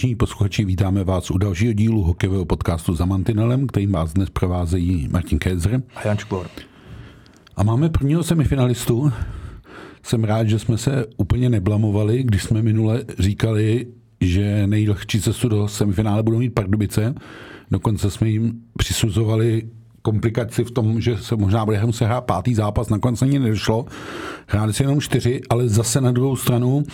Vážení 0.00 0.16
posluchači, 0.16 0.64
vítáme 0.64 1.04
vás 1.04 1.30
u 1.30 1.38
dalšího 1.38 1.72
dílu 1.72 2.02
hokejového 2.02 2.44
podcastu 2.44 2.94
za 2.94 3.04
Mantinelem, 3.04 3.66
kterým 3.66 3.92
vás 3.92 4.12
dnes 4.12 4.30
provázejí 4.30 5.08
Martin 5.10 5.38
Kézer. 5.38 5.82
A 5.94 6.08
Jan 6.08 6.18
Škvor. 6.18 6.46
A 7.56 7.62
máme 7.62 7.88
prvního 7.88 8.22
semifinalistu. 8.22 9.12
Jsem 10.02 10.24
rád, 10.24 10.48
že 10.48 10.58
jsme 10.58 10.78
se 10.78 11.06
úplně 11.16 11.50
neblamovali, 11.50 12.22
když 12.22 12.42
jsme 12.42 12.62
minule 12.62 13.04
říkali, 13.18 13.86
že 14.20 14.66
nejlehčí 14.66 15.20
cestu 15.20 15.48
do 15.48 15.68
semifinále 15.68 16.22
budou 16.22 16.38
mít 16.38 16.54
Pardubice. 16.54 17.14
Dokonce 17.70 18.10
jsme 18.10 18.28
jim 18.28 18.52
přisuzovali 18.78 19.62
komplikaci 20.02 20.64
v 20.64 20.70
tom, 20.70 21.00
že 21.00 21.16
se 21.16 21.36
možná 21.36 21.64
bude 21.64 21.86
muset 21.86 22.04
hrát 22.04 22.20
pátý 22.20 22.54
zápas, 22.54 22.88
nakonec 22.88 23.22
ani 23.22 23.38
nedošlo. 23.38 23.86
Hráli 24.46 24.72
se 24.72 24.82
jenom 24.82 25.00
čtyři, 25.00 25.40
ale 25.50 25.68
zase 25.68 26.00
na 26.00 26.12
druhou 26.12 26.36
stranu 26.36 26.84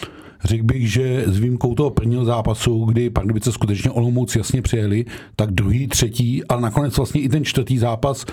Řekl 0.45 0.65
bych, 0.65 0.93
že 0.93 1.25
s 1.27 1.39
výjimkou 1.39 1.75
toho 1.75 1.91
prvního 1.91 2.25
zápasu, 2.25 2.85
kdy 2.85 3.11
Pardubice 3.11 3.53
skutečně 3.53 3.91
Olomouc 3.91 4.37
jasně 4.37 4.63
přijeli, 4.63 5.05
tak 5.37 5.51
druhý, 5.51 5.87
třetí, 5.87 6.45
ale 6.45 6.61
nakonec 6.61 6.97
vlastně 6.97 7.21
i 7.21 7.29
ten 7.29 7.45
čtvrtý 7.45 7.79
zápas 7.79 8.27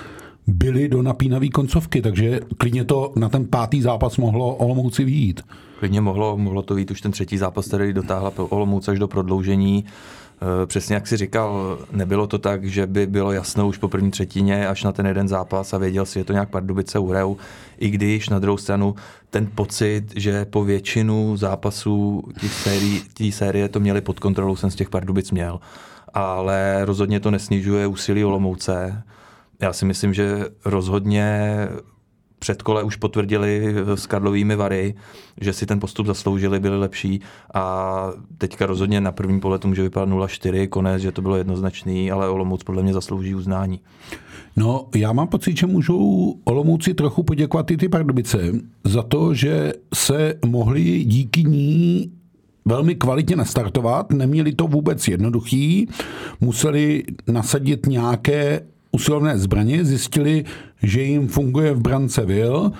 byli 0.46 0.88
do 0.88 1.02
napínavé 1.02 1.48
koncovky, 1.48 2.02
takže 2.02 2.40
klidně 2.58 2.84
to 2.84 3.12
na 3.16 3.28
ten 3.28 3.46
pátý 3.46 3.82
zápas 3.82 4.16
mohlo 4.16 4.54
Olomouci 4.54 5.04
výjít. 5.04 5.40
Klidně 5.78 6.00
mohlo, 6.00 6.36
mohlo 6.36 6.62
to 6.62 6.74
být 6.74 6.90
už 6.90 7.00
ten 7.00 7.12
třetí 7.12 7.38
zápas, 7.38 7.66
který 7.66 7.92
dotáhla 7.92 8.32
Olomouc 8.36 8.88
až 8.88 8.98
do 8.98 9.08
prodloužení. 9.08 9.84
Eh, 10.42 10.66
přesně 10.66 10.94
jak 10.94 11.06
si 11.06 11.16
říkal, 11.16 11.78
nebylo 11.92 12.26
to 12.26 12.38
tak, 12.38 12.64
že 12.64 12.86
by 12.86 13.06
bylo 13.06 13.32
jasno 13.32 13.68
už 13.68 13.78
po 13.78 13.88
první 13.88 14.10
třetině 14.10 14.68
až 14.68 14.84
na 14.84 14.92
ten 14.92 15.06
jeden 15.06 15.28
zápas 15.28 15.74
a 15.74 15.78
věděl 15.78 16.06
si, 16.06 16.18
že 16.18 16.24
to 16.24 16.32
nějak 16.32 16.50
Pardubice 16.50 16.98
uhrajou, 16.98 17.36
i 17.78 17.90
když 17.90 18.28
na 18.28 18.38
druhou 18.38 18.56
stranu 18.56 18.94
ten 19.30 19.48
pocit, 19.54 20.04
že 20.16 20.44
po 20.44 20.64
většinu 20.64 21.36
zápasů 21.36 22.22
té 22.40 22.48
série, 22.48 23.32
série 23.32 23.68
to 23.68 23.80
měli 23.80 24.00
pod 24.00 24.20
kontrolou, 24.20 24.56
jsem 24.56 24.70
z 24.70 24.74
těch 24.74 24.90
Pardubic 24.90 25.30
měl. 25.30 25.60
Ale 26.14 26.84
rozhodně 26.84 27.20
to 27.20 27.30
nesnižuje 27.30 27.86
úsilí 27.86 28.24
Olomouce. 28.24 29.02
Já 29.62 29.72
si 29.72 29.84
myslím, 29.84 30.14
že 30.14 30.46
rozhodně 30.64 31.68
předkole 32.44 32.82
už 32.82 32.96
potvrdili 32.96 33.74
s 33.94 34.06
Karlovými 34.06 34.56
Vary, 34.56 34.94
že 35.40 35.52
si 35.52 35.66
ten 35.66 35.80
postup 35.80 36.06
zasloužili, 36.06 36.60
byli 36.60 36.78
lepší. 36.78 37.20
A 37.54 37.64
teďka 38.38 38.66
rozhodně 38.66 39.00
na 39.00 39.12
první 39.12 39.40
pohled 39.40 39.64
může 39.64 39.82
vypadat 39.82 40.08
0-4, 40.08 40.68
konec, 40.68 41.02
že 41.02 41.12
to 41.12 41.22
bylo 41.22 41.36
jednoznačný, 41.36 42.10
ale 42.10 42.28
Olomouc 42.28 42.62
podle 42.62 42.82
mě 42.82 42.92
zaslouží 42.92 43.34
uznání. 43.34 43.80
No, 44.56 44.88
já 44.94 45.12
mám 45.12 45.28
pocit, 45.28 45.56
že 45.56 45.66
můžou 45.66 46.34
Olomouci 46.44 46.94
trochu 46.94 47.22
poděkovat 47.22 47.70
i 47.70 47.76
ty 47.76 47.88
Pardubice 47.88 48.52
za 48.84 49.02
to, 49.02 49.34
že 49.34 49.72
se 49.94 50.34
mohli 50.46 51.04
díky 51.04 51.44
ní 51.44 52.12
velmi 52.64 52.94
kvalitně 52.94 53.36
nastartovat, 53.36 54.12
neměli 54.12 54.52
to 54.52 54.66
vůbec 54.66 55.08
jednoduchý, 55.08 55.88
museli 56.40 57.04
nasadit 57.26 57.86
nějaké 57.86 58.60
usilovné 58.94 59.38
zbraně, 59.38 59.84
zjistili, 59.84 60.44
že 60.82 61.02
jim 61.02 61.28
funguje 61.28 61.74
v 61.74 61.80
brance 61.80 62.24
Vil, 62.26 62.72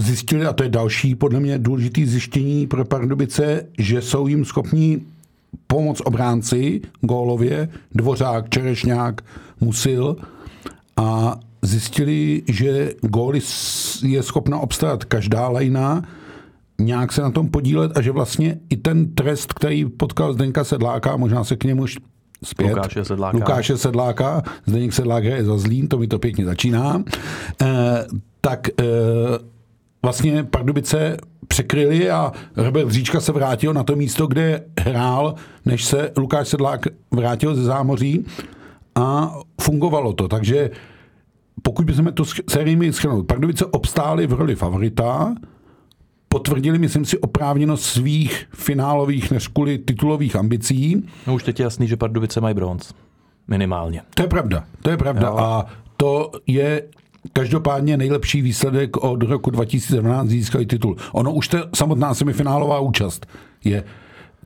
zjistili, 0.00 0.46
a 0.46 0.52
to 0.52 0.62
je 0.62 0.68
další 0.68 1.14
podle 1.14 1.40
mě 1.40 1.58
důležitý 1.58 2.06
zjištění 2.06 2.66
pro 2.66 2.84
Pardubice, 2.84 3.66
že 3.78 4.02
jsou 4.02 4.26
jim 4.26 4.44
schopni 4.44 5.00
pomoc 5.66 6.00
obránci 6.04 6.80
gólově, 7.00 7.68
Dvořák, 7.94 8.48
Čerešňák, 8.48 9.20
Musil. 9.60 10.16
A 10.96 11.40
zjistili, 11.62 12.42
že 12.48 12.94
góly 13.00 13.40
je 14.02 14.22
schopna 14.22 14.58
obstarat 14.58 15.04
každá 15.04 15.48
lajna, 15.48 16.02
nějak 16.80 17.12
se 17.12 17.22
na 17.22 17.30
tom 17.30 17.48
podílet 17.48 17.96
a 17.96 18.02
že 18.02 18.10
vlastně 18.10 18.58
i 18.70 18.76
ten 18.76 19.14
trest, 19.14 19.52
který 19.52 19.84
potkal 19.84 20.32
Zdenka 20.32 20.64
Sedláka, 20.64 21.16
možná 21.16 21.44
se 21.44 21.56
k 21.56 21.64
němu 21.64 21.86
zpět. 22.44 22.74
Lukáše 22.74 23.04
Sedláka. 23.04 23.36
Lukáše 23.36 23.78
Sedláka, 23.78 24.42
Zdeněk 24.66 24.92
Sedlák 24.92 25.24
je 25.24 25.44
za 25.44 25.58
Zlín, 25.58 25.88
to 25.88 25.98
mi 25.98 26.06
to 26.06 26.18
pěkně 26.18 26.44
začíná. 26.44 27.02
E, 27.62 28.06
tak 28.40 28.68
e, 28.68 28.72
vlastně 30.02 30.44
Pardubice 30.44 31.16
překryli 31.48 32.10
a 32.10 32.32
Robert 32.56 32.90
Říčka 32.90 33.20
se 33.20 33.32
vrátil 33.32 33.74
na 33.74 33.82
to 33.82 33.96
místo, 33.96 34.26
kde 34.26 34.64
hrál, 34.80 35.34
než 35.64 35.84
se 35.84 36.12
Lukáš 36.16 36.48
Sedlák 36.48 36.86
vrátil 37.10 37.54
ze 37.54 37.62
zámoří 37.62 38.26
a 38.94 39.34
fungovalo 39.60 40.12
to. 40.12 40.28
Takže 40.28 40.70
pokud 41.62 41.84
bychom 41.84 42.12
to 42.12 42.24
sérii 42.50 42.76
měli 42.76 42.92
schrnout, 42.92 43.26
Pardubice 43.26 43.64
obstály 43.64 44.26
v 44.26 44.32
roli 44.32 44.54
favorita, 44.56 45.34
potvrdili, 46.32 46.78
myslím 46.78 47.04
si, 47.04 47.18
oprávněnost 47.18 47.84
svých 47.84 48.46
finálových 48.54 49.30
než 49.30 49.48
kvůli 49.48 49.78
titulových 49.78 50.36
ambicí. 50.36 51.08
No 51.26 51.34
už 51.34 51.42
teď 51.42 51.60
je 51.60 51.64
jasný, 51.64 51.88
že 51.88 51.96
Pardubice 51.96 52.40
mají 52.40 52.54
bronz. 52.54 52.94
Minimálně. 53.48 54.02
To 54.14 54.22
je 54.22 54.28
pravda, 54.28 54.64
to 54.82 54.90
je 54.90 54.96
pravda. 54.96 55.26
Jo. 55.26 55.36
A 55.38 55.66
to 55.96 56.30
je 56.46 56.82
každopádně 57.32 57.96
nejlepší 57.96 58.42
výsledek 58.42 58.96
od 58.96 59.22
roku 59.22 59.50
2017 59.50 60.28
získali 60.28 60.66
titul. 60.66 60.96
Ono 61.12 61.32
už 61.34 61.48
to 61.48 61.58
samotná 61.74 62.14
semifinálová 62.14 62.80
účast 62.80 63.26
je 63.64 63.84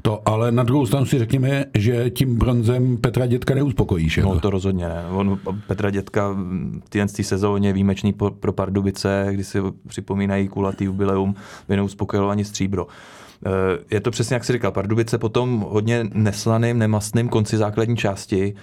to, 0.02 0.28
ale 0.28 0.52
na 0.52 0.62
druhou 0.62 0.86
stranu 0.86 1.06
si 1.06 1.18
řekněme, 1.18 1.64
že 1.74 2.10
tím 2.10 2.36
bronzem 2.36 2.96
Petra 2.96 3.26
Dětka 3.26 3.54
neuspokojíš. 3.54 4.16
No 4.16 4.40
to 4.40 4.50
rozhodně 4.50 4.88
ne. 4.88 5.04
On, 5.10 5.38
Petra 5.66 5.90
Dětka 5.90 6.36
v 6.84 6.88
té 6.88 7.22
sezóně 7.22 7.72
výjimečný 7.72 8.12
pro, 8.12 8.30
pro 8.30 8.52
Pardubice, 8.52 9.28
kdy 9.30 9.44
si 9.44 9.58
připomínají 9.88 10.48
kulatý 10.48 10.84
jubileum, 10.84 11.34
by 11.68 11.76
neuspokojilo 11.76 12.28
ani 12.28 12.44
stříbro. 12.44 12.86
Eh, 13.46 13.50
je 13.90 14.00
to 14.00 14.10
přesně, 14.10 14.34
jak 14.34 14.44
si 14.44 14.52
říkal, 14.52 14.72
Pardubice 14.72 15.18
potom 15.18 15.66
hodně 15.68 16.04
neslaným, 16.12 16.78
nemastným 16.78 17.28
konci 17.28 17.56
základní 17.56 17.96
části 17.96 18.54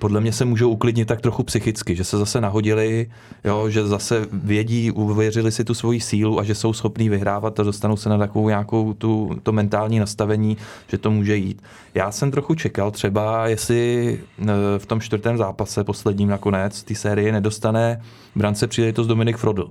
podle 0.00 0.20
mě 0.20 0.32
se 0.32 0.44
můžou 0.44 0.70
uklidnit 0.70 1.08
tak 1.08 1.20
trochu 1.20 1.42
psychicky, 1.42 1.96
že 1.96 2.04
se 2.04 2.18
zase 2.18 2.40
nahodili, 2.40 3.10
jo, 3.44 3.70
že 3.70 3.86
zase 3.86 4.26
vědí, 4.32 4.90
uvěřili 4.90 5.52
si 5.52 5.64
tu 5.64 5.74
svoji 5.74 6.00
sílu 6.00 6.40
a 6.40 6.44
že 6.44 6.54
jsou 6.54 6.72
schopní 6.72 7.08
vyhrávat 7.08 7.60
a 7.60 7.62
dostanou 7.62 7.96
se 7.96 8.08
na 8.08 8.18
takovou 8.18 8.48
nějakou 8.48 8.94
tu, 8.94 9.30
to 9.42 9.52
mentální 9.52 9.98
nastavení, 9.98 10.56
že 10.88 10.98
to 10.98 11.10
může 11.10 11.36
jít. 11.36 11.62
Já 11.94 12.12
jsem 12.12 12.30
trochu 12.30 12.54
čekal 12.54 12.90
třeba, 12.90 13.48
jestli 13.48 14.18
e, 14.38 14.78
v 14.78 14.86
tom 14.86 15.00
čtvrtém 15.00 15.36
zápase 15.36 15.84
posledním 15.84 16.28
nakonec 16.28 16.82
ty 16.82 16.94
série 16.94 17.32
nedostane 17.32 18.02
brance 18.36 18.66
příležitost 18.66 19.06
Dominik 19.06 19.36
Frodl 19.36 19.70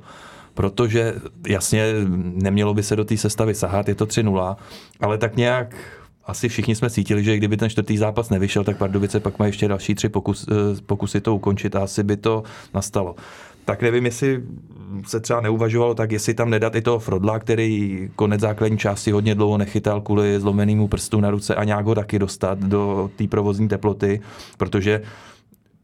protože 0.53 1.13
jasně 1.47 1.93
nemělo 2.19 2.73
by 2.73 2.83
se 2.83 2.95
do 2.95 3.05
té 3.05 3.17
sestavy 3.17 3.55
sahat, 3.55 3.87
je 3.87 3.95
to 3.95 4.05
3-0, 4.05 4.55
ale 4.99 5.17
tak 5.17 5.35
nějak 5.35 5.75
asi 6.29 6.49
všichni 6.49 6.75
jsme 6.75 6.89
cítili, 6.89 7.23
že 7.23 7.37
kdyby 7.37 7.57
ten 7.57 7.69
čtvrtý 7.69 7.97
zápas 7.97 8.29
nevyšel, 8.29 8.63
tak 8.63 8.77
Pardubice 8.77 9.19
pak 9.19 9.39
má 9.39 9.45
ještě 9.45 9.67
další 9.67 9.95
tři 9.95 10.09
pokus, 10.09 10.47
eh, 10.51 10.81
pokusy 10.85 11.21
to 11.21 11.35
ukončit 11.35 11.75
a 11.75 11.83
asi 11.83 12.03
by 12.03 12.17
to 12.17 12.43
nastalo. 12.73 13.15
Tak 13.65 13.81
nevím, 13.81 14.05
jestli 14.05 14.43
se 15.07 15.19
třeba 15.19 15.41
neuvažovalo 15.41 15.95
tak, 15.95 16.11
jestli 16.11 16.33
tam 16.33 16.49
nedat 16.49 16.75
i 16.75 16.81
toho 16.81 16.99
Frodla, 16.99 17.39
který 17.39 18.09
konec 18.15 18.41
základní 18.41 18.77
části 18.77 19.11
hodně 19.11 19.35
dlouho 19.35 19.57
nechytal 19.57 20.01
kvůli 20.01 20.39
zlomenému 20.39 20.87
prstu 20.87 21.19
na 21.19 21.31
ruce 21.31 21.55
a 21.55 21.63
nějak 21.63 21.85
ho 21.85 21.95
taky 21.95 22.19
dostat 22.19 22.59
do 22.59 23.11
té 23.15 23.27
provozní 23.27 23.67
teploty, 23.67 24.21
protože 24.57 25.01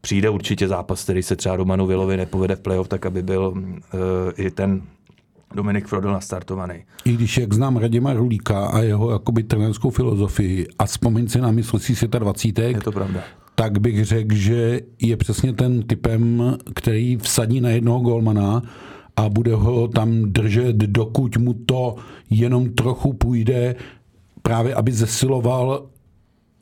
přijde 0.00 0.30
určitě 0.30 0.68
zápas, 0.68 1.04
který 1.04 1.22
se 1.22 1.36
třeba 1.36 1.56
Romanu 1.56 1.86
Vilovi 1.86 2.16
nepovede 2.16 2.56
v 2.56 2.60
playoff, 2.60 2.88
tak 2.88 3.06
aby 3.06 3.22
byl 3.22 3.54
uh, 3.56 3.62
i 4.36 4.50
ten 4.50 4.82
Dominik 5.54 5.86
Frodel 5.86 6.12
nastartovaný. 6.12 6.74
I 7.04 7.12
když, 7.12 7.38
jak 7.38 7.52
znám 7.52 7.76
Radima 7.76 8.12
Rulíka 8.12 8.66
a 8.66 8.80
jeho 8.80 9.10
jakoby 9.10 9.42
trenerskou 9.42 9.90
filozofii 9.90 10.66
a 10.78 10.86
vzpomín 10.86 11.28
si 11.28 11.40
na 11.40 11.50
mistrovství 11.50 11.94
světa 11.94 12.18
20. 12.18 12.58
Je 12.58 12.80
to 12.80 12.92
pravda. 12.92 13.20
Tak 13.54 13.78
bych 13.80 14.04
řekl, 14.04 14.34
že 14.34 14.80
je 15.02 15.16
přesně 15.16 15.52
ten 15.52 15.82
typem, 15.82 16.56
který 16.74 17.16
vsadí 17.16 17.60
na 17.60 17.68
jednoho 17.70 18.00
golmana 18.00 18.62
a 19.16 19.28
bude 19.28 19.54
ho 19.54 19.88
tam 19.88 20.22
držet, 20.22 20.76
dokud 20.76 21.36
mu 21.36 21.54
to 21.54 21.96
jenom 22.30 22.68
trochu 22.68 23.12
půjde, 23.12 23.74
právě 24.42 24.74
aby 24.74 24.92
zesiloval 24.92 25.86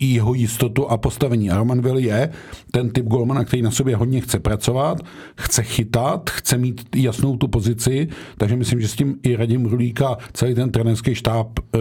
jeho 0.01 0.35
jistotu 0.35 0.91
a 0.91 0.97
postavení. 0.97 1.51
A 1.51 1.59
Roman 1.59 1.81
Will 1.81 1.99
je 1.99 2.33
ten 2.71 2.91
typ 2.91 3.07
golmana, 3.07 3.45
který 3.45 3.63
na 3.63 3.71
sobě 3.71 3.97
hodně 3.97 4.21
chce 4.21 4.39
pracovat, 4.39 4.99
chce 5.37 5.63
chytat, 5.63 6.31
chce 6.31 6.59
mít 6.59 6.97
jasnou 6.97 7.37
tu 7.37 7.49
pozici, 7.49 8.09
takže 8.39 8.57
myslím, 8.57 8.81
že 8.81 8.89
s 8.89 8.97
tím 8.97 9.19
i 9.23 9.37
Radim 9.37 9.67
Rulík 9.67 10.03
a 10.03 10.19
celý 10.33 10.55
ten 10.55 10.71
trenerský 10.71 11.15
štáb 11.15 11.49
uh, 11.59 11.81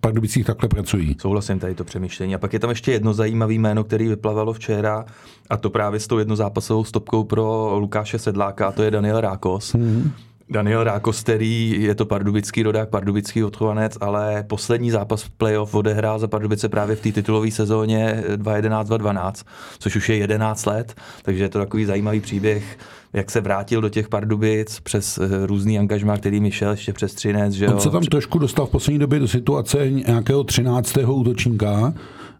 Pardubicích 0.00 0.46
takhle 0.46 0.68
pracují. 0.68 1.16
Souhlasím 1.20 1.58
tady 1.58 1.74
to 1.74 1.84
přemýšlení. 1.84 2.34
A 2.34 2.38
pak 2.38 2.52
je 2.52 2.58
tam 2.58 2.70
ještě 2.70 2.92
jedno 2.92 3.14
zajímavé 3.14 3.52
jméno, 3.52 3.84
který 3.84 4.08
vyplavalo 4.08 4.52
včera, 4.52 5.04
a 5.50 5.56
to 5.56 5.70
právě 5.70 6.00
s 6.00 6.06
tou 6.06 6.18
jednozápasovou 6.18 6.84
stopkou 6.84 7.24
pro 7.24 7.78
Lukáše 7.78 8.18
Sedláka, 8.18 8.68
a 8.68 8.72
to 8.72 8.82
je 8.82 8.90
Daniel 8.90 9.20
Rákos. 9.20 9.74
Mm-hmm 9.74 10.10
Daniel 10.50 10.84
Rákos, 10.84 11.20
který 11.20 11.82
je 11.82 11.94
to 11.94 12.06
pardubický 12.06 12.62
rodák, 12.62 12.88
pardubický 12.88 13.44
odchovanec, 13.44 13.98
ale 14.00 14.44
poslední 14.48 14.90
zápas 14.90 15.22
v 15.22 15.30
playoff 15.30 15.74
odehrál 15.74 16.18
za 16.18 16.28
Pardubice 16.28 16.68
právě 16.68 16.96
v 16.96 17.00
té 17.00 17.12
titulové 17.12 17.50
sezóně 17.50 18.24
2011-2012, 18.36 19.32
což 19.78 19.96
už 19.96 20.08
je 20.08 20.16
11 20.16 20.66
let, 20.66 20.94
takže 21.22 21.44
je 21.44 21.48
to 21.48 21.58
takový 21.58 21.84
zajímavý 21.84 22.20
příběh, 22.20 22.78
jak 23.12 23.30
se 23.30 23.40
vrátil 23.40 23.80
do 23.80 23.88
těch 23.88 24.08
Pardubic 24.08 24.80
přes 24.80 25.18
eh, 25.18 25.46
různý 25.46 25.78
angažmá, 25.78 26.16
který 26.16 26.40
mi 26.40 26.50
šel 26.50 26.70
ještě 26.70 26.92
přes 26.92 27.14
Třinec. 27.14 27.52
Že 27.52 27.68
On 27.68 27.80
se 27.80 27.90
tam 27.90 28.02
trošku 28.02 28.38
dostal 28.38 28.66
v 28.66 28.70
poslední 28.70 28.98
době 28.98 29.18
do 29.18 29.28
situace 29.28 29.90
nějakého 29.90 30.44
13. 30.44 30.96
útočníka, 30.96 31.94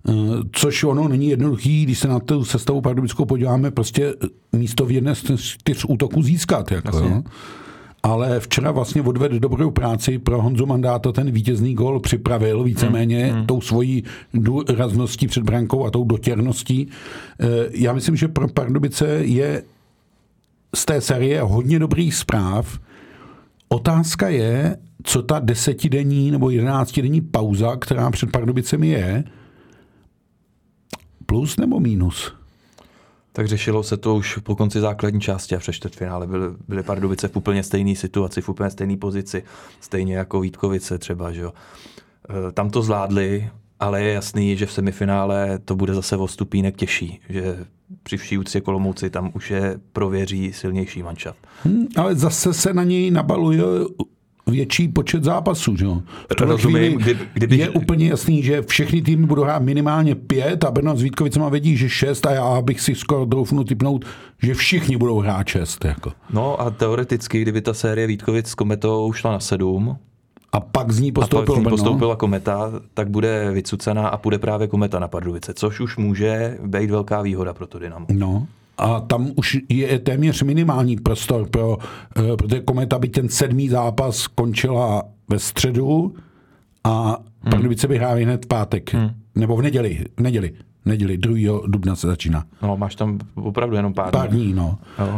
eh, 0.09 0.13
což 0.53 0.85
ono 0.85 1.09
není 1.09 1.29
jednoduchý, 1.29 1.85
když 1.85 1.99
se 1.99 2.09
na 2.09 2.21
tu 2.21 2.45
sestavu 2.45 2.81
pardubickou 2.81 3.25
podíváme, 3.25 3.71
prostě 3.71 4.15
místo 4.53 4.87
v 4.87 4.91
jedné 4.91 5.15
z 5.15 5.37
čtyř 5.37 5.85
útoků 5.89 6.23
získat. 6.23 6.73
Jako, 6.73 7.01
no 7.01 7.25
ale 8.07 8.41
včera 8.41 8.71
vlastně 8.71 9.03
odvedl 9.03 9.39
dobrou 9.39 9.71
práci 9.71 10.19
pro 10.19 10.43
Honzu 10.43 10.67
Mandáta, 10.67 11.13
ten 11.13 11.31
vítězný 11.31 11.75
gol 11.75 12.01
připravil 12.01 12.63
víceméně 12.63 13.27
hmm, 13.27 13.37
hmm. 13.37 13.47
tou 13.47 13.61
svojí 13.61 14.05
důrazností 14.35 15.27
před 15.27 15.43
brankou 15.45 15.85
a 15.87 15.91
tou 15.91 16.05
dotěrností. 16.05 16.89
Eh, 17.41 17.47
já 17.71 17.93
myslím, 17.93 18.17
že 18.17 18.29
pro 18.29 18.49
Pardubice 18.49 19.07
je 19.09 19.63
z 20.75 20.85
té 20.85 21.01
série 21.01 21.43
hodně 21.43 21.79
dobrých 21.79 22.15
zpráv. 22.15 22.79
Otázka 23.69 24.29
je, 24.29 24.77
co 25.03 25.23
ta 25.23 25.39
desetidenní 25.39 26.31
nebo 26.31 26.51
jedenáctidenní 26.51 27.21
pauza, 27.21 27.77
která 27.77 28.11
před 28.11 28.31
Pardubicemi 28.31 28.89
je, 28.89 29.25
plus 31.27 31.57
nebo 31.57 31.81
mínus? 31.81 32.36
Tak 33.37 33.49
řešilo 33.49 33.83
se 33.83 33.97
to 33.97 34.15
už 34.15 34.39
po 34.39 34.57
konci 34.57 34.81
základní 34.81 35.21
části 35.21 35.57
a 35.57 35.59
přes 35.59 35.77
čtvrtfinále 35.77 36.27
byly, 36.27 36.47
byly 36.69 36.83
Pardubice 36.83 37.29
v 37.29 37.37
úplně 37.37 37.63
stejné 37.63 37.95
situaci, 37.95 38.41
v 38.41 38.49
úplně 38.49 38.71
stejné 38.71 38.97
pozici, 38.97 39.43
stejně 39.81 40.17
jako 40.17 40.41
Vítkovice 40.41 40.99
třeba. 40.99 41.33
Že 41.33 41.41
jo. 41.41 41.53
E, 42.49 42.53
tam 42.53 42.71
to 42.71 42.83
zvládli, 42.83 43.51
ale 43.81 44.03
je 44.03 44.13
jasný, 44.13 44.57
že 44.57 44.67
v 44.67 44.73
semifinále 44.73 45.59
to 45.65 45.77
bude 45.77 45.95
zase 45.95 46.17
o 46.17 46.29
stupínek 46.29 46.77
těžší, 46.77 47.21
že 47.29 47.67
při 48.03 48.17
vší 48.17 48.39
úctě 48.39 48.61
Kolomouci 48.61 49.11
tam 49.11 49.31
už 49.35 49.51
je 49.51 49.81
prověří 49.93 50.53
silnější 50.53 51.03
manšaft. 51.03 51.47
Hmm, 51.65 51.87
ale 51.97 52.15
zase 52.15 52.55
se 52.55 52.75
na 52.75 52.85
něj 52.85 53.11
nabaluje 53.11 53.63
větší 54.51 54.89
počet 54.89 55.25
zápasů. 55.25 55.77
Že? 55.77 55.87
V 55.87 56.41
Rozumím, 56.41 56.93
kdy, 56.93 57.19
kdyby... 57.35 57.57
je 57.57 57.71
úplně 57.71 58.09
jasný, 58.09 58.43
že 58.43 58.63
všechny 58.63 59.03
týmy 59.03 59.27
budou 59.27 59.43
hrát 59.43 59.63
minimálně 59.63 60.15
pět 60.15 60.65
a 60.65 60.71
Brno 60.71 60.97
s 60.97 61.03
Vítkovicema 61.03 61.49
vědí, 61.49 61.77
že 61.77 61.89
šest 61.89 62.27
a 62.27 62.31
já 62.31 62.63
bych 62.63 62.81
si 62.81 62.95
skoro 62.95 63.25
doufnu 63.25 63.65
typnout, 63.65 64.05
že 64.43 64.55
všichni 64.55 64.97
budou 64.97 65.19
hrát 65.19 65.49
šest. 65.49 65.85
Jako. 65.85 66.13
No 66.31 66.61
a 66.61 66.71
teoreticky, 66.71 67.43
kdyby 67.43 67.61
ta 67.61 67.75
série 67.75 68.07
Vítkovic 68.07 68.49
s 68.49 68.55
Kometou 68.55 69.13
šla 69.13 69.33
na 69.33 69.41
sedm, 69.41 69.97
a 70.53 70.61
pak 70.61 70.93
z 70.93 71.01
ní 71.01 71.13
postoupil 71.13 71.43
a 71.43 71.47
pak 71.47 71.55
z 71.57 71.59
ní 71.59 71.71
postoupila 71.71 72.17
kometa, 72.17 72.73
tak 72.95 73.11
bude 73.11 73.51
vycucená 73.53 74.09
a 74.09 74.17
půjde 74.17 74.39
právě 74.39 74.69
kometa 74.69 74.99
na 74.99 75.09
Pardubice, 75.09 75.55
což 75.55 75.81
už 75.81 75.97
může 75.97 76.59
být 76.67 76.91
velká 76.91 77.23
výhoda 77.23 77.55
pro 77.55 77.67
to 77.67 77.79
Dynamo. 77.79 78.07
No, 78.13 78.47
a 78.79 79.01
tam 79.01 79.31
už 79.37 79.59
je 79.69 79.99
téměř 79.99 80.43
minimální 80.43 80.97
prostor 80.97 81.49
pro, 81.49 81.77
uh, 81.77 82.37
protože 82.37 82.61
Kometa 82.61 82.99
by 82.99 83.09
ten 83.09 83.29
sedmý 83.29 83.69
zápas 83.69 84.17
skončila 84.17 85.03
ve 85.29 85.39
středu 85.39 86.15
a 86.85 87.07
hmm. 87.09 87.51
Pardubice 87.51 87.89
by 87.89 87.99
hráli 87.99 88.25
hned 88.25 88.45
v 88.45 88.49
pátek, 88.49 88.95
hmm. 88.95 89.11
nebo 89.35 89.57
v 89.57 89.63
neděli, 89.63 90.05
v 90.17 90.21
neděli, 90.21 90.53
v 90.85 90.89
neděli, 90.89 91.17
2. 91.17 91.61
dubna 91.67 91.97
se 91.97 92.07
začíná. 92.07 92.45
No, 92.63 92.77
máš 92.77 92.95
tam 92.95 93.19
opravdu 93.35 93.77
jenom 93.77 93.95
pár, 93.95 94.11
pár 94.11 94.31
dní. 94.31 94.53
no. 94.53 94.79
Uh, 94.99 95.09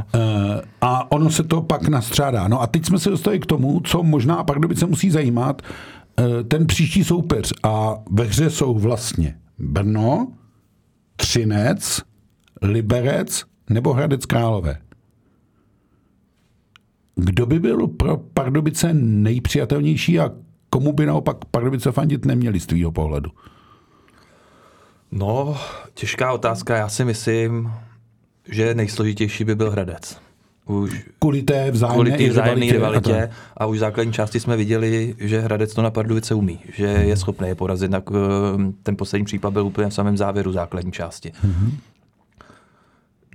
a 0.81 1.13
ono 1.13 1.31
se 1.31 1.43
to 1.43 1.63
pak 1.63 1.89
nastřádá. 1.89 2.49
No 2.49 2.63
a 2.63 2.67
teď 2.67 2.85
jsme 2.85 2.99
se 2.99 3.11
dostali 3.11 3.39
k 3.39 3.47
tomu, 3.47 3.81
co 3.81 4.03
možná 4.03 4.45
Pardubice 4.45 4.87
musí 4.87 5.11
zajímat, 5.11 5.63
uh, 5.63 6.25
ten 6.49 6.67
příští 6.67 7.05
soupeř. 7.05 7.53
A 7.63 7.95
ve 8.11 8.25
hře 8.25 8.51
jsou 8.51 8.75
vlastně 8.75 9.35
Brno, 9.59 10.29
Třinec, 11.17 12.03
Liberec 12.63 13.45
nebo 13.71 13.93
Hradec 13.93 14.27
Králové. 14.27 14.79
Kdo 17.15 17.47
by 17.47 17.59
byl 17.59 17.87
pro 17.87 18.17
Pardubice 18.17 18.95
nejpřijatelnější 18.95 20.21
a 20.21 20.31
komu 20.71 20.93
by 20.93 21.07
naopak 21.07 21.45
Pardubice 21.45 21.93
fandit 21.93 22.25
neměli 22.25 22.61
z 22.61 22.67
tvýho 22.67 22.93
pohledu? 22.93 23.31
No, 25.13 25.57
těžká 25.95 26.33
otázka. 26.33 26.77
Já 26.77 26.89
si 26.89 27.05
myslím, 27.05 27.73
že 28.49 28.75
nejsložitější 28.75 29.45
by 29.45 29.55
byl 29.55 29.71
Hradec. 29.71 30.21
Už 30.67 31.07
kvůli 31.19 31.43
té 31.43 31.71
vzájemné, 31.71 32.11
kvůli 32.11 32.25
té 32.25 32.31
vzájemné 32.31 32.73
rivalitě, 32.73 33.13
rivalitě 33.13 33.35
a, 33.57 33.65
a 33.65 33.67
už 33.67 33.77
v 33.77 33.81
základní 33.81 34.13
části 34.13 34.41
jsme 34.41 34.57
viděli, 34.57 35.15
že 35.19 35.41
Hradec 35.41 35.75
to 35.75 35.83
na 35.83 35.91
Pardubice 35.91 36.35
umí, 36.35 36.61
že 36.77 36.87
je 36.87 37.17
schopný 37.17 37.49
je 37.49 37.55
porazit. 37.55 37.91
Ten 38.83 38.97
poslední 38.97 39.25
případ 39.25 39.53
byl 39.53 39.67
úplně 39.67 39.89
v 39.89 39.95
samém 39.95 40.17
závěru 40.17 40.53
základní 40.53 40.93
části. 40.93 41.33
Mm-hmm. 41.45 41.71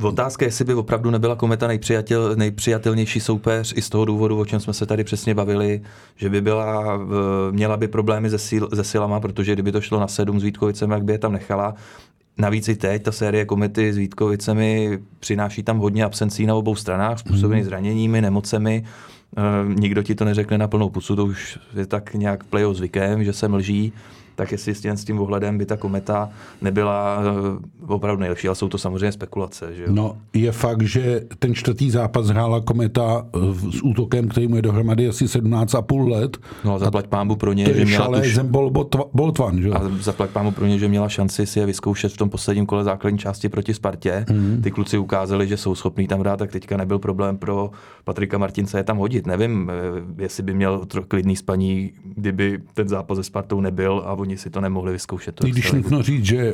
Otázka, 0.01 0.45
jestli 0.45 0.65
by 0.65 0.73
opravdu 0.73 1.11
nebyla 1.11 1.35
Kometa 1.35 1.67
nejpřijatel, 1.67 2.35
nejpřijatelnější 2.35 3.19
soupeř 3.19 3.73
i 3.77 3.81
z 3.81 3.89
toho 3.89 4.05
důvodu, 4.05 4.39
o 4.39 4.45
čem 4.45 4.59
jsme 4.59 4.73
se 4.73 4.85
tady 4.85 5.03
přesně 5.03 5.35
bavili, 5.35 5.81
že 6.15 6.29
by 6.29 6.41
byla, 6.41 6.99
měla 7.51 7.77
by 7.77 7.87
problémy 7.87 8.29
se, 8.29 8.37
síl, 8.37 8.69
se 8.73 8.83
silama, 8.83 9.19
protože 9.19 9.53
kdyby 9.53 9.71
to 9.71 9.81
šlo 9.81 9.99
na 9.99 10.07
sedm 10.07 10.39
s 10.39 10.43
Vítkovicem, 10.43 10.91
jak 10.91 11.03
by 11.03 11.13
je 11.13 11.17
tam 11.17 11.31
nechala. 11.31 11.75
Navíc 12.37 12.67
i 12.67 12.75
teď 12.75 13.03
ta 13.03 13.11
série 13.11 13.45
komety 13.45 13.93
s 13.93 13.97
Vítkovicemi 13.97 14.99
přináší 15.19 15.63
tam 15.63 15.77
hodně 15.77 16.03
absencí 16.03 16.45
na 16.45 16.55
obou 16.55 16.75
stranách, 16.75 17.19
způsobený 17.19 17.61
mm. 17.61 17.65
zraněními, 17.65 18.21
nemocemi. 18.21 18.83
E, 19.37 19.73
nikdo 19.79 20.03
ti 20.03 20.15
to 20.15 20.25
neřekne 20.25 20.57
na 20.57 20.67
plnou 20.67 20.89
pusu, 20.89 21.15
to 21.15 21.25
už 21.25 21.59
je 21.75 21.85
tak 21.85 22.13
nějak 22.13 22.43
play 22.43 22.65
zvykem, 22.73 23.23
že 23.23 23.33
se 23.33 23.47
mlží 23.47 23.93
tak 24.35 24.51
jestli 24.51 24.75
s 24.75 25.03
tím 25.05 25.19
ohledem 25.19 25.57
by 25.57 25.65
ta 25.65 25.77
kometa 25.77 26.29
nebyla 26.61 27.21
eh, 27.21 27.93
opravdu 27.93 28.19
nejlepší, 28.19 28.47
ale 28.47 28.55
jsou 28.55 28.69
to 28.69 28.77
samozřejmě 28.77 29.11
spekulace. 29.11 29.75
Že 29.75 29.83
jo? 29.83 29.89
No, 29.91 30.17
je 30.33 30.51
fakt, 30.51 30.81
že 30.81 31.21
ten 31.39 31.55
čtvrtý 31.55 31.91
zápas 31.91 32.27
hrála 32.27 32.61
kometa 32.61 33.25
eh, 33.35 33.39
s 33.71 33.81
útokem, 33.83 34.27
který 34.27 34.47
mu 34.47 34.55
je 34.55 34.61
dohromady 34.61 35.07
asi 35.07 35.25
17,5 35.25 36.07
let. 36.07 36.37
No 36.63 36.75
a 36.75 36.79
zaplať 36.79 37.07
pámu 37.07 37.35
pro 37.35 37.53
ně, 37.53 37.73
že 37.73 37.85
měla 37.85 38.07
tuž... 38.07 38.35
Zembol 38.35 38.71
Boltvan, 39.13 39.61
že? 39.61 39.69
A 39.69 39.81
zaplať 39.99 40.29
pámu 40.29 40.51
pro 40.51 40.65
ně, 40.65 40.79
že 40.79 40.87
měla 40.87 41.09
šanci 41.09 41.45
si 41.45 41.59
je 41.59 41.65
vyzkoušet 41.65 42.13
v 42.13 42.17
tom 42.17 42.29
posledním 42.29 42.65
kole 42.65 42.83
základní 42.83 43.19
části 43.19 43.49
proti 43.49 43.73
Spartě. 43.73 44.25
Mm. 44.31 44.61
Ty 44.63 44.71
kluci 44.71 44.97
ukázali, 44.97 45.47
že 45.47 45.57
jsou 45.57 45.75
schopní 45.75 46.07
tam 46.07 46.19
hrát, 46.19 46.39
tak 46.39 46.51
teďka 46.51 46.77
nebyl 46.77 46.99
problém 46.99 47.37
pro 47.37 47.71
Patrika 48.03 48.37
Martince 48.37 48.77
je 48.77 48.83
tam 48.83 48.97
hodit. 48.97 49.27
Nevím, 49.27 49.71
eh, 49.71 50.23
jestli 50.23 50.43
by 50.43 50.53
měl 50.53 50.85
klidný 51.07 51.35
spaní, 51.35 51.91
kdyby 52.15 52.59
ten 52.73 52.89
zápas 52.89 53.17
se 53.17 53.23
Spartou 53.23 53.61
nebyl 53.61 54.03
a 54.05 54.13
oni 54.23 54.37
si 54.37 54.49
to 54.49 54.61
nemohli 54.61 54.91
vyzkoušet. 54.91 55.35
To 55.35 55.47
Když 55.47 55.71
nutno 55.71 56.03
říct, 56.03 56.25
že 56.25 56.53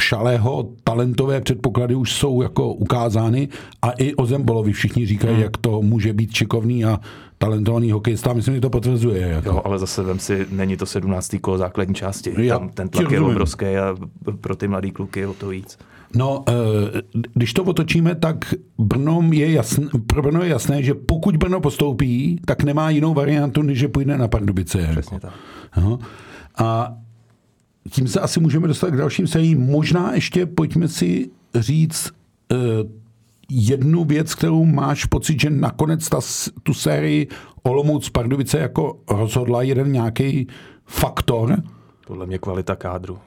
šalého 0.00 0.68
talentové 0.84 1.40
předpoklady 1.40 1.94
už 1.94 2.12
jsou 2.12 2.42
jako 2.42 2.72
ukázány 2.72 3.48
a 3.82 3.90
i 3.90 4.14
o 4.14 4.26
Zembolovi 4.26 4.72
všichni 4.72 5.06
říkají, 5.06 5.34
hmm. 5.34 5.42
jak 5.42 5.56
to 5.56 5.82
může 5.82 6.12
být 6.12 6.32
čikovný 6.32 6.84
a 6.84 7.00
talentovaný 7.38 7.90
hokejista. 7.90 8.32
Myslím, 8.32 8.54
že 8.54 8.60
to 8.60 8.70
potvrzuje. 8.70 9.20
Jako. 9.28 9.48
Jo, 9.48 9.62
ale 9.64 9.78
zase 9.78 10.02
vem 10.02 10.18
si, 10.18 10.46
není 10.50 10.76
to 10.76 10.86
17. 10.86 11.36
kolo 11.40 11.58
základní 11.58 11.94
části. 11.94 12.34
Já, 12.38 12.58
Tam 12.58 12.68
ten 12.68 12.88
tlak 12.88 13.10
je 13.10 13.20
obrovský 13.20 13.66
a 13.66 13.96
pro 14.40 14.56
ty 14.56 14.68
mladý 14.68 14.90
kluky 14.90 15.20
je 15.20 15.26
o 15.26 15.34
to 15.34 15.48
víc. 15.48 15.78
No, 16.16 16.44
eh, 16.48 16.52
když 17.34 17.52
to 17.52 17.64
otočíme, 17.64 18.14
tak 18.14 18.54
Brno 18.78 19.20
je 19.32 19.52
jasné, 19.52 19.86
pro 20.06 20.22
Brno 20.22 20.42
je 20.42 20.48
jasné, 20.48 20.82
že 20.82 20.94
pokud 20.94 21.36
Brno 21.36 21.60
postoupí, 21.60 22.40
tak 22.44 22.62
nemá 22.62 22.90
jinou 22.90 23.14
variantu, 23.14 23.62
než 23.62 23.78
že 23.78 23.88
půjde 23.88 24.18
na 24.18 24.28
Pardubice. 24.28 24.88
Přesně 24.90 25.20
tak. 25.20 25.32
No. 25.76 25.98
A 26.58 26.96
tím 27.90 28.08
se 28.08 28.20
asi 28.20 28.40
můžeme 28.40 28.68
dostat 28.68 28.90
k 28.90 28.96
dalším 28.96 29.26
sériím. 29.26 29.60
Možná 29.60 30.14
ještě 30.14 30.46
pojďme 30.46 30.88
si 30.88 31.30
říct 31.54 32.10
uh, 32.52 32.58
jednu 33.50 34.04
věc, 34.04 34.34
kterou 34.34 34.64
máš 34.64 35.04
pocit, 35.04 35.40
že 35.40 35.50
nakonec 35.50 36.08
ta, 36.08 36.20
tu 36.62 36.74
sérii 36.74 37.28
Olomouc 37.62 38.08
Pardubice 38.08 38.58
jako 38.58 38.98
rozhodla 39.10 39.62
jeden 39.62 39.92
nějaký 39.92 40.46
faktor. 40.84 41.62
Podle 42.06 42.26
mě 42.26 42.38
kvalita 42.38 42.76
kádru. 42.76 43.18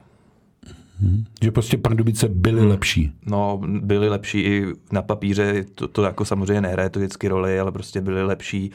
Hmm. 1.00 1.24
Že 1.42 1.50
prostě 1.50 1.76
Pardubice 1.76 2.28
byly 2.28 2.60
hmm. 2.60 2.70
lepší. 2.70 3.12
No, 3.26 3.60
byly 3.66 4.08
lepší 4.08 4.40
i 4.40 4.66
na 4.92 5.02
papíře, 5.02 5.64
to, 5.74 5.88
to 5.88 6.02
jako 6.02 6.24
samozřejmě 6.24 6.60
nehraje 6.60 6.90
to 6.90 6.98
vždycky 6.98 7.28
roli, 7.28 7.60
ale 7.60 7.72
prostě 7.72 8.00
byly 8.00 8.22
lepší, 8.22 8.70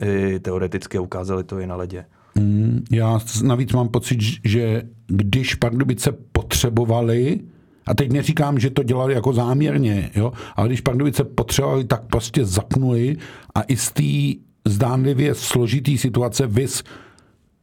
i 0.00 0.38
teoreticky 0.38 0.98
ukázali 0.98 1.44
to 1.44 1.58
i 1.58 1.66
na 1.66 1.76
ledě. 1.76 2.04
Mm, 2.38 2.84
já 2.90 3.20
navíc 3.42 3.72
mám 3.72 3.88
pocit, 3.88 4.20
že 4.44 4.82
když 5.06 5.54
Pardubice 5.54 6.12
potřebovali, 6.32 7.40
a 7.86 7.94
teď 7.94 8.12
neříkám, 8.12 8.58
že 8.58 8.70
to 8.70 8.82
dělali 8.82 9.14
jako 9.14 9.32
záměrně, 9.32 10.10
jo, 10.16 10.32
ale 10.56 10.68
když 10.68 10.80
Pardubice 10.80 11.24
potřebovali, 11.24 11.84
tak 11.84 12.02
prostě 12.02 12.44
zapnuli 12.44 13.16
a 13.54 13.62
i 13.62 13.76
z 13.76 13.92
té 13.92 14.40
zdánlivě 14.68 15.34
složitý 15.34 15.98
situace 15.98 16.46
vys 16.46 16.82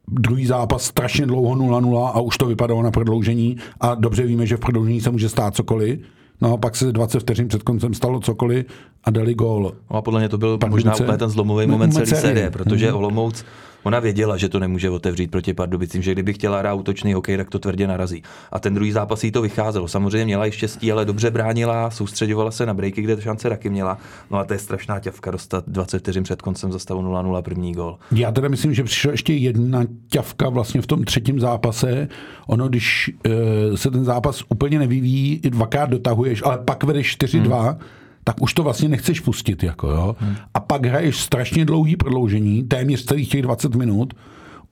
druhý 0.08 0.46
zápas 0.46 0.82
strašně 0.82 1.26
dlouho 1.26 1.54
0-0 1.54 2.06
a 2.14 2.20
už 2.20 2.38
to 2.38 2.46
vypadalo 2.46 2.82
na 2.82 2.90
prodloužení 2.90 3.56
a 3.80 3.94
dobře 3.94 4.26
víme, 4.26 4.46
že 4.46 4.56
v 4.56 4.60
prodloužení 4.60 5.00
se 5.00 5.10
může 5.10 5.28
stát 5.28 5.54
cokoliv. 5.54 6.00
No 6.40 6.52
a 6.52 6.56
pak 6.56 6.76
se 6.76 6.92
20 6.92 7.20
vteřin 7.20 7.48
před 7.48 7.62
koncem 7.62 7.94
stalo 7.94 8.20
cokoliv 8.20 8.66
a 9.04 9.10
dali 9.10 9.34
gól. 9.34 9.72
No 9.90 9.96
a 9.96 10.02
podle 10.02 10.20
mě 10.20 10.28
to 10.28 10.38
byl 10.38 10.58
Pardubice. 10.58 10.88
možná 10.88 11.04
úplně 11.04 11.18
ten 11.18 11.28
zlomový 11.28 11.66
moment 11.66 11.92
celé 11.92 12.06
série, 12.06 12.50
protože 12.50 12.88
hmm. 12.88 12.96
Olomouc 12.96 13.44
Ona 13.82 14.00
věděla, 14.00 14.36
že 14.36 14.48
to 14.48 14.58
nemůže 14.58 14.90
otevřít 14.90 15.30
proti 15.30 15.54
Pardubicím, 15.54 16.02
že 16.02 16.12
kdyby 16.12 16.32
chtěla 16.32 16.58
hrát 16.58 16.74
útočný 16.74 17.12
hokej, 17.12 17.36
tak 17.36 17.50
to 17.50 17.58
tvrdě 17.58 17.86
narazí. 17.86 18.22
A 18.52 18.58
ten 18.58 18.74
druhý 18.74 18.92
zápas 18.92 19.24
jí 19.24 19.30
to 19.30 19.42
vycházelo. 19.42 19.88
Samozřejmě 19.88 20.24
měla 20.24 20.46
i 20.46 20.52
štěstí, 20.52 20.92
ale 20.92 21.04
dobře 21.04 21.30
bránila, 21.30 21.90
soustředovala 21.90 22.50
se 22.50 22.66
na 22.66 22.74
breaky, 22.74 23.02
kde 23.02 23.22
šance 23.22 23.48
taky 23.48 23.70
měla. 23.70 23.98
No 24.30 24.38
a 24.38 24.44
to 24.44 24.52
je 24.52 24.58
strašná 24.58 25.00
ťavka 25.00 25.30
dostat 25.30 25.64
20 25.66 25.98
vteřin 25.98 26.22
před 26.22 26.42
koncem 26.42 26.72
za 26.72 26.78
stavu 26.78 27.02
0-0 27.02 27.42
první 27.42 27.72
gol. 27.72 27.98
Já 28.12 28.32
teda 28.32 28.48
myslím, 28.48 28.74
že 28.74 28.84
přišla 28.84 29.10
ještě 29.10 29.32
jedna 29.32 29.84
ťavka 30.08 30.48
vlastně 30.48 30.82
v 30.82 30.86
tom 30.86 31.04
třetím 31.04 31.40
zápase. 31.40 32.08
Ono, 32.46 32.68
když 32.68 33.10
e, 33.26 33.76
se 33.76 33.90
ten 33.90 34.04
zápas 34.04 34.42
úplně 34.48 34.78
nevyvíjí, 34.78 35.40
dvakrát 35.44 35.90
dotahuješ, 35.90 36.42
ale 36.44 36.58
pak 36.58 36.84
vedeš 36.84 37.16
4-2, 37.18 37.60
hmm 37.60 37.78
tak 38.24 38.42
už 38.42 38.54
to 38.54 38.62
vlastně 38.62 38.88
nechceš 38.88 39.20
pustit. 39.20 39.62
Jako, 39.62 39.88
jo? 39.88 40.16
Hmm. 40.18 40.36
A 40.54 40.60
pak 40.60 40.86
hraješ 40.86 41.20
strašně 41.20 41.64
dlouhý 41.64 41.96
prodloužení, 41.96 42.62
téměř 42.62 43.04
celých 43.04 43.28
těch 43.28 43.42
20 43.42 43.74
minut, 43.74 44.14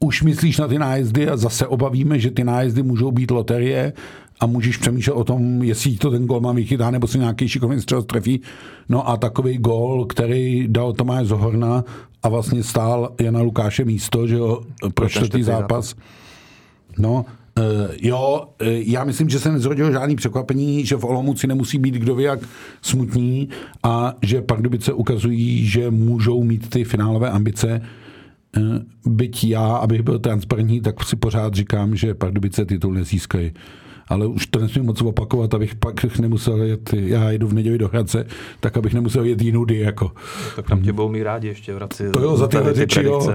už 0.01 0.23
myslíš 0.23 0.59
na 0.59 0.69
ty 0.69 0.79
nájezdy 0.79 1.29
a 1.29 1.37
zase 1.37 1.67
obavíme, 1.67 2.19
že 2.19 2.31
ty 2.31 2.45
nájezdy 2.45 2.83
můžou 2.83 3.11
být 3.11 3.31
loterie 3.31 3.93
a 4.41 4.47
můžeš 4.47 4.77
přemýšlet 4.77 5.15
o 5.15 5.25
tom, 5.25 5.63
jestli 5.63 5.97
to 5.97 6.11
ten 6.11 6.27
gol 6.27 6.41
má 6.41 6.53
vychytá, 6.53 6.91
nebo 6.91 7.07
se 7.07 7.19
nějaký 7.19 7.49
šikovný 7.49 7.81
střel 7.81 8.03
trefí. 8.03 8.41
No 8.89 9.09
a 9.09 9.17
takový 9.17 9.59
gol, 9.59 10.05
který 10.05 10.69
dal 10.69 10.93
Tomáš 10.93 11.27
Zohorna 11.27 11.85
a 12.23 12.29
vlastně 12.29 12.63
stál 12.63 13.13
Jana 13.21 13.41
Lukáše 13.41 13.85
místo, 13.85 14.27
že 14.27 14.37
jo, 14.37 14.63
pro 14.95 15.09
čtvrtý 15.09 15.43
zápas. 15.43 15.95
No, 16.99 17.15
Uh, 17.15 17.40
jo, 18.03 18.49
uh, 18.63 18.69
já 18.69 19.05
myslím, 19.05 19.29
že 19.29 19.39
se 19.39 19.53
nezrodilo 19.53 19.93
žádný 19.93 20.17
překvapení, 20.17 20.87
že 20.87 20.97
v 20.97 21.05
Olomouci 21.05 21.47
nemusí 21.47 21.79
být 21.79 21.95
kdo 21.95 22.15
ví 22.15 22.25
jak 22.25 22.41
smutní 22.83 23.49
a 23.83 24.15
že 24.23 24.43
Pardubice 24.43 24.93
ukazují, 24.93 25.67
že 25.67 25.91
můžou 25.91 26.45
mít 26.45 26.71
ty 26.71 26.85
finálové 26.85 27.31
ambice. 27.31 27.83
Uh, 28.57 28.77
byť 29.07 29.45
já, 29.45 29.67
abych 29.67 30.03
byl 30.03 30.19
transparentní, 30.19 30.81
tak 30.81 31.05
si 31.05 31.17
pořád 31.17 31.55
říkám, 31.55 31.97
že 31.97 32.15
Pardubice 32.15 32.65
titul 32.65 32.93
nezískají. 32.93 33.53
Ale 34.09 34.27
už 34.27 34.47
to 34.47 34.59
nesmím 34.59 34.87
moc 34.87 35.03
opakovat, 35.03 35.55
abych 35.55 35.75
pak 35.75 36.19
nemusel 36.19 36.63
jet, 36.63 36.91
já 36.93 37.31
jedu 37.31 37.49
v 37.49 37.53
neděli 37.53 37.79
do 37.79 37.89
Hradce, 37.89 38.27
tak 38.61 38.77
abych 38.77 38.95
nemusel 38.95 39.25
jet 39.25 39.43
jinudy. 39.43 39.79
Jako. 39.79 40.13
Tak 40.57 40.69
tam 40.69 40.83
tě 40.83 40.93
budou 40.93 41.09
mít 41.09 41.23
rádi 41.23 41.49
ještě 41.49 41.73
v 41.73 41.77
Hradci. 41.77 42.11
To 42.11 42.23
jo, 42.23 42.37
za 42.37 42.49
tyhle 42.49 42.75
řeči, 42.75 43.03
jo. 43.05 43.33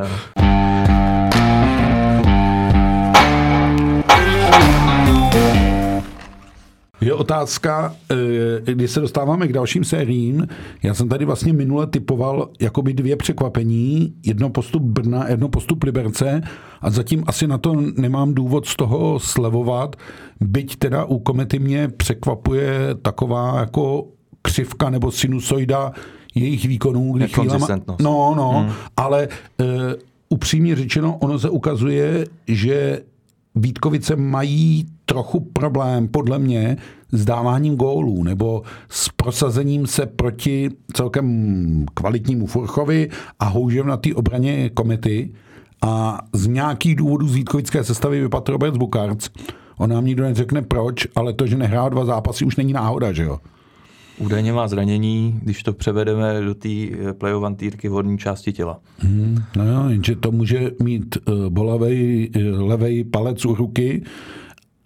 Je 7.01 7.13
otázka, 7.13 7.95
eh, 8.11 8.73
když 8.73 8.91
se 8.91 8.99
dostáváme 8.99 9.47
k 9.47 9.53
dalším 9.53 9.83
sériím, 9.83 10.47
já 10.83 10.93
jsem 10.93 11.09
tady 11.09 11.25
vlastně 11.25 11.53
minule 11.53 11.87
typoval 11.87 12.49
jakoby 12.61 12.93
dvě 12.93 13.15
překvapení, 13.15 14.13
jedno 14.25 14.49
postup 14.49 14.83
Brna, 14.83 15.27
jedno 15.29 15.49
postup 15.49 15.83
Liberce. 15.83 16.41
A 16.81 16.89
zatím 16.89 17.23
asi 17.27 17.47
na 17.47 17.57
to 17.57 17.75
nemám 17.97 18.33
důvod 18.33 18.65
z 18.65 18.75
toho 18.75 19.19
slevovat, 19.19 19.95
byť 20.41 20.75
teda 20.75 21.05
u 21.05 21.19
Komety 21.19 21.59
mě 21.59 21.87
překvapuje 21.87 22.79
taková 23.01 23.59
jako 23.59 24.07
křivka 24.41 24.89
nebo 24.89 25.11
sinusoida 25.11 25.91
jejich 26.35 26.65
výkonů. 26.65 27.13
Kdy 27.13 27.27
chvílema, 27.27 27.67
no, 28.01 28.33
no, 28.37 28.51
hmm. 28.51 28.71
ale 28.97 29.27
uh, 29.59 29.67
upřímně 30.29 30.75
řečeno, 30.75 31.17
ono 31.21 31.39
se 31.39 31.49
ukazuje, 31.49 32.25
že 32.47 33.01
Vítkovice 33.55 34.15
mají 34.15 34.85
trochu 35.05 35.39
problém, 35.39 36.07
podle 36.07 36.39
mě, 36.39 36.77
s 37.11 37.25
dáváním 37.25 37.75
gólů 37.75 38.23
nebo 38.23 38.63
s 38.89 39.09
prosazením 39.09 39.87
se 39.87 40.05
proti 40.05 40.69
celkem 40.93 41.85
kvalitnímu 41.93 42.47
Furchovi 42.47 43.09
a 43.39 43.45
houžem 43.45 43.87
na 43.87 43.97
té 43.97 44.13
obraně 44.13 44.69
komety. 44.69 45.33
A 45.81 46.21
z 46.33 46.47
nějakých 46.47 46.95
důvodů 46.95 47.27
z 47.27 47.35
Vítkovické 47.35 47.83
sestavy 47.83 48.21
vypadl 48.21 48.51
Robert 48.51 48.77
Bukarc. 48.77 49.29
On 49.77 49.89
nám 49.89 50.05
nikdo 50.05 50.23
neřekne 50.23 50.61
proč, 50.61 51.07
ale 51.15 51.33
to, 51.33 51.47
že 51.47 51.57
nehrál 51.57 51.89
dva 51.89 52.05
zápasy, 52.05 52.45
už 52.45 52.55
není 52.55 52.73
náhoda, 52.73 53.11
že 53.11 53.23
jo? 53.23 53.39
Údajně 54.17 54.53
má 54.53 54.67
zranění, 54.67 55.39
když 55.43 55.63
to 55.63 55.73
převedeme 55.73 56.41
do 56.41 56.55
té 56.55 56.69
eh, 56.69 57.13
plejovantýrky 57.13 57.89
v 57.89 57.91
horní 57.91 58.17
části 58.17 58.53
těla. 58.53 58.79
Hmm, 58.97 59.37
no 59.55 59.67
jo, 59.67 59.89
jenže 59.89 60.15
to 60.15 60.31
může 60.31 60.71
mít 60.83 61.17
uh, 61.27 61.49
bolavej 61.49 62.29
uh, 62.35 62.67
levej 62.67 63.03
palec 63.03 63.45
u 63.45 63.55
ruky, 63.55 64.03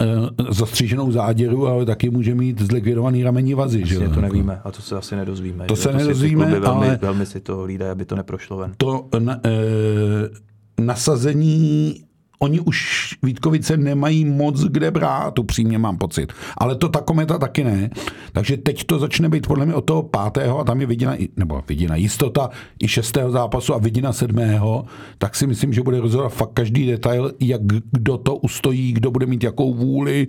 uh, 0.02 0.54
zastříženou 0.54 1.12
záděru, 1.12 1.68
ale 1.68 1.86
taky 1.86 2.10
může 2.10 2.36
mít 2.36 2.62
zlikvidovaný 2.62 3.24
ramení 3.24 3.54
vazy. 3.54 3.86
Že? 3.86 3.98
to 3.98 4.04
jako. 4.04 4.22
nevíme 4.22 4.62
a 4.64 4.72
to 4.72 4.82
se 4.82 4.98
asi 4.98 5.16
nedozvíme. 5.16 5.66
To 5.66 5.76
že? 5.76 5.82
se 5.82 5.90
to 5.90 5.98
nedozvíme, 5.98 6.46
velmi, 6.46 6.88
ale... 6.88 7.00
Velmi 7.02 7.26
si 7.26 7.40
to 7.40 7.58
hlídají, 7.58 7.92
aby 7.92 8.06
to 8.06 8.16
neprošlo 8.16 8.58
ven. 8.58 8.74
To 8.78 9.10
na, 9.20 9.36
uh, 9.36 10.86
nasazení 10.86 11.96
oni 12.40 12.60
už 12.60 13.10
Vítkovice 13.24 13.78
nemají 13.78 14.26
moc 14.26 14.64
kde 14.64 14.92
brát, 14.92 15.40
upřímně 15.40 15.78
mám 15.78 15.98
pocit. 15.98 16.34
Ale 16.58 16.76
to 16.76 16.90
ta 16.90 17.02
kometa 17.02 17.38
taky 17.38 17.64
ne. 17.64 17.90
Takže 18.32 18.58
teď 18.58 18.84
to 18.84 19.00
začne 19.00 19.30
být 19.30 19.48
podle 19.48 19.66
mě 19.66 19.76
od 19.76 19.82
toho 19.82 20.04
pátého 20.04 20.60
a 20.60 20.64
tam 20.64 20.82
je 20.82 20.88
vidina, 20.88 21.16
nebo 21.38 21.64
vidina 21.68 21.96
jistota 21.96 22.50
i 22.80 22.88
šestého 22.88 23.32
zápasu 23.32 23.74
a 23.74 23.78
vidina 23.78 24.14
sedmého, 24.14 24.86
tak 25.18 25.36
si 25.36 25.48
myslím, 25.48 25.74
že 25.74 25.82
bude 25.82 26.00
rozhodovat 26.00 26.30
fakt 26.30 26.54
každý 26.54 26.88
detail, 26.88 27.32
jak 27.40 27.62
kdo 27.92 28.18
to 28.18 28.36
ustojí, 28.36 28.94
kdo 28.94 29.12
bude 29.12 29.26
mít 29.26 29.44
jakou 29.44 29.74
vůli, 29.74 30.28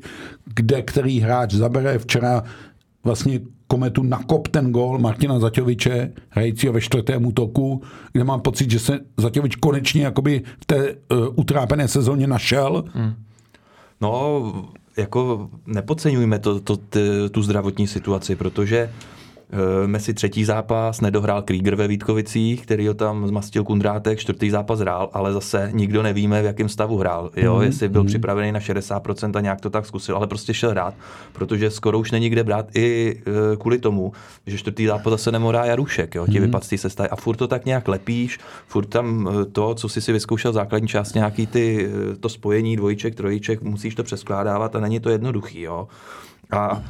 kde 0.54 0.82
který 0.82 1.20
hráč 1.20 1.54
zabere. 1.54 1.98
Včera 1.98 2.42
vlastně 3.04 3.40
Kometu 3.70 4.02
nakop 4.02 4.48
ten 4.48 4.72
gól 4.72 4.98
Martina 4.98 5.38
Zaťoviče, 5.38 6.12
hrajícího 6.28 6.72
ve 6.72 6.80
čtvrtém 6.80 7.26
útoku, 7.26 7.82
kde 8.12 8.24
mám 8.24 8.40
pocit, 8.40 8.70
že 8.70 8.78
se 8.78 8.98
Zaťovič 9.16 9.56
konečně 9.56 10.02
jakoby 10.02 10.42
v 10.62 10.64
té 10.64 10.78
uh, 10.90 11.26
utrápené 11.34 11.88
sezóně 11.88 12.26
našel. 12.26 12.84
Hmm. 12.92 13.14
No, 14.00 14.42
jako 14.96 15.50
nepodceňujme 15.66 16.38
to, 16.38 16.60
to, 16.60 16.78
tu 17.30 17.42
zdravotní 17.42 17.86
situaci, 17.86 18.36
protože 18.36 18.90
Eh, 18.90 19.19
Messi 19.86 20.14
třetí 20.14 20.44
zápas, 20.44 21.00
nedohrál 21.00 21.42
Krieger 21.42 21.74
ve 21.74 21.88
Vítkovicích, 21.88 22.62
který 22.62 22.88
ho 22.88 22.94
tam 22.94 23.28
zmastil 23.28 23.64
Kundrátek, 23.64 24.18
čtvrtý 24.18 24.50
zápas 24.50 24.78
hrál, 24.80 25.10
ale 25.12 25.32
zase 25.32 25.70
nikdo 25.72 26.02
nevíme, 26.02 26.42
v 26.42 26.44
jakém 26.44 26.68
stavu 26.68 26.96
hrál. 26.96 27.30
Jo, 27.36 27.56
mm, 27.56 27.62
jestli 27.62 27.88
byl 27.88 28.02
mm. 28.02 28.06
připravený 28.06 28.52
na 28.52 28.60
60% 28.60 29.36
a 29.36 29.40
nějak 29.40 29.60
to 29.60 29.70
tak 29.70 29.86
zkusil, 29.86 30.16
ale 30.16 30.26
prostě 30.26 30.54
šel 30.54 30.70
hrát, 30.70 30.94
protože 31.32 31.70
skoro 31.70 31.98
už 31.98 32.10
není 32.10 32.28
kde 32.28 32.44
brát 32.44 32.76
i 32.76 33.16
eh, 33.26 33.56
kvůli 33.56 33.78
tomu, 33.78 34.12
že 34.46 34.58
čtvrtý 34.58 34.86
zápas 34.86 35.10
zase 35.10 35.32
nemorá 35.32 35.64
Jarušek, 35.64 36.14
jo, 36.14 36.26
ti 36.26 36.40
mm. 36.40 36.46
vypad 36.46 36.64
z 36.64 36.94
té 36.94 37.08
a 37.08 37.16
furt 37.16 37.36
to 37.36 37.48
tak 37.48 37.64
nějak 37.64 37.88
lepíš, 37.88 38.38
furt 38.66 38.86
tam 38.86 39.28
eh, 39.28 39.44
to, 39.44 39.74
co 39.74 39.88
jsi 39.88 40.00
si 40.00 40.12
vyzkoušel 40.12 40.52
základní 40.52 40.88
část, 40.88 41.14
nějaký 41.14 41.46
ty, 41.46 41.90
to 42.20 42.28
spojení 42.28 42.76
dvojček, 42.76 43.14
trojíček, 43.14 43.62
musíš 43.62 43.94
to 43.94 44.02
přeskládávat 44.02 44.76
a 44.76 44.80
není 44.80 45.00
to 45.00 45.10
jednoduchý, 45.10 45.60
jo. 45.60 45.88
A 46.50 46.82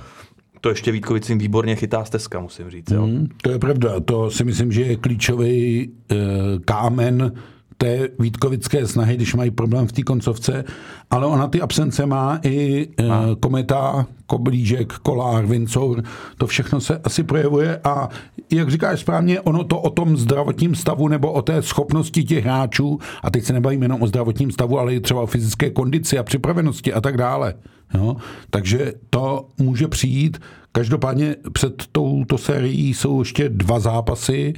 to 0.60 0.68
ještě 0.68 0.92
Vítkovicím 0.92 1.38
výborně 1.38 1.76
chytá 1.76 2.04
stezka, 2.04 2.40
musím 2.40 2.70
říct. 2.70 2.90
Jo? 2.90 3.06
Mm, 3.06 3.28
to 3.42 3.50
je 3.50 3.58
pravda. 3.58 4.00
To 4.00 4.30
si 4.30 4.44
myslím, 4.44 4.72
že 4.72 4.82
je 4.82 4.96
klíčový 4.96 5.82
e, 5.82 6.16
kámen 6.64 7.32
té 7.80 8.08
Vítkovické 8.18 8.86
snahy, 8.86 9.16
když 9.16 9.34
mají 9.34 9.50
problém 9.50 9.86
v 9.86 9.92
té 9.92 10.02
koncovce, 10.02 10.64
ale 11.10 11.26
ona 11.26 11.48
ty 11.48 11.60
absence 11.60 12.06
má 12.06 12.40
i 12.42 12.88
e, 12.98 13.04
Kometa, 13.40 14.06
Koblížek, 14.26 14.92
Kolár, 14.92 15.46
Vincour, 15.46 16.02
to 16.38 16.46
všechno 16.46 16.80
se 16.80 16.98
asi 17.04 17.22
projevuje 17.22 17.80
a 17.84 18.08
jak 18.50 18.70
říkáš 18.70 19.00
správně, 19.00 19.40
ono 19.40 19.64
to 19.64 19.80
o 19.80 19.90
tom 19.90 20.16
zdravotním 20.16 20.74
stavu 20.74 21.08
nebo 21.08 21.32
o 21.32 21.42
té 21.42 21.62
schopnosti 21.62 22.24
těch 22.24 22.44
hráčů, 22.44 22.98
a 23.22 23.30
teď 23.30 23.44
se 23.44 23.52
nebavíme 23.52 23.84
jenom 23.84 24.02
o 24.02 24.06
zdravotním 24.06 24.50
stavu, 24.50 24.78
ale 24.78 24.94
i 24.94 25.00
třeba 25.00 25.20
o 25.20 25.26
fyzické 25.26 25.70
kondici 25.70 26.18
a 26.18 26.22
připravenosti 26.22 26.92
a 26.92 27.00
tak 27.00 27.16
dále. 27.16 27.54
Jo? 27.94 28.16
Takže 28.50 28.92
to 29.10 29.48
může 29.58 29.88
přijít. 29.88 30.38
Každopádně 30.72 31.36
před 31.52 31.84
touto 31.92 32.38
sérií 32.38 32.94
jsou 32.94 33.20
ještě 33.20 33.48
dva 33.48 33.80
zápasy. 33.80 34.54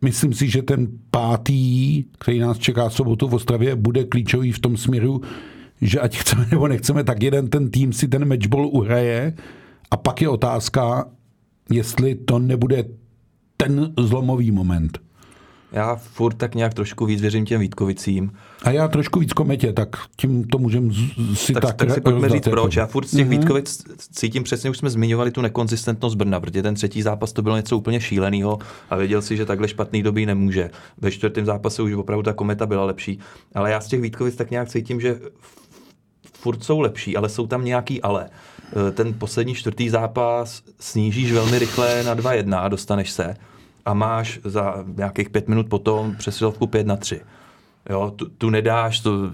Myslím 0.00 0.32
si, 0.32 0.48
že 0.48 0.62
ten 0.62 0.88
pátý, 1.10 2.04
který 2.18 2.38
nás 2.38 2.58
čeká 2.58 2.88
v 2.88 2.94
sobotu 2.94 3.28
v 3.28 3.34
Ostravě, 3.34 3.76
bude 3.76 4.04
klíčový 4.04 4.52
v 4.52 4.58
tom 4.58 4.76
směru, 4.76 5.20
že 5.80 6.00
ať 6.00 6.16
chceme 6.16 6.46
nebo 6.50 6.68
nechceme, 6.68 7.04
tak 7.04 7.22
jeden 7.22 7.48
ten 7.48 7.70
tým 7.70 7.92
si 7.92 8.08
ten 8.08 8.28
matchball 8.28 8.66
uhraje 8.66 9.34
a 9.90 9.96
pak 9.96 10.22
je 10.22 10.28
otázka, 10.28 11.10
jestli 11.70 12.14
to 12.14 12.38
nebude 12.38 12.84
ten 13.56 13.92
zlomový 13.98 14.50
moment. 14.50 14.98
Já 15.72 15.96
furt 15.96 16.34
tak 16.34 16.54
nějak 16.54 16.74
trošku 16.74 17.06
víc 17.06 17.20
věřím 17.20 17.44
těm 17.44 17.60
Vítkovicím. 17.60 18.32
A 18.62 18.70
já 18.70 18.88
trošku 18.88 19.20
víc 19.20 19.32
kometě, 19.32 19.72
tak 19.72 19.96
tím 20.16 20.44
to 20.44 20.58
můžem 20.58 20.92
si 21.34 21.52
tak, 21.52 21.62
tak, 21.62 21.76
tak 21.76 21.90
si 21.90 22.00
pojďme 22.00 22.28
říct 22.28 22.46
jako. 22.46 22.50
proč. 22.50 22.76
Já 22.76 22.86
furt 22.86 23.06
z 23.06 23.10
těch 23.10 23.26
mm-hmm. 23.26 23.30
Vítkovic 23.30 23.84
cítím 24.12 24.42
přesně, 24.42 24.70
už 24.70 24.78
jsme 24.78 24.90
zmiňovali 24.90 25.30
tu 25.30 25.40
nekonzistentnost 25.40 26.16
Brna, 26.16 26.40
protože 26.40 26.62
ten 26.62 26.74
třetí 26.74 27.02
zápas 27.02 27.32
to 27.32 27.42
bylo 27.42 27.56
něco 27.56 27.76
úplně 27.76 28.00
šíleného 28.00 28.58
a 28.90 28.96
věděl 28.96 29.22
si, 29.22 29.36
že 29.36 29.46
takhle 29.46 29.68
špatný 29.68 30.02
doby 30.02 30.26
nemůže. 30.26 30.70
Ve 30.98 31.10
čtvrtém 31.10 31.44
zápase 31.44 31.82
už 31.82 31.92
opravdu 31.92 32.22
ta 32.22 32.32
kometa 32.32 32.66
byla 32.66 32.84
lepší. 32.84 33.18
Ale 33.54 33.70
já 33.70 33.80
z 33.80 33.86
těch 33.86 34.00
Vítkovic 34.00 34.36
tak 34.36 34.50
nějak 34.50 34.68
cítím, 34.68 35.00
že 35.00 35.20
furt 36.32 36.64
jsou 36.64 36.80
lepší, 36.80 37.16
ale 37.16 37.28
jsou 37.28 37.46
tam 37.46 37.64
nějaký 37.64 38.02
ale. 38.02 38.28
E, 38.88 38.92
ten 38.92 39.14
poslední 39.14 39.54
čtvrtý 39.54 39.88
zápas 39.88 40.62
snížíš 40.80 41.32
velmi 41.32 41.58
rychle 41.58 42.02
na 42.02 42.16
2-1 42.16 42.58
a 42.58 42.68
dostaneš 42.68 43.10
se 43.10 43.36
a 43.88 43.94
máš 43.94 44.40
za 44.44 44.84
nějakých 44.96 45.30
pět 45.30 45.48
minut 45.48 45.68
potom 45.68 46.14
přesilovku 46.18 46.66
5 46.66 46.86
na 46.86 46.96
3. 46.96 47.20
Jo, 47.90 48.12
tu, 48.16 48.28
tu 48.28 48.50
nedáš, 48.50 49.00
to 49.00 49.32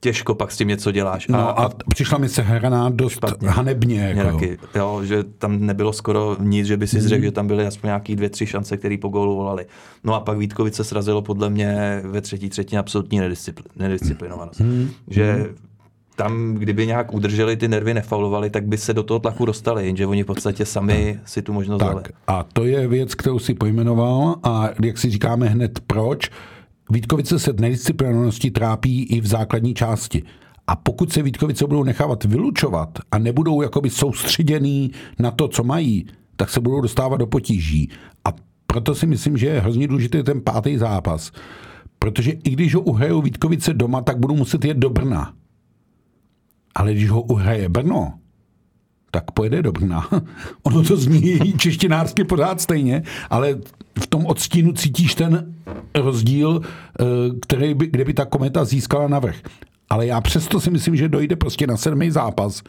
těžko 0.00 0.34
pak 0.34 0.52
s 0.52 0.56
tím 0.56 0.68
něco 0.68 0.92
děláš. 0.92 1.28
No 1.28 1.38
a, 1.38 1.64
a 1.64 1.68
přišla 1.68 2.18
mi 2.18 2.28
se 2.28 2.42
hraná 2.42 2.88
dost 2.88 3.12
špatně. 3.12 3.48
hanebně. 3.48 4.14
Jako. 4.16 4.30
Taky, 4.32 4.58
jo, 4.74 5.00
že 5.04 5.24
tam 5.24 5.66
nebylo 5.66 5.92
skoro 5.92 6.36
nic, 6.40 6.66
že 6.66 6.76
by 6.76 6.86
si 6.86 7.00
zřekl, 7.00 7.20
mm. 7.20 7.24
že 7.24 7.32
tam 7.32 7.46
byly 7.46 7.66
aspoň 7.66 7.88
nějaký 7.88 8.16
dvě, 8.16 8.30
tři 8.30 8.46
šance, 8.46 8.76
které 8.76 8.96
po 9.00 9.08
gólu 9.08 9.36
volali. 9.36 9.66
No 10.04 10.14
a 10.14 10.20
pak 10.20 10.38
Vítkovice 10.38 10.84
srazilo 10.84 11.22
podle 11.22 11.50
mě 11.50 12.00
ve 12.04 12.20
třetí 12.20 12.48
třetině 12.48 12.78
absolutní 12.78 13.20
nediscipl- 13.20 13.62
nedisciplinovanost. 13.76 14.60
Mm. 14.60 14.90
Že 15.08 15.32
mhm 15.32 15.56
tam, 16.16 16.54
kdyby 16.54 16.86
nějak 16.86 17.14
udrželi 17.14 17.56
ty 17.56 17.68
nervy, 17.68 17.94
nefaulovali, 17.94 18.50
tak 18.50 18.66
by 18.66 18.78
se 18.78 18.94
do 18.94 19.02
toho 19.02 19.20
tlaku 19.20 19.44
dostali, 19.44 19.86
jenže 19.86 20.06
oni 20.06 20.22
v 20.22 20.26
podstatě 20.26 20.66
sami 20.66 21.20
si 21.24 21.42
tu 21.42 21.52
možnost 21.52 21.80
tak, 21.80 21.88
dali. 21.88 22.04
A 22.26 22.42
to 22.52 22.64
je 22.64 22.88
věc, 22.88 23.14
kterou 23.14 23.38
si 23.38 23.54
pojmenoval 23.54 24.36
a 24.42 24.68
jak 24.84 24.98
si 24.98 25.10
říkáme 25.10 25.48
hned 25.48 25.80
proč, 25.86 26.30
Vítkovice 26.90 27.38
se 27.38 27.52
nedisciplinovaností 27.52 28.50
trápí 28.50 29.02
i 29.04 29.20
v 29.20 29.26
základní 29.26 29.74
části. 29.74 30.22
A 30.66 30.76
pokud 30.76 31.12
se 31.12 31.22
Vítkovice 31.22 31.66
budou 31.66 31.84
nechávat 31.84 32.24
vylučovat 32.24 32.98
a 33.12 33.18
nebudou 33.18 33.62
jakoby 33.62 33.90
soustředěný 33.90 34.90
na 35.18 35.30
to, 35.30 35.48
co 35.48 35.64
mají, 35.64 36.06
tak 36.36 36.50
se 36.50 36.60
budou 36.60 36.80
dostávat 36.80 37.16
do 37.16 37.26
potíží. 37.26 37.90
A 38.24 38.28
proto 38.66 38.94
si 38.94 39.06
myslím, 39.06 39.36
že 39.36 39.46
je 39.46 39.60
hrozně 39.60 39.88
důležitý 39.88 40.22
ten 40.22 40.40
pátý 40.40 40.78
zápas. 40.78 41.32
Protože 41.98 42.30
i 42.30 42.50
když 42.50 42.74
ho 42.74 42.80
uhrajou 42.80 43.22
Vítkovice 43.22 43.74
doma, 43.74 44.02
tak 44.02 44.18
budou 44.18 44.36
muset 44.36 44.64
jet 44.64 44.76
do 44.76 44.90
Brna. 44.90 45.32
Ale 46.74 46.94
když 46.94 47.10
ho 47.10 47.22
uhraje 47.22 47.68
Brno, 47.68 48.12
tak 49.10 49.30
pojede 49.30 49.62
do 49.62 49.72
Brna. 49.72 50.08
ono 50.62 50.82
to 50.82 50.96
zní 50.96 51.52
češtinářsky 51.56 52.24
pořád 52.24 52.60
stejně, 52.60 53.02
ale 53.30 53.58
v 54.00 54.06
tom 54.06 54.26
odstínu 54.26 54.72
cítíš 54.72 55.14
ten 55.14 55.54
rozdíl, 55.94 56.60
eh, 56.62 57.04
který 57.42 57.74
by, 57.74 57.86
kde 57.86 58.04
by 58.04 58.14
ta 58.14 58.24
kometa 58.24 58.64
získala 58.64 59.08
navrh. 59.08 59.36
Ale 59.90 60.06
já 60.06 60.20
přesto 60.20 60.60
si 60.60 60.70
myslím, 60.70 60.96
že 60.96 61.08
dojde 61.08 61.36
prostě 61.36 61.66
na 61.66 61.76
sedmý 61.76 62.10
zápas 62.10 62.62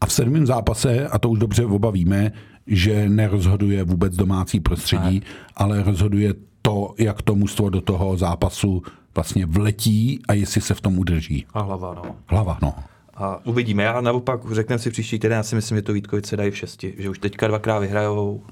a 0.00 0.06
v 0.06 0.12
sedmém 0.12 0.46
zápase, 0.46 1.08
a 1.08 1.18
to 1.18 1.30
už 1.30 1.38
dobře 1.38 1.64
oba 1.64 1.90
víme, 1.90 2.32
že 2.66 3.08
nerozhoduje 3.08 3.84
vůbec 3.84 4.16
domácí 4.16 4.60
prostředí, 4.60 5.20
ne. 5.20 5.26
ale 5.56 5.82
rozhoduje 5.82 6.34
to, 6.62 6.94
jak 6.98 7.22
to 7.22 7.34
mužstvo 7.34 7.70
do 7.70 7.80
toho 7.80 8.16
zápasu 8.16 8.82
vlastně 9.14 9.46
vletí 9.46 10.20
a 10.28 10.32
jestli 10.32 10.60
se 10.60 10.74
v 10.74 10.80
tom 10.80 10.98
udrží. 10.98 11.46
A 11.54 11.62
hlava, 11.62 11.94
no. 11.94 12.16
Hlava, 12.26 12.58
no. 12.62 12.74
A 13.20 13.40
uvidíme. 13.44 13.82
Já 13.82 14.00
naopak 14.00 14.40
řekneme 14.52 14.78
si 14.78 14.90
příští 14.90 15.18
týden, 15.18 15.36
já 15.36 15.42
si 15.42 15.54
myslím, 15.54 15.78
že 15.78 15.82
to 15.82 15.92
Vítkovice 15.92 16.36
dají 16.36 16.50
v 16.50 16.56
šesti. 16.56 16.94
Že 16.98 17.10
už 17.10 17.18
teďka 17.18 17.48
dvakrát 17.48 17.78
vyhrajou 17.78 18.42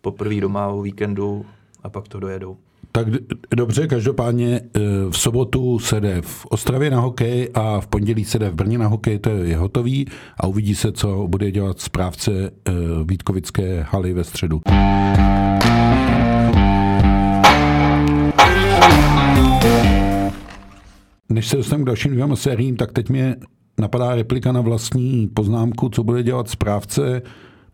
poprvé 0.00 0.40
doma 0.40 0.68
o 0.68 0.82
víkendu 0.82 1.46
a 1.82 1.88
pak 1.88 2.08
to 2.08 2.20
dojedou. 2.20 2.56
Tak 2.92 3.06
dobře, 3.54 3.86
každopádně 3.86 4.56
e, 4.56 4.80
v 5.10 5.18
sobotu 5.18 5.78
se 5.78 6.00
jde 6.00 6.22
v 6.22 6.46
Ostravě 6.46 6.90
na 6.90 7.00
hokej 7.00 7.50
a 7.54 7.80
v 7.80 7.86
pondělí 7.86 8.24
se 8.24 8.38
jde 8.38 8.50
v 8.50 8.54
Brně 8.54 8.78
na 8.78 8.86
hokej, 8.86 9.18
to 9.18 9.30
je 9.30 9.56
hotový 9.56 10.06
a 10.36 10.46
uvidí 10.46 10.74
se, 10.74 10.92
co 10.92 11.26
bude 11.28 11.50
dělat 11.50 11.80
správce 11.80 12.32
e, 12.32 12.50
Vítkovické 13.04 13.86
haly 13.90 14.12
ve 14.12 14.24
středu. 14.24 14.60
Než 21.28 21.48
se 21.48 21.56
dostaneme 21.56 21.84
k 21.84 21.86
dalším 21.86 22.12
dvěma 22.12 22.36
sériím, 22.36 22.76
tak 22.76 22.92
teď 22.92 23.08
mě 23.08 23.36
napadá 23.78 24.14
replika 24.14 24.52
na 24.52 24.60
vlastní 24.60 25.28
poznámku, 25.34 25.88
co 25.88 26.04
bude 26.04 26.22
dělat 26.22 26.48
správce, 26.48 27.22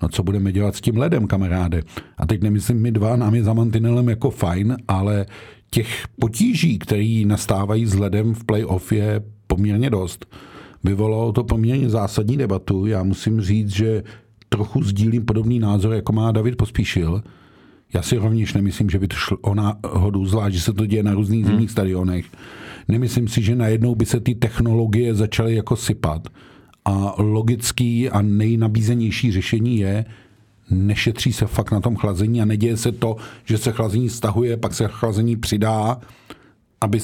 no 0.02 0.08
co 0.08 0.22
budeme 0.22 0.52
dělat 0.52 0.76
s 0.76 0.80
tím 0.80 0.96
ledem, 0.96 1.26
kamaráde. 1.26 1.82
A 2.18 2.26
teď 2.26 2.42
nemyslím 2.42 2.82
my 2.82 2.92
dva, 2.92 3.16
nám 3.16 3.34
je 3.34 3.44
za 3.44 3.52
mantinelem 3.52 4.08
jako 4.08 4.30
fajn, 4.30 4.76
ale 4.88 5.26
těch 5.70 6.04
potíží, 6.20 6.78
které 6.78 7.22
nastávají 7.26 7.86
s 7.86 7.94
ledem 7.94 8.34
v 8.34 8.44
playoff 8.44 8.92
je 8.92 9.22
poměrně 9.46 9.90
dost. 9.90 10.26
Vyvolalo 10.84 11.32
to 11.32 11.44
poměrně 11.44 11.90
zásadní 11.90 12.36
debatu. 12.36 12.86
Já 12.86 13.02
musím 13.02 13.40
říct, 13.40 13.68
že 13.68 14.02
trochu 14.48 14.82
sdílím 14.82 15.24
podobný 15.24 15.58
názor, 15.58 15.94
jako 15.94 16.12
má 16.12 16.32
David 16.32 16.56
Pospíšil. 16.56 17.22
Já 17.94 18.02
si 18.02 18.16
rovněž 18.16 18.54
nemyslím, 18.54 18.90
že 18.90 18.98
by 18.98 19.08
to 19.08 19.16
šlo 19.16 19.36
o 19.40 19.54
náhodu, 19.54 20.26
zvlášť, 20.26 20.54
že 20.54 20.60
se 20.60 20.72
to 20.72 20.86
děje 20.86 21.02
na 21.02 21.14
různých 21.14 21.44
hmm. 21.44 21.52
zimních 21.52 21.70
stadionech 21.70 22.26
nemyslím 22.88 23.28
si, 23.28 23.42
že 23.42 23.56
najednou 23.56 23.94
by 23.94 24.06
se 24.06 24.20
ty 24.20 24.34
technologie 24.34 25.14
začaly 25.14 25.54
jako 25.54 25.76
sypat. 25.76 26.28
A 26.84 27.14
logický 27.18 28.10
a 28.10 28.22
nejnabízenější 28.22 29.32
řešení 29.32 29.78
je, 29.78 30.04
nešetří 30.70 31.32
se 31.32 31.46
fakt 31.46 31.72
na 31.72 31.80
tom 31.80 31.96
chlazení 31.96 32.42
a 32.42 32.44
neděje 32.44 32.76
se 32.76 32.92
to, 32.92 33.16
že 33.44 33.58
se 33.58 33.72
chlazení 33.72 34.08
stahuje, 34.08 34.56
pak 34.56 34.74
se 34.74 34.88
chlazení 34.88 35.36
přidá, 35.36 36.00
aby 36.80 37.00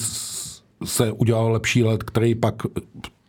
se 0.85 1.12
udělal 1.12 1.53
lepší 1.53 1.85
let, 1.85 2.03
který 2.03 2.35
pak 2.35 2.62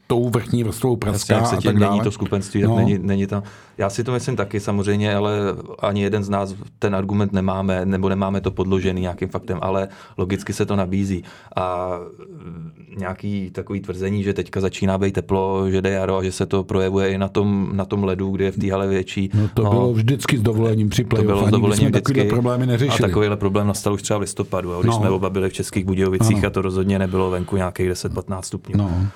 tou 0.08 0.30
vrchní 0.30 0.64
vrstvou 0.64 0.96
praská 0.96 1.34
Jasně, 1.34 1.56
jak 1.56 1.64
se 1.64 1.70
tím 1.70 1.80
není 1.80 2.02
to 2.02 2.12
skupenství, 2.12 2.62
no. 2.62 2.76
není, 2.76 3.00
není 3.00 3.28
tam. 3.28 3.44
Já 3.78 3.90
si 3.90 4.04
to 4.04 4.12
myslím 4.12 4.36
taky 4.36 4.60
samozřejmě, 4.60 5.16
ale 5.16 5.38
ani 5.80 6.04
jeden 6.04 6.24
z 6.24 6.30
nás 6.30 6.56
ten 6.80 6.96
argument 6.96 7.34
nemáme, 7.34 7.86
nebo 7.86 8.10
nemáme 8.10 8.42
to 8.42 8.52
podložený 8.52 9.02
nějakým 9.02 9.30
faktem, 9.30 9.60
ale 9.62 9.88
logicky 10.18 10.54
se 10.54 10.66
to 10.66 10.76
nabízí. 10.76 11.24
A 11.56 11.90
nějaký 12.98 13.52
takový 13.52 13.80
tvrzení, 13.80 14.24
že 14.24 14.34
teďka 14.34 14.62
začíná 14.62 14.98
být 14.98 15.14
teplo, 15.14 15.70
že 15.70 15.82
jde 15.82 15.90
jaro 15.90 16.18
a 16.18 16.24
že 16.24 16.32
se 16.32 16.46
to 16.46 16.64
projevuje 16.64 17.10
i 17.10 17.18
na 17.18 17.28
tom, 17.28 17.70
na 17.74 17.86
tom 17.86 18.04
ledu, 18.04 18.32
kde 18.32 18.46
je 18.46 18.52
v 18.52 18.58
té 18.58 18.72
hale 18.72 18.88
větší. 18.88 19.30
No 19.34 19.50
to 19.54 19.64
no, 19.64 19.70
bylo 19.70 19.94
vždycky 19.94 20.38
s 20.38 20.42
dovolením 20.42 20.90
při 20.90 21.04
playoff. 21.04 21.28
To 21.28 21.34
bylo 21.34 21.48
s 21.48 21.52
dovolením 21.52 21.90
vždycky. 21.90 22.24
problémy 22.24 22.66
neřešili. 22.66 23.06
A 23.06 23.08
takovýhle 23.08 23.38
problém 23.38 23.68
nastal 23.68 23.94
už 23.94 24.02
třeba 24.02 24.18
v 24.18 24.22
listopadu, 24.22 24.80
když 24.82 24.92
no. 24.92 25.00
jsme 25.00 25.10
oba 25.10 25.30
byli 25.30 25.50
v 25.50 25.54
Českých 25.54 25.86
Budějovicích 25.86 26.38
ano. 26.38 26.48
a 26.48 26.50
to 26.50 26.62
rozhodně 26.62 27.00
nebylo 27.00 27.30
venku 27.30 27.58
nějakých 27.58 27.90
10-15 27.90 28.42
stupňů. 28.42 28.78
No. 28.78 29.08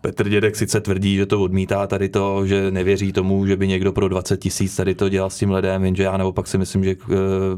Petr 0.00 0.28
Dědek 0.28 0.56
sice 0.56 0.80
tvrdí, 0.80 1.16
že 1.16 1.26
to 1.26 1.42
odmítá 1.42 1.86
tady 1.86 2.08
to, 2.08 2.46
že 2.46 2.70
nevěří 2.70 3.12
tomu, 3.12 3.46
že 3.46 3.56
by 3.56 3.68
někdo 3.68 3.92
pro 3.92 4.08
20 4.08 4.36
tisíc 4.36 4.76
tady 4.76 4.94
to 4.94 5.08
dělal 5.08 5.30
s 5.30 5.38
tím 5.38 5.50
ledem, 5.50 5.84
jenže 5.84 6.02
já 6.02 6.16
naopak 6.16 6.46
si 6.46 6.58
myslím, 6.58 6.84
že 6.84 6.90
eh, 6.90 7.14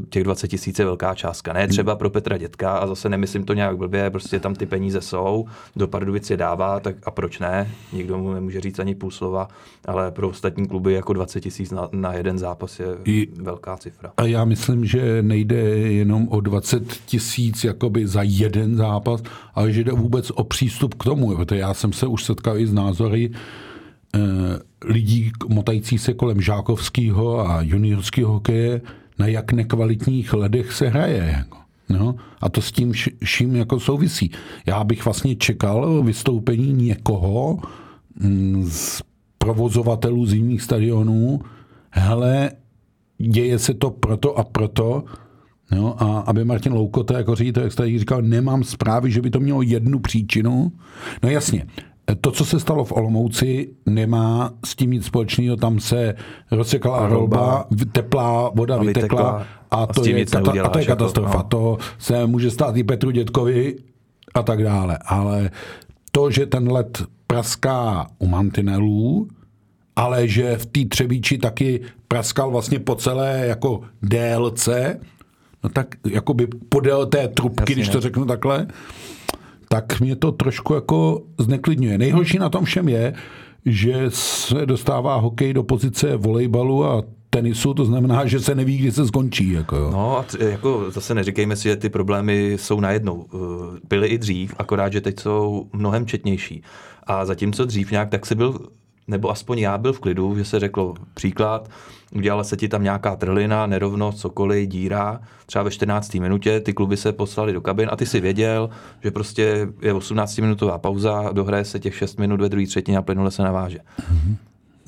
těch 0.09 0.23
20 0.23 0.47
tisíc 0.47 0.79
je 0.79 0.85
velká 0.85 1.15
částka. 1.15 1.53
Ne 1.53 1.67
třeba 1.67 1.95
pro 1.95 2.09
Petra 2.09 2.37
Dětka 2.37 2.77
a 2.77 2.87
zase 2.87 3.09
nemyslím 3.09 3.43
to 3.43 3.53
nějak 3.53 3.77
blbě, 3.77 4.09
prostě 4.09 4.39
tam 4.39 4.55
ty 4.55 4.65
peníze 4.65 5.01
jsou, 5.01 5.45
do 5.75 5.87
Pardubic 5.87 6.29
je 6.29 6.37
dává, 6.37 6.79
tak 6.79 6.95
a 7.05 7.11
proč 7.11 7.39
ne? 7.39 7.71
Nikdo 7.93 8.17
mu 8.17 8.33
nemůže 8.33 8.61
říct 8.61 8.79
ani 8.79 8.95
půl 8.95 9.11
slova, 9.11 9.47
ale 9.85 10.11
pro 10.11 10.29
ostatní 10.29 10.67
kluby 10.67 10.93
jako 10.93 11.13
20 11.13 11.41
tisíc 11.41 11.71
na, 11.71 11.89
na 11.91 12.13
jeden 12.13 12.39
zápas 12.39 12.79
je 12.79 12.85
I, 13.05 13.27
velká 13.41 13.77
cifra. 13.77 14.11
A 14.17 14.23
já 14.23 14.45
myslím, 14.45 14.85
že 14.85 15.21
nejde 15.21 15.55
jenom 15.77 16.27
o 16.27 16.41
20 16.41 16.93
tisíc 17.05 17.63
jakoby 17.63 18.07
za 18.07 18.21
jeden 18.23 18.75
zápas, 18.75 19.23
ale 19.55 19.71
že 19.71 19.83
jde 19.83 19.91
vůbec 19.91 20.31
o 20.31 20.43
přístup 20.43 20.93
k 20.93 21.03
tomu, 21.03 21.35
protože 21.35 21.59
já 21.59 21.73
jsem 21.73 21.93
se 21.93 22.06
už 22.07 22.23
setkal 22.23 22.57
i 22.57 22.67
s 22.67 22.73
názory 22.73 23.31
eh, 24.15 24.19
lidí 24.85 25.31
motající 25.47 25.97
se 25.97 26.13
kolem 26.13 26.41
žákovského 26.41 27.49
a 27.49 27.61
juniorského 27.61 28.33
hokeje, 28.33 28.81
na 29.19 29.27
jak 29.27 29.53
nekvalitních 29.53 30.33
ledech 30.33 30.73
se 30.73 30.87
hraje. 30.87 31.33
Jako. 31.37 31.57
No, 31.89 32.15
a 32.41 32.49
to 32.49 32.61
s 32.61 32.71
tím 32.71 32.93
vším 33.23 33.55
jako 33.55 33.79
souvisí. 33.79 34.31
Já 34.65 34.83
bych 34.83 35.05
vlastně 35.05 35.35
čekal 35.35 36.03
vystoupení 36.03 36.73
někoho 36.73 37.59
mm, 38.19 38.65
z 38.69 39.01
provozovatelů 39.37 40.25
zimních 40.25 40.61
stadionů, 40.61 41.41
hele, 41.89 42.51
děje 43.17 43.59
se 43.59 43.73
to 43.73 43.89
proto 43.89 44.39
a 44.39 44.43
proto, 44.43 45.03
No, 45.71 46.03
a 46.03 46.19
aby 46.19 46.45
Martin 46.45 46.73
Loukota 46.73 47.17
jako 47.17 47.35
ředitel, 47.35 47.63
jak 47.63 47.71
jste 47.71 47.99
říkal, 47.99 48.21
nemám 48.21 48.63
zprávy, 48.63 49.11
že 49.11 49.21
by 49.21 49.29
to 49.29 49.39
mělo 49.39 49.61
jednu 49.61 49.99
příčinu. 49.99 50.71
No 51.23 51.29
jasně, 51.29 51.65
to, 52.15 52.31
co 52.31 52.45
se 52.45 52.59
stalo 52.59 52.85
v 52.85 52.91
Olomouci, 52.91 53.69
nemá 53.85 54.53
s 54.65 54.75
tím 54.75 54.91
nic 54.91 55.05
společného. 55.05 55.55
Tam 55.55 55.79
se 55.79 56.15
rozsekala 56.51 57.07
rolba, 57.07 57.67
teplá 57.91 58.51
voda 58.55 58.75
a 58.75 58.83
vytekla 58.83 59.45
a 59.71 59.87
to, 59.87 60.05
je, 60.05 60.25
kata, 60.25 60.51
a 60.63 60.69
to 60.69 60.79
je 60.79 60.85
katastrofa. 60.85 61.29
Jako, 61.29 61.37
no. 61.37 61.43
To 61.43 61.77
se 61.97 62.27
může 62.27 62.51
stát 62.51 62.77
i 62.77 62.83
Petru 62.83 63.11
Dětkovi 63.11 63.75
a 64.33 64.43
tak 64.43 64.63
dále. 64.63 64.97
Ale 65.05 65.49
to, 66.11 66.31
že 66.31 66.45
ten 66.45 66.71
let 66.71 67.03
praská 67.27 68.07
u 68.19 68.27
mantinelů, 68.27 69.27
ale 69.95 70.27
že 70.27 70.57
v 70.57 70.65
té 70.65 70.85
Třebíči 70.85 71.37
taky 71.37 71.81
praskal 72.07 72.51
vlastně 72.51 72.79
po 72.79 72.95
celé 72.95 73.47
jako 73.47 73.81
DLC, 74.01 74.69
no 75.63 75.69
tak 75.69 75.87
jakoby 76.11 76.47
podél 76.69 77.05
té 77.05 77.27
trubky, 77.27 77.61
Jasně, 77.61 77.75
když 77.75 77.89
to 77.89 77.97
ne. 77.97 78.01
řeknu 78.01 78.25
takhle, 78.25 78.67
tak 79.69 79.99
mě 79.99 80.15
to 80.15 80.31
trošku 80.31 80.73
jako 80.73 81.21
zneklidňuje. 81.39 81.97
Nejhorší 81.97 82.39
na 82.39 82.49
tom 82.49 82.65
všem 82.65 82.89
je, 82.89 83.13
že 83.65 84.05
se 84.09 84.65
dostává 84.65 85.15
hokej 85.15 85.53
do 85.53 85.63
pozice 85.63 86.15
volejbalu 86.15 86.85
a 86.85 87.03
tenisu, 87.29 87.73
to 87.73 87.85
znamená, 87.85 88.25
že 88.25 88.39
se 88.39 88.55
neví, 88.55 88.77
kdy 88.77 88.91
se 88.91 89.07
skončí. 89.07 89.51
Jako 89.51 89.75
jo. 89.75 89.89
No 89.91 90.17
a 90.17 90.23
t- 90.23 90.49
jako 90.49 90.91
zase 90.91 91.13
neříkejme 91.13 91.55
si, 91.55 91.63
že 91.63 91.75
ty 91.75 91.89
problémy 91.89 92.53
jsou 92.59 92.79
najednou. 92.79 93.25
Eh, 93.33 93.37
Byly 93.89 94.07
i 94.07 94.17
dřív, 94.17 94.55
akorát, 94.57 94.93
že 94.93 95.01
teď 95.01 95.19
jsou 95.19 95.67
mnohem 95.73 96.05
četnější. 96.05 96.63
A 97.03 97.25
zatímco 97.25 97.65
dřív 97.65 97.91
nějak 97.91 98.09
tak 98.09 98.25
si 98.25 98.35
byl, 98.35 98.59
nebo 99.07 99.31
aspoň 99.31 99.59
já 99.59 99.77
byl 99.77 99.93
v 99.93 99.99
klidu, 99.99 100.37
že 100.37 100.45
se 100.45 100.59
řeklo 100.59 100.93
příklad, 101.13 101.69
udělala 102.15 102.43
se 102.43 102.57
ti 102.57 102.67
tam 102.67 102.83
nějaká 102.83 103.15
trhlina, 103.15 103.67
nerovnost, 103.67 104.19
cokoliv, 104.19 104.69
díra, 104.69 105.21
třeba 105.45 105.63
ve 105.63 105.71
14. 105.71 106.13
minutě, 106.13 106.59
ty 106.59 106.73
kluby 106.73 106.97
se 106.97 107.11
poslali 107.11 107.53
do 107.53 107.61
kabin 107.61 107.89
a 107.91 107.95
ty 107.95 108.05
si 108.05 108.19
věděl, 108.19 108.69
že 109.03 109.11
prostě 109.11 109.67
je 109.81 109.93
18-minutová 109.93 110.77
pauza, 110.77 111.31
dohraje 111.31 111.65
se 111.65 111.79
těch 111.79 111.95
6 111.95 112.19
minut 112.19 112.41
ve 112.41 112.49
druhé 112.49 112.67
třetině 112.67 112.97
a 112.97 113.01
plynule 113.01 113.31
se 113.31 113.43
naváže 113.43 113.79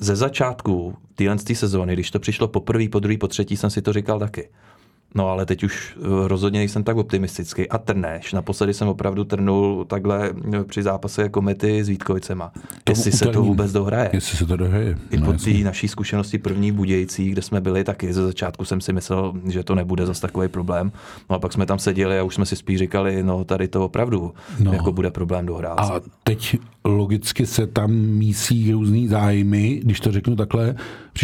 ze 0.00 0.16
začátku 0.16 0.94
téhle 1.14 1.36
té 1.36 1.54
sezóny, 1.54 1.92
když 1.92 2.10
to 2.10 2.18
přišlo 2.18 2.48
poprvé, 2.48 2.88
po 2.88 3.00
druhý, 3.00 3.18
po 3.18 3.28
třetí, 3.28 3.56
jsem 3.56 3.70
si 3.70 3.82
to 3.82 3.92
říkal 3.92 4.18
taky. 4.18 4.48
No 5.14 5.28
ale 5.28 5.46
teď 5.46 5.64
už 5.64 5.96
eh, 5.96 6.28
rozhodně 6.28 6.60
nejsem 6.60 6.84
tak 6.84 6.96
optimistický. 6.96 7.68
A 7.68 7.78
trneš. 7.78 8.32
Naposledy 8.32 8.74
jsem 8.74 8.88
opravdu 8.88 9.24
trnul 9.24 9.84
takhle 9.84 10.30
eh, 10.54 10.64
při 10.64 10.82
zápase 10.82 11.28
komety 11.28 11.84
s 11.84 11.88
Vítkovicema. 11.88 12.52
Jestli 12.88 13.12
se 13.12 13.26
to 13.26 13.42
vůbec 13.42 13.72
dohraje. 13.72 14.10
Jestli 14.12 14.38
se 14.38 14.46
to 14.46 14.56
dohraje. 14.56 14.98
I 15.10 15.16
No, 15.16 15.26
po 15.26 15.32
té 15.32 15.50
naší 15.50 15.88
zkušenosti 15.88 16.38
první 16.38 16.72
Budějcí, 16.72 17.30
kde 17.30 17.42
jsme 17.42 17.60
byli, 17.60 17.84
taky 17.84 18.12
ze 18.12 18.22
začátku 18.22 18.64
jsem 18.64 18.80
si 18.80 18.92
myslel, 18.92 19.32
že 19.48 19.62
to 19.64 19.74
nebude 19.74 20.06
zas 20.06 20.20
takový 20.20 20.48
problém. 20.48 20.92
No 21.30 21.36
a 21.36 21.38
pak 21.38 21.52
jsme 21.52 21.66
tam 21.66 21.78
seděli 21.78 22.18
a 22.18 22.22
už 22.22 22.34
jsme 22.34 22.46
si 22.46 22.56
spíš 22.56 22.78
říkali, 22.78 23.22
no 23.22 23.44
tady 23.44 23.68
to 23.68 23.84
opravdu 23.84 24.34
no. 24.60 24.72
jako 24.72 24.92
bude 24.92 25.10
problém 25.10 25.46
dohrát. 25.46 25.78
A 25.78 26.00
teď 26.24 26.56
logicky 26.84 27.46
se 27.46 27.66
tam 27.66 27.92
mísí 27.92 28.72
různý 28.72 29.08
zájmy, 29.08 29.80
když 29.84 30.00
to 30.00 30.12
řeknu 30.12 30.36
takhle, 30.36 30.74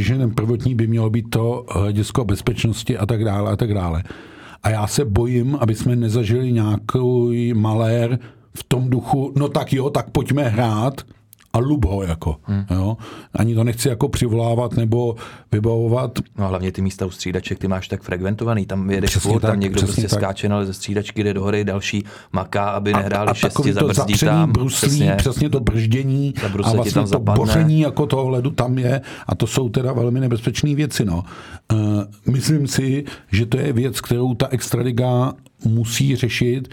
ten 0.07 0.31
prvotní 0.31 0.75
by 0.75 0.87
mělo 0.87 1.11
být 1.11 1.31
to 1.31 1.67
hledisko 1.71 2.25
bezpečnosti 2.25 2.99
a 2.99 3.07
tak 3.07 3.25
dále 3.25 3.51
a 3.53 3.57
tak 3.57 3.75
dále. 3.75 4.03
A 4.63 4.71
já 4.71 4.87
se 4.87 5.05
bojím, 5.05 5.57
aby 5.61 5.75
jsme 5.75 5.97
nezažili 5.97 6.53
nějaký 6.53 7.55
malér 7.55 8.19
v 8.55 8.65
tom 8.65 8.91
duchu, 8.91 9.33
no 9.37 9.49
tak 9.49 9.73
jo, 9.73 9.91
tak 9.91 10.11
pojďme 10.11 10.49
hrát 10.49 11.03
a 11.57 11.59
lub 11.59 11.85
ho 11.85 12.03
jako. 12.03 12.37
Hmm. 12.43 12.65
Jo? 12.71 12.97
Ani 13.35 13.55
to 13.55 13.65
nechci 13.65 13.89
jako 13.89 14.09
přivolávat 14.09 14.77
nebo 14.77 15.17
vybavovat. 15.53 16.19
No 16.39 16.45
a 16.45 16.49
hlavně 16.49 16.73
ty 16.73 16.83
místa 16.83 17.07
u 17.07 17.11
střídaček, 17.11 17.59
ty 17.59 17.69
máš 17.69 17.89
tak 17.89 18.03
frekventovaný, 18.03 18.67
tam 18.67 18.91
jedeš 18.91 19.11
Přesně 19.11 19.33
furt, 19.33 19.41
tak, 19.41 19.51
tam 19.51 19.61
někdo 19.61 19.81
prostě 19.81 20.09
tak. 20.09 20.11
skáče 20.11 20.49
ale 20.49 20.67
ze 20.67 20.75
střídačky, 20.75 21.25
jde 21.25 21.35
do 21.35 21.43
hory, 21.43 21.65
další 21.65 22.05
maká, 22.33 22.65
aby 22.71 22.93
nehráli 22.93 23.31
a 23.31 23.35
šesti, 23.35 23.49
takový 23.49 23.73
to 23.75 24.27
tam. 24.27 24.53
bruslí, 24.53 24.89
přesně. 24.89 25.15
přesně 25.19 25.51
to 25.51 25.61
brždění 25.61 26.35
a 26.45 26.49
vlastně 26.49 26.93
tam 26.93 27.05
to 27.05 27.09
zapadne. 27.09 27.37
boření 27.37 27.81
jako 27.81 28.07
toho 28.07 28.29
ledu 28.29 28.51
tam 28.51 28.79
je 28.79 29.01
a 29.27 29.35
to 29.35 29.47
jsou 29.47 29.69
teda 29.69 29.93
velmi 29.93 30.21
nebezpečné 30.21 30.75
věci. 30.75 31.05
No. 31.05 31.25
Uh, 31.73 31.79
myslím 32.33 32.67
si, 32.67 33.05
že 33.33 33.47
to 33.47 33.59
je 33.59 33.73
věc, 33.73 34.01
kterou 34.01 34.35
ta 34.35 34.49
extraliga 34.51 35.33
musí 35.65 36.17
řešit 36.17 36.69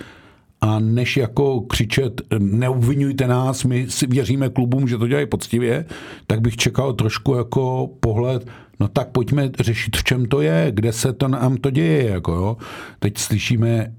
a 0.63 0.79
než 0.79 1.17
jako 1.17 1.61
křičet, 1.61 2.21
neobvinujte 2.39 3.27
nás, 3.27 3.63
my 3.63 3.85
si 3.89 4.07
věříme 4.07 4.49
klubům, 4.49 4.87
že 4.87 4.97
to 4.97 5.07
dělají 5.07 5.25
poctivě, 5.25 5.85
tak 6.27 6.41
bych 6.41 6.57
čekal 6.57 6.93
trošku 6.93 7.35
jako 7.35 7.89
pohled, 7.99 8.47
no 8.79 8.87
tak 8.87 9.09
pojďme 9.09 9.49
řešit, 9.59 9.97
v 9.97 10.03
čem 10.03 10.25
to 10.25 10.41
je, 10.41 10.67
kde 10.71 10.93
se 10.93 11.13
to 11.13 11.27
nám 11.27 11.57
to 11.57 11.69
děje. 11.69 12.09
Jako 12.09 12.31
jo. 12.31 12.57
Teď 12.99 13.17
slyšíme 13.17 13.69
e, 13.69 13.91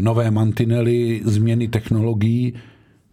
nové 0.00 0.30
mantinely, 0.30 1.20
změny 1.24 1.68
technologií, 1.68 2.54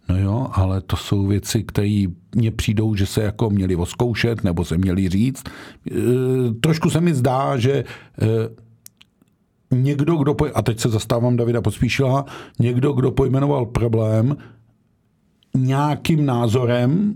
No 0.08 0.18
jo, 0.18 0.48
ale 0.52 0.80
to 0.80 0.96
jsou 0.96 1.26
věci, 1.26 1.62
které 1.62 2.04
mně 2.34 2.50
přijdou, 2.50 2.94
že 2.94 3.06
se 3.06 3.22
jako 3.22 3.50
měli 3.50 3.76
oskoušet 3.76 4.44
nebo 4.44 4.64
se 4.64 4.78
měli 4.78 5.08
říct. 5.08 5.44
E, 5.46 5.92
trošku 6.60 6.90
se 6.90 7.00
mi 7.00 7.14
zdá, 7.14 7.56
že 7.56 7.72
e, 7.72 7.84
někdo, 9.74 10.16
kdo, 10.16 10.32
poj- 10.32 10.52
a 10.54 10.62
teď 10.62 10.80
se 10.80 10.88
zastávám 10.88 11.36
Davida 11.36 11.62
Pospíšila, 11.62 12.24
někdo, 12.58 12.92
kdo 12.92 13.10
pojmenoval 13.10 13.66
problém 13.66 14.36
nějakým 15.56 16.26
názorem, 16.26 17.14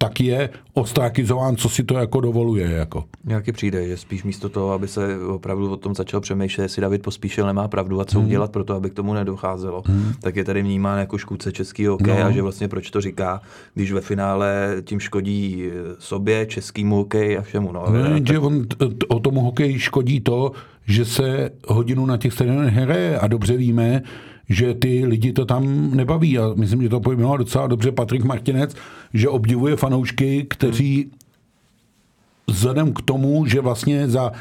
tak 0.00 0.20
je 0.20 0.50
ostrakizován, 0.74 1.56
co 1.56 1.68
si 1.68 1.84
to 1.84 1.94
jako 1.98 2.20
dovoluje. 2.20 2.70
Jako. 2.70 3.04
Nějaký 3.24 3.52
přijde, 3.52 3.88
že 3.88 3.96
spíš 3.96 4.24
místo 4.24 4.48
toho, 4.48 4.72
aby 4.72 4.88
se 4.88 5.18
opravdu 5.26 5.70
o 5.72 5.76
tom 5.76 5.94
začal 5.94 6.20
přemýšlet, 6.20 6.64
jestli 6.64 6.82
David 6.82 7.02
Pospíšil 7.02 7.46
nemá 7.46 7.68
pravdu 7.68 8.00
a 8.00 8.04
co 8.04 8.18
Hmm. 8.18 8.26
udělat 8.28 8.52
pro 8.52 8.64
to, 8.64 8.74
aby 8.74 8.90
k 8.90 8.94
tomu 8.94 9.14
nedocházelo, 9.14 9.82
tak 10.22 10.36
je 10.36 10.44
tady 10.44 10.62
vnímán 10.62 10.98
jako 10.98 11.18
škůdce 11.18 11.52
českého 11.52 11.92
hokeje 11.94 12.20
No. 12.20 12.26
a 12.26 12.30
že 12.30 12.42
vlastně 12.42 12.68
proč 12.68 12.90
to 12.90 13.00
říká, 13.00 13.40
když 13.74 13.92
ve 13.92 14.00
finále 14.00 14.76
tím 14.84 15.00
škodí 15.00 15.64
eh, 15.66 15.72
sobě, 15.98 16.46
českýmu 16.46 16.96
hokeji 16.96 17.38
a 17.38 17.42
všemu. 17.42 17.72
No, 17.72 17.84
Ne, 17.90 18.10
tak- 18.10 18.26
že 18.26 18.38
on 18.38 18.64
t- 18.68 18.76
o 19.08 19.20
tomu 19.20 19.40
hokeji 19.40 19.78
škodí 19.78 20.20
to, 20.20 20.52
že 20.86 21.04
se 21.04 21.50
hodinu 21.68 22.06
na 22.06 22.16
těch 22.16 22.32
stadionech 22.32 22.74
hraje 22.74 23.18
a 23.18 23.26
dobře 23.26 23.56
víme, 23.56 24.02
že 24.48 24.74
ty 24.74 25.06
lidi 25.06 25.32
to 25.32 25.44
tam 25.44 25.90
nebaví. 25.96 26.38
A 26.38 26.52
myslím, 26.54 26.82
že 26.82 26.88
to 26.88 27.00
pojmenoval 27.00 27.38
docela 27.38 27.66
dobře 27.66 27.92
Patrik 27.92 28.24
Martinec, 28.24 28.74
že 29.14 29.28
obdivuje 29.28 29.76
fanoušky, 29.76 30.46
kteří 30.50 31.10
vzhledem 32.46 32.92
k 32.92 33.02
tomu, 33.02 33.46
že 33.46 33.60
vlastně 33.60 34.08
za 34.08 34.32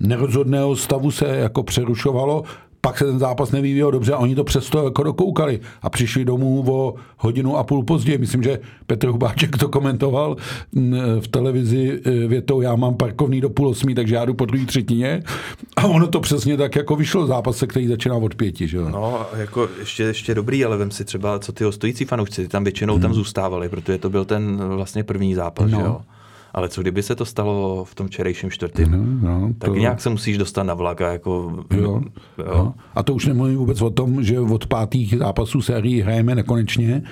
nerozhodného 0.00 0.76
stavu 0.76 1.10
se 1.10 1.26
jako 1.26 1.62
přerušovalo, 1.62 2.42
pak 2.84 2.98
se 2.98 3.04
ten 3.04 3.18
zápas 3.18 3.50
nevyvíjel 3.50 3.90
dobře 3.90 4.12
a 4.12 4.16
oni 4.18 4.34
to 4.34 4.44
přesto 4.44 4.84
jako 4.84 5.02
dokoukali 5.02 5.60
a 5.82 5.90
přišli 5.90 6.24
domů 6.24 6.64
o 6.70 6.94
hodinu 7.18 7.56
a 7.56 7.64
půl 7.64 7.84
později. 7.84 8.18
Myslím, 8.18 8.42
že 8.42 8.60
Petr 8.86 9.08
Hubáček 9.08 9.56
to 9.58 9.68
komentoval 9.68 10.36
mm, 10.72 10.94
v 11.20 11.28
televizi 11.28 12.00
eh, 12.04 12.10
větou, 12.10 12.60
já 12.60 12.76
mám 12.76 12.94
parkovný 12.94 13.40
do 13.40 13.50
půl 13.50 13.68
osmí, 13.68 13.94
takže 13.94 14.14
já 14.14 14.24
jdu 14.24 14.34
po 14.34 14.44
druhé 14.44 14.66
třetině 14.66 15.22
a 15.76 15.84
ono 15.86 16.06
to 16.06 16.20
přesně 16.20 16.56
tak 16.56 16.76
jako 16.76 16.96
vyšlo 16.96 17.26
zápas, 17.26 17.64
který 17.68 17.86
začíná 17.86 18.14
od 18.14 18.34
pěti. 18.34 18.68
Že? 18.68 18.78
No, 18.78 19.26
jako 19.36 19.68
ještě, 19.78 20.02
ještě 20.02 20.34
dobrý, 20.34 20.64
ale 20.64 20.76
vem 20.76 20.90
si 20.90 21.04
třeba, 21.04 21.38
co 21.38 21.52
ty 21.52 21.64
stojící 21.70 22.04
fanoušci, 22.04 22.48
tam 22.48 22.64
většinou 22.64 22.98
tam 22.98 23.14
zůstávali, 23.14 23.68
protože 23.68 23.98
to 23.98 24.10
byl 24.10 24.24
ten 24.24 24.56
vlastně 24.56 25.04
první 25.04 25.34
zápas, 25.34 25.62
Hmm. 25.66 25.72
No. 25.72 25.78
že 25.80 25.86
jo. 25.86 26.00
Ale 26.54 26.68
co 26.68 26.80
kdyby 26.82 27.02
se 27.02 27.14
to 27.16 27.24
stalo 27.24 27.84
v 27.84 27.94
tom 27.94 28.06
včerejším 28.06 28.50
čtvrtým? 28.50 28.90
No, 28.90 29.30
no, 29.30 29.52
Tak 29.58 29.70
to- 29.70 29.76
nějak 29.76 30.00
se 30.00 30.10
musíš 30.10 30.38
dostat 30.38 30.62
na 30.62 30.74
vlak 30.74 31.00
a 31.00 31.12
jako... 31.12 31.64
Jo. 31.76 32.02
jo. 32.38 32.74
A 32.94 33.02
to 33.02 33.14
už 33.14 33.26
nemluvím 33.26 33.56
vůbec 33.58 33.82
o 33.82 33.90
tom, 33.90 34.22
že 34.24 34.40
od 34.40 34.66
pátých 34.66 35.14
zápasů 35.18 35.62
sérii 35.62 36.00
hrajeme 36.00 36.34
nekonečně 36.34 37.02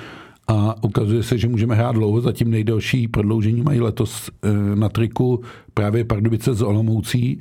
a 0.49 0.85
ukazuje 0.85 1.23
se, 1.23 1.39
že 1.39 1.49
můžeme 1.49 1.75
hrát 1.75 1.93
dlouho. 1.93 2.21
Zatím 2.21 2.51
nejdelší 2.51 3.09
prodloužení 3.09 3.63
mají 3.63 3.81
letos 3.81 4.31
eh, 4.43 4.77
na 4.77 4.89
triku 4.89 5.43
právě 5.75 6.05
Pardubice 6.05 6.55
z 6.55 6.63
Olomoucí, 6.63 7.41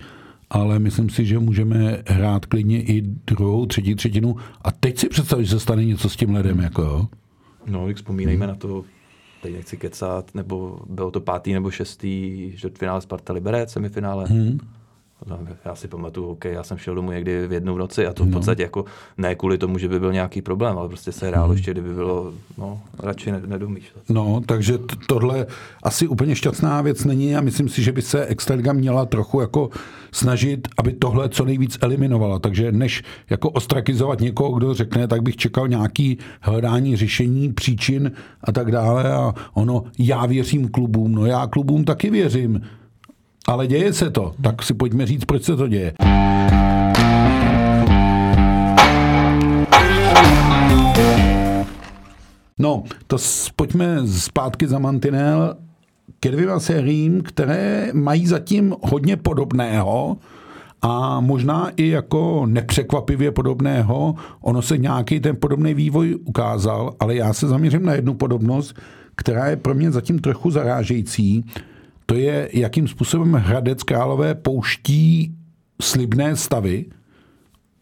ale 0.49 0.79
myslím 0.79 1.09
si, 1.09 1.25
že 1.25 1.39
můžeme 1.39 2.03
hrát 2.07 2.45
klidně 2.45 2.81
i 2.83 3.01
druhou, 3.27 3.65
třetí 3.65 3.95
třetinu. 3.95 4.35
A 4.61 4.71
teď 4.71 4.97
si 4.99 5.09
představit, 5.09 5.45
že 5.45 5.51
se 5.51 5.59
stane 5.59 5.85
něco 5.85 6.09
s 6.09 6.15
tím 6.15 6.33
ledem. 6.33 6.59
Jako 6.59 6.81
jo. 6.81 7.07
No, 7.67 7.87
tak 7.87 7.95
vzpomínejme 7.95 8.47
na 8.47 8.55
to, 8.55 8.83
teď 9.41 9.53
nechci 9.53 9.77
kecat, 9.77 10.35
nebo 10.35 10.79
bylo 10.85 11.11
to 11.11 11.21
pátý 11.21 11.53
nebo 11.53 11.71
šestý 11.71 12.51
čtvrtfinále 12.57 13.01
Sparta 13.01 13.33
Liberec, 13.33 13.71
semifinále. 13.71 14.25
Hmm. 14.25 14.59
Já 15.65 15.75
si 15.75 15.87
pamatuju, 15.87 16.27
OK, 16.27 16.45
já 16.45 16.63
jsem 16.63 16.77
šel 16.77 16.95
domů 16.95 17.11
někdy 17.11 17.47
v 17.47 17.53
jednu 17.53 17.75
v 17.75 17.77
noci 17.77 18.07
a 18.07 18.13
to 18.13 18.23
v 18.23 18.31
podstatě 18.31 18.61
jako 18.61 18.85
ne 19.17 19.35
kvůli 19.35 19.57
tomu, 19.57 19.77
že 19.77 19.87
by 19.89 19.99
byl 19.99 20.13
nějaký 20.13 20.41
problém, 20.41 20.77
ale 20.77 20.87
prostě 20.87 21.11
se 21.11 21.27
hrálo 21.27 21.53
ještě, 21.53 21.71
kdyby 21.71 21.93
bylo, 21.93 22.33
no, 22.57 22.81
radši 22.99 23.31
ne, 23.31 23.41
nedomýšlet. 23.45 24.03
No, 24.09 24.41
takže 24.45 24.77
tohle 25.07 25.45
asi 25.83 26.07
úplně 26.07 26.35
šťastná 26.35 26.81
věc 26.81 27.05
není 27.05 27.35
a 27.35 27.41
myslím 27.41 27.69
si, 27.69 27.83
že 27.83 27.91
by 27.91 28.01
se 28.01 28.25
Extraliga 28.25 28.73
měla 28.73 29.05
trochu 29.05 29.41
jako 29.41 29.69
snažit, 30.11 30.67
aby 30.77 30.93
tohle 30.93 31.29
co 31.29 31.45
nejvíc 31.45 31.77
eliminovala. 31.81 32.39
Takže 32.39 32.71
než 32.71 33.03
jako 33.29 33.49
ostrakizovat 33.49 34.19
někoho, 34.19 34.51
kdo 34.51 34.73
řekne, 34.73 35.07
tak 35.07 35.21
bych 35.21 35.35
čekal 35.35 35.67
nějaký 35.67 36.17
hledání 36.41 36.95
řešení, 36.95 37.53
příčin 37.53 38.11
a 38.43 38.51
tak 38.51 38.71
dále 38.71 39.13
a 39.13 39.33
ono, 39.53 39.83
já 39.99 40.25
věřím 40.25 40.67
klubům, 40.67 41.15
no 41.15 41.25
já 41.25 41.47
klubům 41.47 41.83
taky 41.83 42.09
věřím, 42.09 42.61
ale 43.49 43.67
děje 43.67 43.93
se 43.93 44.09
to, 44.09 44.33
tak 44.41 44.63
si 44.63 44.73
pojďme 44.73 45.05
říct, 45.05 45.25
proč 45.25 45.43
se 45.43 45.55
to 45.55 45.67
děje. 45.67 45.93
No, 52.59 52.83
to 53.07 53.17
pojďme 53.55 54.07
zpátky 54.07 54.67
za 54.67 54.79
mantinel 54.79 55.55
ke 56.19 56.31
dvěma 56.31 56.59
sériím, 56.59 57.21
které 57.21 57.89
mají 57.93 58.27
zatím 58.27 58.75
hodně 58.81 59.17
podobného 59.17 60.17
a 60.81 61.19
možná 61.19 61.71
i 61.77 61.87
jako 61.87 62.45
nepřekvapivě 62.45 63.31
podobného. 63.31 64.15
Ono 64.41 64.61
se 64.61 64.77
nějaký 64.77 65.19
ten 65.19 65.35
podobný 65.35 65.73
vývoj 65.73 66.17
ukázal, 66.25 66.95
ale 66.99 67.15
já 67.15 67.33
se 67.33 67.47
zaměřím 67.47 67.85
na 67.85 67.93
jednu 67.93 68.13
podobnost, 68.13 68.75
která 69.15 69.47
je 69.47 69.55
pro 69.55 69.73
mě 69.73 69.91
zatím 69.91 70.19
trochu 70.19 70.51
zarážející. 70.51 71.45
To 72.09 72.15
je, 72.15 72.49
jakým 72.53 72.87
způsobem 72.87 73.33
Hradec 73.33 73.83
Králové 73.83 74.35
pouští 74.35 75.35
slibné 75.81 76.35
stavy, 76.35 76.85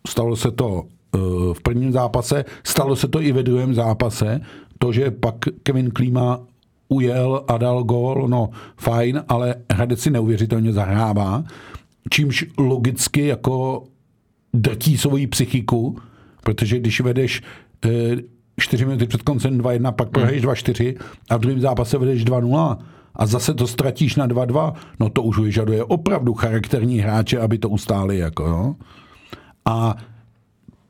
stalo 0.08 0.36
se 0.36 0.52
to 0.52 0.84
eh, 0.84 1.18
v 1.54 1.62
prvním 1.62 1.92
zápase, 1.92 2.46
stalo 2.64 2.96
se 2.96 3.08
to 3.08 3.22
i 3.22 3.32
ve 3.32 3.44
druhém 3.44 3.74
zápase, 3.74 4.42
to, 4.80 4.92
že 4.92 5.12
pak 5.12 5.36
Kevin 5.64 5.92
Klíma 5.92 6.40
ujel 6.88 7.44
a 7.48 7.58
dal 7.58 7.84
gól, 7.84 8.28
no 8.28 8.50
fajn, 8.78 9.24
ale 9.28 9.56
Hradec 9.74 10.00
si 10.00 10.12
neuvěřitelně 10.12 10.74
zahrává, 10.74 11.44
čímž 12.10 12.46
logicky 12.58 13.28
jako 13.28 13.84
drtí 14.54 14.98
svoji 14.98 15.28
psychiku, 15.28 15.98
protože 16.44 16.80
když 16.80 17.02
vedeš 17.02 17.42
e, 17.86 17.90
4 18.60 18.86
minuty 18.86 19.08
před 19.08 19.22
koncem 19.22 19.58
2-1, 19.58 19.92
pak 19.92 20.10
prohraješ 20.10 20.44
2-4 20.44 20.96
a 21.30 21.38
v 21.38 21.40
druhém 21.40 21.60
zápase 21.62 21.98
vedeš 21.98 22.26
2-0 22.26 22.78
a 23.18 23.26
zase 23.26 23.54
to 23.54 23.68
ztratíš 23.68 24.16
na 24.16 24.28
2-2, 24.28 24.74
no 25.00 25.10
to 25.10 25.24
už 25.24 25.40
vyžaduje 25.40 25.84
opravdu 25.84 26.34
charakterní 26.34 27.00
hráče, 27.00 27.40
aby 27.40 27.58
to 27.58 27.70
ustáli. 27.70 28.18
Jako, 28.18 28.48
no. 28.48 28.76
A 29.66 29.96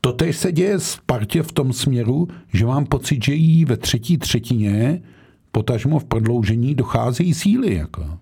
to 0.01 0.13
teď 0.13 0.35
se 0.35 0.51
děje 0.51 0.79
Spartě 0.79 1.43
v 1.43 1.51
tom 1.51 1.73
směru, 1.73 2.27
že 2.53 2.65
mám 2.65 2.85
pocit, 2.85 3.23
že 3.23 3.33
jí 3.33 3.65
ve 3.65 3.77
třetí 3.77 4.17
třetině, 4.17 5.01
potažmo 5.51 5.99
v 5.99 6.05
prodloužení, 6.05 6.75
docházejí 6.75 7.33
síly. 7.33 7.75
Jako. 7.75 8.19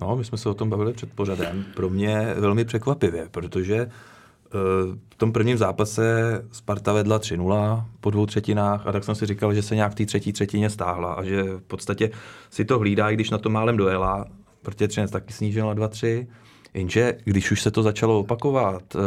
No, 0.00 0.16
my 0.16 0.24
jsme 0.24 0.38
se 0.38 0.48
o 0.48 0.54
tom 0.54 0.70
bavili 0.70 0.92
před 0.92 1.12
pořadem. 1.12 1.64
Pro 1.74 1.90
mě 1.90 2.34
velmi 2.38 2.64
překvapivě, 2.64 3.28
protože 3.30 3.90
v 5.10 5.16
tom 5.16 5.32
prvním 5.32 5.58
zápase 5.58 6.44
Sparta 6.52 6.92
vedla 6.92 7.18
3-0 7.18 7.84
po 8.00 8.10
dvou 8.10 8.26
třetinách 8.26 8.86
a 8.86 8.92
tak 8.92 9.04
jsem 9.04 9.14
si 9.14 9.26
říkal, 9.26 9.54
že 9.54 9.62
se 9.62 9.74
nějak 9.74 9.92
v 9.92 9.94
té 9.94 10.06
třetí 10.06 10.32
třetině 10.32 10.70
stáhla 10.70 11.12
a 11.12 11.24
že 11.24 11.42
v 11.42 11.60
podstatě 11.60 12.10
si 12.50 12.64
to 12.64 12.78
hlídá, 12.78 13.10
i 13.10 13.14
když 13.14 13.30
na 13.30 13.38
to 13.38 13.50
málem 13.50 13.76
dojela, 13.76 14.24
protože 14.62 14.88
Třinec 14.88 15.10
taky 15.10 15.32
snížila 15.32 15.74
2-3. 15.74 16.26
Jenže 16.74 17.14
když 17.24 17.50
už 17.50 17.62
se 17.62 17.70
to 17.70 17.82
začalo 17.82 18.20
opakovat 18.20 18.94
uh, 18.94 19.02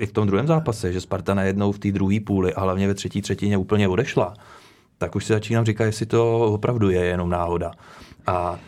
i 0.00 0.06
v 0.06 0.12
tom 0.12 0.26
druhém 0.26 0.46
zápase, 0.46 0.92
že 0.92 1.00
Sparta 1.00 1.34
najednou 1.34 1.72
v 1.72 1.78
té 1.78 1.92
druhé 1.92 2.20
půli 2.20 2.54
a 2.54 2.60
hlavně 2.60 2.88
ve 2.88 2.94
třetí 2.94 3.22
třetině 3.22 3.56
úplně 3.56 3.88
odešla, 3.88 4.34
tak 4.98 5.16
už 5.16 5.24
si 5.24 5.32
začínám 5.32 5.64
říkat, 5.64 5.84
jestli 5.84 6.06
to 6.06 6.40
opravdu 6.40 6.90
je 6.90 7.04
jenom 7.04 7.30
náhoda. 7.30 7.72
A 8.26 8.58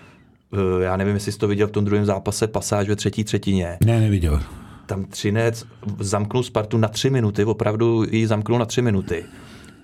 uh, 0.51 0.83
já 0.83 0.97
nevím, 0.97 1.15
jestli 1.15 1.33
jsi 1.33 1.39
to 1.39 1.49
viděl 1.49 1.67
v 1.67 1.71
tom 1.71 1.85
druhém 1.85 2.05
zápase, 2.05 2.47
pasáž 2.47 2.89
ve 2.89 2.97
třetí 2.97 3.25
třetině. 3.25 3.79
Ne, 3.85 4.01
neviděl. 4.01 4.41
Tam 4.87 5.05
Třinec 5.05 5.65
zamknul 5.99 6.43
Spartu 6.43 6.79
na 6.79 6.89
tři 6.89 7.11
minuty, 7.11 7.45
opravdu 7.45 8.05
ji 8.11 8.27
zamknul 8.27 8.59
na 8.59 8.65
tři 8.65 8.83
minuty. 8.83 9.25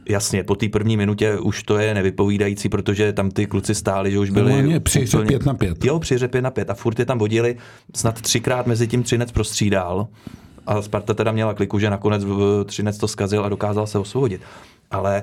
Jasně, 0.08 0.44
po 0.44 0.54
té 0.54 0.68
první 0.68 0.96
minutě 0.96 1.38
už 1.38 1.62
to 1.62 1.78
je 1.78 1.94
nevypovídající, 1.94 2.68
protože 2.68 3.12
tam 3.12 3.30
ty 3.30 3.46
kluci 3.46 3.74
stáli, 3.74 4.10
že 4.10 4.18
už 4.18 4.30
byli... 4.30 4.52
Normálně 4.52 4.80
při 4.80 5.00
hře 5.00 5.24
pět 5.24 5.46
na 5.46 5.54
pět. 5.54 5.84
Jo, 5.84 5.98
při 5.98 6.28
pět 6.28 6.42
na 6.42 6.50
pět 6.50 6.70
a 6.70 6.74
furt 6.74 6.98
je 6.98 7.04
tam 7.04 7.18
vodili, 7.18 7.56
snad 7.96 8.20
třikrát 8.20 8.66
mezi 8.66 8.88
tím 8.88 9.02
Třinec 9.02 9.32
prostřídal 9.32 10.08
a 10.66 10.82
Sparta 10.82 11.14
teda 11.14 11.32
měla 11.32 11.54
kliku, 11.54 11.78
že 11.78 11.90
nakonec 11.90 12.24
Třinec 12.64 12.98
to 12.98 13.08
zkazil 13.08 13.44
a 13.44 13.48
dokázal 13.48 13.86
se 13.86 13.98
osvobodit. 13.98 14.40
Ale 14.90 15.22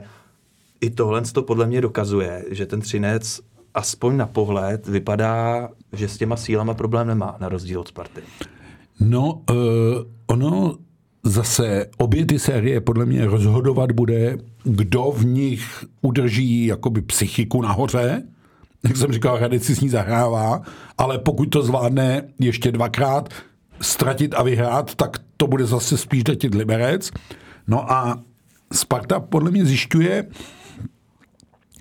i 0.81 0.89
tohle 0.89 1.21
to 1.21 1.43
podle 1.43 1.67
mě 1.67 1.81
dokazuje, 1.81 2.45
že 2.51 2.65
ten 2.65 2.81
Třinec 2.81 3.39
aspoň 3.73 4.17
na 4.17 4.27
pohled 4.27 4.87
vypadá, 4.87 5.69
že 5.93 6.07
s 6.07 6.17
těma 6.17 6.35
sílama 6.35 6.73
problém 6.73 7.07
nemá, 7.07 7.37
na 7.39 7.49
rozdíl 7.49 7.79
od 7.79 7.87
Sparty. 7.87 8.21
No, 8.99 9.41
uh, 9.49 9.55
ono 10.27 10.77
zase 11.23 11.85
obě 11.97 12.25
ty 12.25 12.39
série 12.39 12.81
podle 12.81 13.05
mě 13.05 13.25
rozhodovat 13.25 13.91
bude, 13.91 14.37
kdo 14.63 15.11
v 15.11 15.25
nich 15.25 15.85
udrží 16.01 16.65
jakoby 16.65 17.01
psychiku 17.01 17.61
nahoře, 17.61 18.23
jak 18.83 18.97
jsem 18.97 19.11
říkal, 19.11 19.37
Hradec 19.37 19.63
si 19.63 19.75
s 19.75 19.81
ní 19.81 19.89
zahrává, 19.89 20.61
ale 20.97 21.19
pokud 21.19 21.45
to 21.45 21.63
zvládne 21.63 22.23
ještě 22.39 22.71
dvakrát 22.71 23.29
ztratit 23.81 24.33
a 24.33 24.43
vyhrát, 24.43 24.95
tak 24.95 25.17
to 25.37 25.47
bude 25.47 25.65
zase 25.65 25.97
spíš 25.97 26.23
drtit 26.23 26.55
Liberec. 26.55 27.11
No 27.67 27.91
a 27.91 28.19
Sparta 28.73 29.19
podle 29.19 29.51
mě 29.51 29.65
zjišťuje, 29.65 30.27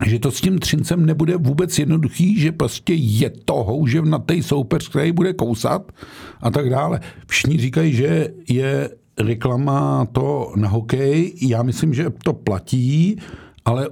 že 0.07 0.19
to 0.19 0.31
s 0.31 0.41
tím 0.41 0.59
Třincem 0.59 1.07
nebude 1.07 1.37
vůbec 1.37 1.79
jednoduchý, 1.79 2.41
že 2.41 2.53
prostě 2.53 2.95
je 2.95 3.31
to 3.31 3.55
houževnatý 3.55 4.43
soupeř, 4.43 4.89
který 4.89 5.13
bude 5.13 5.33
kousat 5.33 5.93
a 6.41 6.51
tak 6.51 6.71
dále. 6.71 7.01
Všichni 7.27 7.59
říkají, 7.59 7.93
že 7.95 8.29
je 8.49 8.91
reklama 9.19 10.07
to 10.13 10.53
na 10.57 10.69
hokej. 10.69 11.33
Já 11.43 11.63
myslím, 11.63 11.95
že 11.95 12.07
to 12.25 12.33
platí, 12.33 13.17
ale 13.65 13.89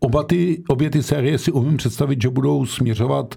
oba 0.00 0.22
ty, 0.22 0.62
obě 0.68 0.90
ty 0.90 1.02
série 1.02 1.38
si 1.38 1.52
umím 1.52 1.76
představit, 1.76 2.22
že 2.22 2.28
budou 2.28 2.66
směřovat 2.66 3.34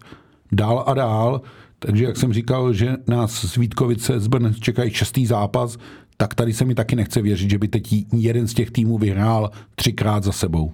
dál 0.52 0.84
a 0.88 0.94
dál. 0.94 1.42
Takže 1.80 2.04
jak 2.04 2.18
jsem 2.18 2.34
říkal, 2.34 2.74
že 2.74 2.96
nás 3.08 3.46
z 3.46 3.58
Vítkovice 3.58 4.20
z 4.20 4.28
Brn 4.28 4.54
čekají 4.60 4.92
šestý 4.92 5.26
zápas, 5.26 5.78
tak 6.18 6.36
tady 6.36 6.54
se 6.54 6.66
mi 6.66 6.76
taky 6.76 6.96
nechce 6.96 7.22
věřit, 7.22 7.50
že 7.50 7.58
by 7.58 7.68
teď 7.68 8.06
jeden 8.14 8.48
z 8.48 8.54
těch 8.54 8.72
týmů 8.72 8.98
vyhrál 8.98 9.52
třikrát 9.76 10.24
za 10.24 10.32
sebou. 10.32 10.72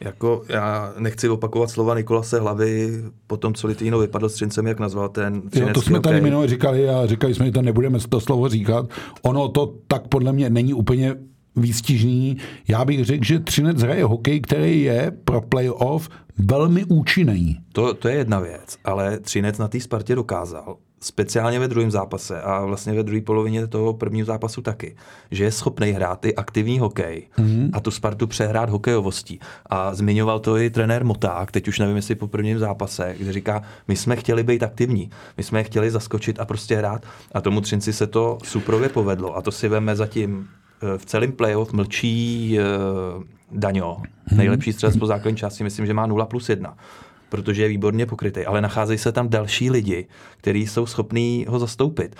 Jako 0.00 0.42
já 0.48 0.92
nechci 0.98 1.28
opakovat 1.28 1.70
slova 1.70 1.94
Nikolase 1.94 2.40
Hlavy 2.40 3.02
po 3.26 3.36
tom, 3.36 3.54
co 3.54 3.66
Litvíno 3.66 3.98
vypadl 3.98 4.28
s 4.28 4.34
Třincem, 4.34 4.66
jak 4.66 4.80
nazval 4.80 5.08
ten 5.08 5.42
Jo, 5.54 5.68
to 5.74 5.82
jsme 5.82 6.00
tady 6.00 6.16
hokej. 6.16 6.24
minule 6.30 6.48
říkali 6.48 6.88
a 6.88 7.06
říkali 7.06 7.34
jsme, 7.34 7.46
že 7.46 7.52
to 7.52 7.62
nebudeme 7.62 7.98
to 8.08 8.20
slovo 8.20 8.48
říkat. 8.48 8.86
Ono 9.22 9.48
to 9.48 9.74
tak 9.88 10.08
podle 10.08 10.32
mě 10.32 10.50
není 10.50 10.74
úplně 10.74 11.16
výstižný. 11.56 12.36
Já 12.68 12.84
bych 12.84 13.04
řekl, 13.04 13.24
že 13.24 13.38
Třinec 13.38 13.82
hraje 13.82 14.04
hokej, 14.04 14.40
který 14.40 14.82
je 14.82 15.12
pro 15.24 15.40
playoff 15.40 16.08
velmi 16.38 16.84
účinný. 16.84 17.58
To, 17.72 17.94
to 17.94 18.08
je 18.08 18.14
jedna 18.14 18.40
věc, 18.40 18.76
ale 18.84 19.18
Třinec 19.18 19.58
na 19.58 19.68
té 19.68 19.80
Spartě 19.80 20.14
dokázal, 20.14 20.76
speciálně 21.00 21.58
ve 21.58 21.68
druhém 21.68 21.90
zápase 21.90 22.42
a 22.42 22.64
vlastně 22.64 22.92
ve 22.92 23.02
druhé 23.02 23.20
polovině 23.20 23.66
toho 23.66 23.94
prvního 23.94 24.26
zápasu 24.26 24.62
taky, 24.62 24.96
že 25.30 25.44
je 25.44 25.52
schopný 25.52 25.90
hrát 25.90 26.24
i 26.24 26.34
aktivní 26.34 26.78
hokej 26.78 27.28
mm. 27.38 27.70
a 27.72 27.80
tu 27.80 27.90
Spartu 27.90 28.26
přehrát 28.26 28.70
hokejovostí. 28.70 29.40
A 29.66 29.94
zmiňoval 29.94 30.40
to 30.40 30.58
i 30.58 30.70
trenér 30.70 31.04
Moták, 31.04 31.52
teď 31.52 31.68
už 31.68 31.78
nevím, 31.78 31.96
jestli 31.96 32.14
po 32.14 32.28
prvním 32.28 32.58
zápase, 32.58 33.14
kde 33.18 33.32
říká, 33.32 33.62
my 33.88 33.96
jsme 33.96 34.16
chtěli 34.16 34.42
být 34.42 34.62
aktivní, 34.62 35.10
my 35.36 35.42
jsme 35.42 35.64
chtěli 35.64 35.90
zaskočit 35.90 36.40
a 36.40 36.44
prostě 36.44 36.76
hrát. 36.76 37.02
A 37.32 37.40
tomu 37.40 37.60
Třinci 37.60 37.92
se 37.92 38.06
to 38.06 38.38
suprově 38.44 38.88
povedlo. 38.88 39.36
A 39.36 39.42
to 39.42 39.52
si 39.52 39.68
veme 39.68 39.96
zatím 39.96 40.48
eh, 40.82 40.98
v 40.98 41.06
celém 41.06 41.32
playoff 41.32 41.72
mlčí 41.72 42.58
uh, 43.16 43.24
Daňo, 43.52 44.02
nejlepší 44.36 44.72
střelec 44.72 44.96
po 44.96 45.06
základní 45.06 45.36
části, 45.36 45.64
myslím, 45.64 45.86
že 45.86 45.94
má 45.94 46.06
0 46.06 46.26
plus 46.26 46.48
1 46.48 46.76
protože 47.36 47.62
je 47.62 47.68
výborně 47.68 48.06
pokrytý, 48.06 48.46
ale 48.46 48.60
nacházejí 48.60 48.98
se 48.98 49.12
tam 49.12 49.28
další 49.28 49.70
lidi, 49.70 50.06
kteří 50.36 50.66
jsou 50.66 50.86
schopní 50.86 51.46
ho 51.48 51.58
zastoupit. 51.58 52.16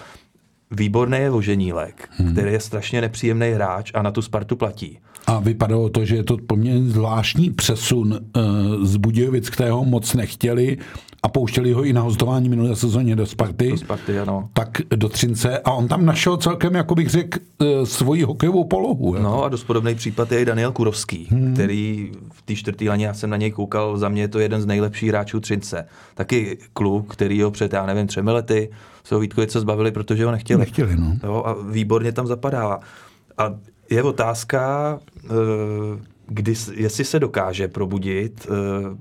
Výborný 0.70 1.18
je 1.18 1.30
Voženílek, 1.30 2.08
hmm. 2.10 2.32
který 2.32 2.52
je 2.52 2.60
strašně 2.60 3.00
nepříjemný 3.00 3.50
hráč 3.50 3.90
a 3.94 4.02
na 4.02 4.10
tu 4.10 4.22
Spartu 4.22 4.56
platí. 4.56 4.98
A 5.26 5.38
vypadalo 5.38 5.88
to, 5.88 6.04
že 6.04 6.16
je 6.16 6.24
to 6.24 6.36
poměrně 6.46 6.90
zvláštní 6.90 7.50
přesun 7.50 8.12
uh, 8.12 8.84
z 8.84 8.96
Budějovic, 8.96 9.50
kterého 9.50 9.84
moc 9.84 10.14
nechtěli 10.14 10.78
a 11.22 11.28
pouštěli 11.28 11.72
ho 11.72 11.84
i 11.84 11.92
na 11.92 12.02
hostování 12.02 12.48
minulé 12.48 12.76
sezóně 12.76 13.16
do 13.16 13.26
Sparty. 13.26 13.70
Do 13.70 13.76
Sparty, 13.76 14.18
ano. 14.18 14.48
Tak 14.52 14.68
do 14.96 15.08
Třince 15.08 15.58
a 15.58 15.70
on 15.70 15.88
tam 15.88 16.04
našel 16.04 16.36
celkem, 16.36 16.74
jako 16.74 16.94
bych 16.94 17.08
řekl, 17.08 17.38
uh, 17.58 17.84
svoji 17.84 18.22
hokejovou 18.22 18.64
polohu. 18.64 19.14
jako. 19.14 19.28
No 19.28 19.44
a 19.44 19.48
dost 19.48 19.64
podobný 19.64 19.94
případ 19.94 20.32
je 20.32 20.40
i 20.40 20.44
Daniel 20.44 20.72
Kurovský, 20.72 21.28
hmm. 21.30 21.54
který 21.54 22.12
v 22.32 22.42
té 22.42 22.54
čtvrtý 22.54 22.88
laně, 22.88 23.06
já 23.06 23.14
jsem 23.14 23.30
na 23.30 23.36
něj 23.36 23.50
koukal, 23.50 23.98
za 23.98 24.08
mě 24.08 24.22
je 24.22 24.28
to 24.28 24.38
jeden 24.38 24.62
z 24.62 24.66
nejlepších 24.66 25.08
hráčů 25.08 25.40
Třince. 25.40 25.86
Taky 26.14 26.58
kluk, 26.72 27.12
který 27.12 27.42
ho 27.42 27.50
před, 27.50 27.72
já 27.72 27.86
nevím, 27.86 28.06
třemi 28.06 28.30
lety 28.30 28.70
se 29.04 29.14
ho 29.14 29.20
Vítkovice 29.20 29.60
zbavili, 29.60 29.92
protože 29.92 30.24
ho 30.24 30.30
nechtěli. 30.30 30.60
Nechtěli, 30.60 30.96
no. 30.96 31.16
Jo, 31.24 31.42
a 31.46 31.56
výborně 31.70 32.12
tam 32.12 32.26
zapadá. 32.26 32.80
A 33.38 33.54
je 33.90 34.02
otázka, 34.02 34.98
eh, 35.24 35.28
kdy, 36.26 36.54
jestli 36.74 37.04
se 37.04 37.18
dokáže 37.18 37.68
probudit 37.68 38.46
eh, 38.50 38.96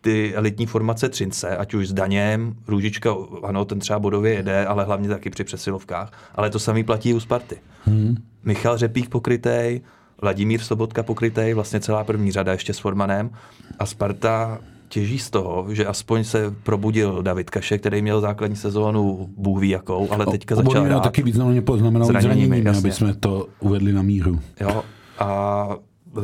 ty 0.00 0.34
elitní 0.34 0.66
formace 0.66 1.08
Třince, 1.08 1.56
ať 1.56 1.74
už 1.74 1.88
s 1.88 1.92
Daněm, 1.92 2.54
Růžička, 2.68 3.14
ano, 3.42 3.64
ten 3.64 3.78
třeba 3.78 3.98
bodově 3.98 4.34
jede, 4.34 4.66
ale 4.66 4.84
hlavně 4.84 5.08
taky 5.08 5.30
při 5.30 5.44
přesilovkách. 5.44 6.12
Ale 6.34 6.50
to 6.50 6.58
samý 6.58 6.84
platí 6.84 7.14
u 7.14 7.20
Sparty. 7.20 7.56
Hmm. 7.84 8.16
Michal 8.44 8.78
Řepík 8.78 9.08
pokrytej, 9.08 9.80
Vladimír 10.22 10.60
Sobotka 10.60 11.02
pokrytej, 11.02 11.54
vlastně 11.54 11.80
celá 11.80 12.04
první 12.04 12.32
řada 12.32 12.52
ještě 12.52 12.74
s 12.74 12.78
Formanem. 12.78 13.30
A 13.78 13.86
Sparta 13.86 14.58
těží 14.88 15.18
z 15.18 15.30
toho, 15.30 15.74
že 15.74 15.86
aspoň 15.86 16.24
se 16.24 16.54
probudil 16.62 17.22
David 17.22 17.50
Kaše, 17.50 17.78
který 17.78 18.02
měl 18.02 18.20
základní 18.20 18.56
sezónu 18.56 19.28
Bůh 19.36 19.60
ví 19.60 19.68
jakou, 19.68 20.08
ale 20.10 20.26
teďka 20.26 20.54
začal 20.54 20.70
Obodina 20.70 20.94
hrát. 20.94 21.02
taky 21.02 21.22
významně 21.22 21.62
poznamenal 21.62 22.06
Zraněními, 22.06 22.46
zraněními, 22.46 22.78
aby 22.78 22.92
jsme 22.92 23.14
to 23.14 23.46
uvedli 23.60 23.92
na 23.92 24.02
míru. 24.02 24.40
Jo, 24.60 24.82
a 25.18 25.68
e, 26.16 26.20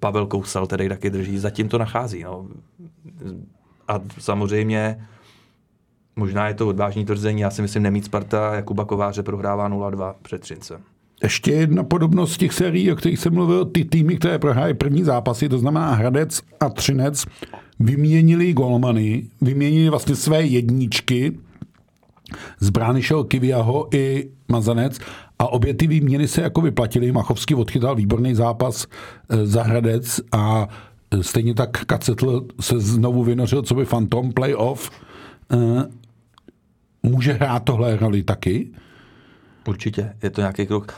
Pavel 0.00 0.26
Kousal 0.26 0.66
tedy 0.66 0.88
taky 0.88 1.10
drží, 1.10 1.38
zatím 1.38 1.68
to 1.68 1.78
nachází. 1.78 2.22
No. 2.22 2.46
A 3.88 4.00
samozřejmě, 4.18 5.06
možná 6.16 6.48
je 6.48 6.54
to 6.54 6.68
odvážný 6.68 7.04
tvrzení, 7.04 7.40
já 7.40 7.50
si 7.50 7.62
myslím, 7.62 7.82
nemít 7.82 8.04
Sparta 8.04 8.54
Jakuba 8.54 8.84
Kováře 8.84 9.22
prohrává 9.22 9.70
0-2 9.70 10.14
před 10.22 10.40
Třincem. 10.40 10.80
Ještě 11.22 11.52
jedna 11.52 11.84
podobnost 11.84 12.36
těch 12.36 12.52
sérií, 12.52 12.92
o 12.92 12.96
kterých 12.96 13.18
jsem 13.18 13.34
mluvil, 13.34 13.64
ty 13.64 13.84
týmy, 13.84 14.16
které 14.16 14.38
prohrály 14.38 14.74
první 14.74 15.04
zápasy, 15.04 15.48
to 15.48 15.58
znamená 15.58 15.94
Hradec 15.94 16.40
a 16.60 16.68
Třinec, 16.68 17.24
vyměnili 17.80 18.52
golmany, 18.52 19.28
vyměnili 19.40 19.90
vlastně 19.90 20.16
své 20.16 20.42
jedničky, 20.42 21.38
z 22.60 22.70
brány 22.70 23.02
šel 23.02 23.24
Kiviaho 23.24 23.94
i 23.94 24.30
Mazanec 24.48 24.98
a 25.38 25.48
obě 25.48 25.74
ty 25.74 25.86
výměny 25.86 26.28
se 26.28 26.42
jako 26.42 26.60
vyplatily. 26.60 27.12
Machovský 27.12 27.54
odchytal 27.54 27.94
výborný 27.94 28.34
zápas 28.34 28.86
eh, 29.28 29.46
za 29.46 29.62
Hradec 29.62 30.20
a 30.32 30.68
stejně 31.20 31.54
tak 31.54 31.84
Kacetl 31.84 32.46
se 32.60 32.80
znovu 32.80 33.24
vynořil, 33.24 33.62
co 33.62 33.74
by 33.74 33.84
Phantom 33.84 34.32
playoff. 34.32 34.90
Eh, 35.52 35.84
může 37.02 37.32
hrát 37.32 37.64
tohle 37.64 37.96
roli 37.96 38.22
taky? 38.22 38.70
Určitě, 39.68 40.16
je 40.22 40.30
to 40.30 40.40
nějaký 40.40 40.66
krok. 40.66 40.94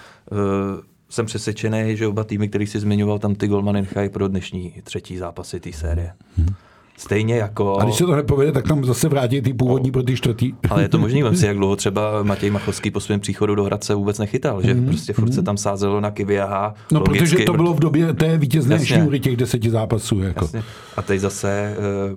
Jsem 1.08 1.26
přesvědčený, 1.26 1.96
že 1.96 2.06
oba 2.06 2.24
týmy, 2.24 2.48
který 2.48 2.66
si 2.66 2.80
zmiňoval, 2.80 3.18
tam 3.18 3.34
ty 3.34 3.48
golmany 3.48 3.80
nechají 3.80 4.08
pro 4.08 4.28
dnešní 4.28 4.74
třetí 4.82 5.16
zápasy 5.16 5.60
té 5.60 5.72
série. 5.72 6.12
Hmm. 6.36 6.54
Stejně 6.98 7.34
jako... 7.34 7.78
A 7.80 7.84
když 7.84 7.96
se 7.96 8.04
to 8.04 8.16
nepovede, 8.16 8.52
tak 8.52 8.68
tam 8.68 8.84
zase 8.84 9.08
vrátí 9.08 9.40
ty 9.40 9.54
původní 9.54 9.88
no. 9.88 9.92
pro 9.92 10.02
ty 10.02 10.16
čtvrtý. 10.16 10.52
Ale 10.70 10.82
je 10.82 10.88
to 10.88 10.98
možný, 10.98 11.22
vem 11.22 11.36
si, 11.36 11.46
jak 11.46 11.56
dlouho 11.56 11.76
třeba 11.86 12.22
Matěj 12.22 12.50
Machovský 12.50 12.90
po 12.90 13.00
svém 13.00 13.20
příchodu 13.20 13.54
do 13.54 13.64
Hradce 13.64 13.94
vůbec 13.94 14.18
nechytal, 14.18 14.62
že 14.62 14.74
mm. 14.74 14.86
prostě 14.86 15.12
furt 15.12 15.32
se 15.32 15.42
tam 15.42 15.56
sázelo 15.56 16.00
na 16.00 16.10
Kiviaha. 16.10 16.74
No, 16.92 17.00
logicky, 17.00 17.18
protože 17.18 17.44
to 17.44 17.52
bylo 17.52 17.74
v 17.74 17.80
době 17.80 18.14
té 18.14 18.38
vítězné 18.38 18.86
šňůry 18.86 19.20
těch 19.20 19.36
deseti 19.36 19.70
zápasů. 19.70 20.20
Jako. 20.20 20.44
Jasně. 20.44 20.62
A 20.96 21.02
teď 21.02 21.20
zase 21.20 21.76
eh, 21.78 22.16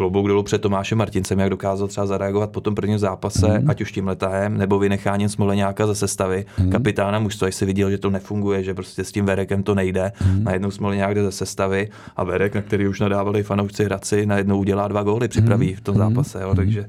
klobouk 0.00 0.28
dolů 0.28 0.42
před 0.42 0.62
Tomášem 0.62 0.98
Martincem, 0.98 1.38
jak 1.38 1.50
dokázal 1.50 1.88
třeba 1.88 2.06
zareagovat 2.06 2.50
po 2.50 2.60
tom 2.60 2.74
prvním 2.74 2.98
zápase, 2.98 3.58
mm. 3.58 3.70
ať 3.70 3.80
už 3.80 3.92
tím 3.92 4.06
letahem, 4.06 4.58
nebo 4.58 4.78
vynecháním 4.78 5.28
Smoleňáka 5.28 5.86
ze 5.86 5.94
sestavy, 5.94 6.44
mm. 6.58 6.70
kapitána 6.70 7.18
mužstva, 7.18 7.46
jestli 7.46 7.66
viděl, 7.66 7.90
že 7.90 7.98
to 7.98 8.10
nefunguje, 8.10 8.64
že 8.64 8.74
prostě 8.74 9.04
s 9.04 9.12
tím 9.12 9.24
Verekem 9.24 9.62
to 9.62 9.74
nejde, 9.74 10.12
mm. 10.26 10.44
najednou 10.44 10.70
Smoleňák 10.70 11.14
jde 11.14 11.22
ze 11.22 11.32
sestavy 11.32 11.88
a 12.16 12.24
Verek, 12.24 12.54
na 12.54 12.62
který 12.62 12.88
už 12.88 13.00
nadávali 13.00 13.42
fanoušci 13.42 13.84
Hradci, 13.84 14.26
najednou 14.26 14.58
udělá 14.58 14.88
dva 14.88 15.02
góly, 15.02 15.28
připraví 15.28 15.68
mm. 15.70 15.76
v 15.76 15.80
tom 15.80 15.96
zápase, 15.96 16.42
jo, 16.42 16.48
mhm. 16.48 16.56
takže... 16.56 16.86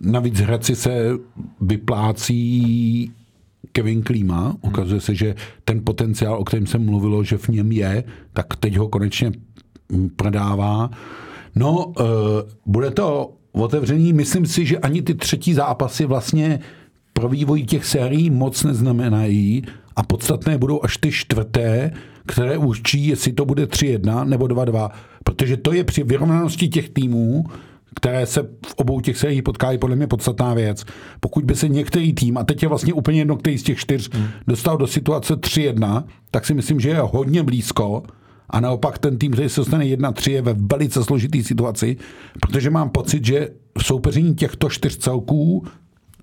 Navíc 0.00 0.40
Hradci 0.40 0.76
se 0.76 1.10
vyplácí 1.60 3.12
Kevin 3.72 4.02
Klíma. 4.02 4.42
Mhm. 4.42 4.56
Ukazuje 4.62 5.00
se, 5.00 5.14
že 5.14 5.34
ten 5.64 5.80
potenciál, 5.84 6.38
o 6.38 6.44
kterém 6.44 6.66
jsem 6.66 6.84
mluvilo, 6.84 7.24
že 7.24 7.38
v 7.38 7.48
něm 7.48 7.72
je, 7.72 8.04
tak 8.32 8.56
teď 8.56 8.76
ho 8.76 8.88
konečně 8.88 9.32
prodává. 10.16 10.90
No, 11.54 11.86
uh, 11.86 12.04
bude 12.66 12.90
to 12.90 13.32
otevření. 13.52 14.12
Myslím 14.12 14.46
si, 14.46 14.66
že 14.66 14.78
ani 14.78 15.02
ty 15.02 15.14
třetí 15.14 15.54
zápasy 15.54 16.06
vlastně 16.06 16.60
pro 17.12 17.28
vývoj 17.28 17.62
těch 17.62 17.84
sérií 17.84 18.30
moc 18.30 18.64
neznamenají 18.64 19.62
a 19.96 20.02
podstatné 20.02 20.58
budou 20.58 20.80
až 20.82 20.96
ty 20.96 21.12
čtvrté, 21.12 21.92
které 22.26 22.58
určí, 22.58 23.06
jestli 23.06 23.32
to 23.32 23.44
bude 23.44 23.66
3-1 23.66 24.28
nebo 24.28 24.46
2-2. 24.46 24.90
Protože 25.24 25.56
to 25.56 25.72
je 25.72 25.84
při 25.84 26.02
vyrovnanosti 26.02 26.68
těch 26.68 26.88
týmů, 26.88 27.44
které 27.94 28.26
se 28.26 28.42
v 28.42 28.74
obou 28.76 29.00
těch 29.00 29.18
sériích 29.18 29.42
potkají, 29.42 29.78
podle 29.78 29.96
mě 29.96 30.06
podstatná 30.06 30.54
věc. 30.54 30.84
Pokud 31.20 31.44
by 31.44 31.54
se 31.54 31.68
některý 31.68 32.12
tým, 32.12 32.38
a 32.38 32.44
teď 32.44 32.62
je 32.62 32.68
vlastně 32.68 32.92
úplně 32.92 33.18
jedno, 33.18 33.36
který 33.36 33.58
z 33.58 33.62
těch 33.62 33.78
čtyř, 33.78 34.10
hmm. 34.12 34.26
dostal 34.46 34.76
do 34.76 34.86
situace 34.86 35.34
3-1, 35.34 36.04
tak 36.30 36.46
si 36.46 36.54
myslím, 36.54 36.80
že 36.80 36.88
je 36.88 37.00
hodně 37.00 37.42
blízko 37.42 38.02
a 38.50 38.60
naopak 38.60 38.98
ten 38.98 39.18
tým, 39.18 39.32
který 39.32 39.48
se 39.48 39.60
dostane 39.60 39.84
1-3, 39.84 40.30
je 40.30 40.42
ve 40.42 40.52
velice 40.52 41.04
složitý 41.04 41.44
situaci, 41.44 41.96
protože 42.40 42.70
mám 42.70 42.90
pocit, 42.90 43.24
že 43.24 43.48
v 43.78 43.84
soupeření 43.84 44.34
těchto 44.34 44.70
čtyř 44.70 44.96
celků 44.96 45.64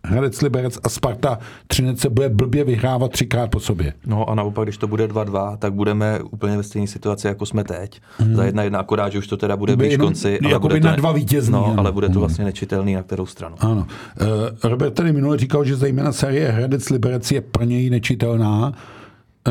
Hradec 0.07 0.41
Liberec 0.41 0.79
a 0.83 0.89
Sparta 0.89 1.39
Třinec 1.67 1.99
se 1.99 2.09
bude 2.09 2.29
blbě 2.29 2.63
vyhrávat 2.63 3.11
třikrát 3.11 3.51
po 3.51 3.59
sobě. 3.59 3.93
No 4.05 4.29
a 4.29 4.35
naopak, 4.35 4.65
když 4.65 4.77
to 4.77 4.87
bude 4.87 5.07
2-2, 5.07 5.57
tak 5.57 5.73
budeme 5.73 6.19
úplně 6.19 6.57
ve 6.57 6.63
stejné 6.63 6.87
situaci, 6.87 7.27
jako 7.27 7.45
jsme 7.45 7.63
teď. 7.63 8.01
Hmm. 8.17 8.35
Za 8.35 8.43
jedna 8.43 8.63
jedna, 8.63 8.79
akorát, 8.79 9.11
že 9.11 9.19
už 9.19 9.27
to 9.27 9.37
teda 9.37 9.57
bude 9.57 9.75
blíž 9.75 9.97
konci. 9.97 10.39
Ale 10.39 10.51
jako 10.51 10.67
bude 10.67 10.79
to, 10.79 10.87
na 10.87 10.95
dva 10.95 11.11
vítězní. 11.11 11.53
No, 11.53 11.75
ale 11.77 11.91
bude 11.91 12.07
to 12.07 12.13
hmm. 12.13 12.19
vlastně 12.19 12.45
nečitelný 12.45 12.93
na 12.95 13.03
kterou 13.03 13.25
stranu. 13.25 13.55
Ano. 13.59 13.87
Uh, 14.21 14.27
Robert 14.63 14.93
tady 14.93 15.13
minule 15.13 15.37
říkal, 15.37 15.65
že 15.65 15.75
zejména 15.75 16.11
série 16.11 16.51
Hradec 16.51 16.89
Liberec 16.89 17.31
je 17.31 17.41
pro 17.41 17.63
něj 17.63 17.89
nečitelná. 17.89 18.73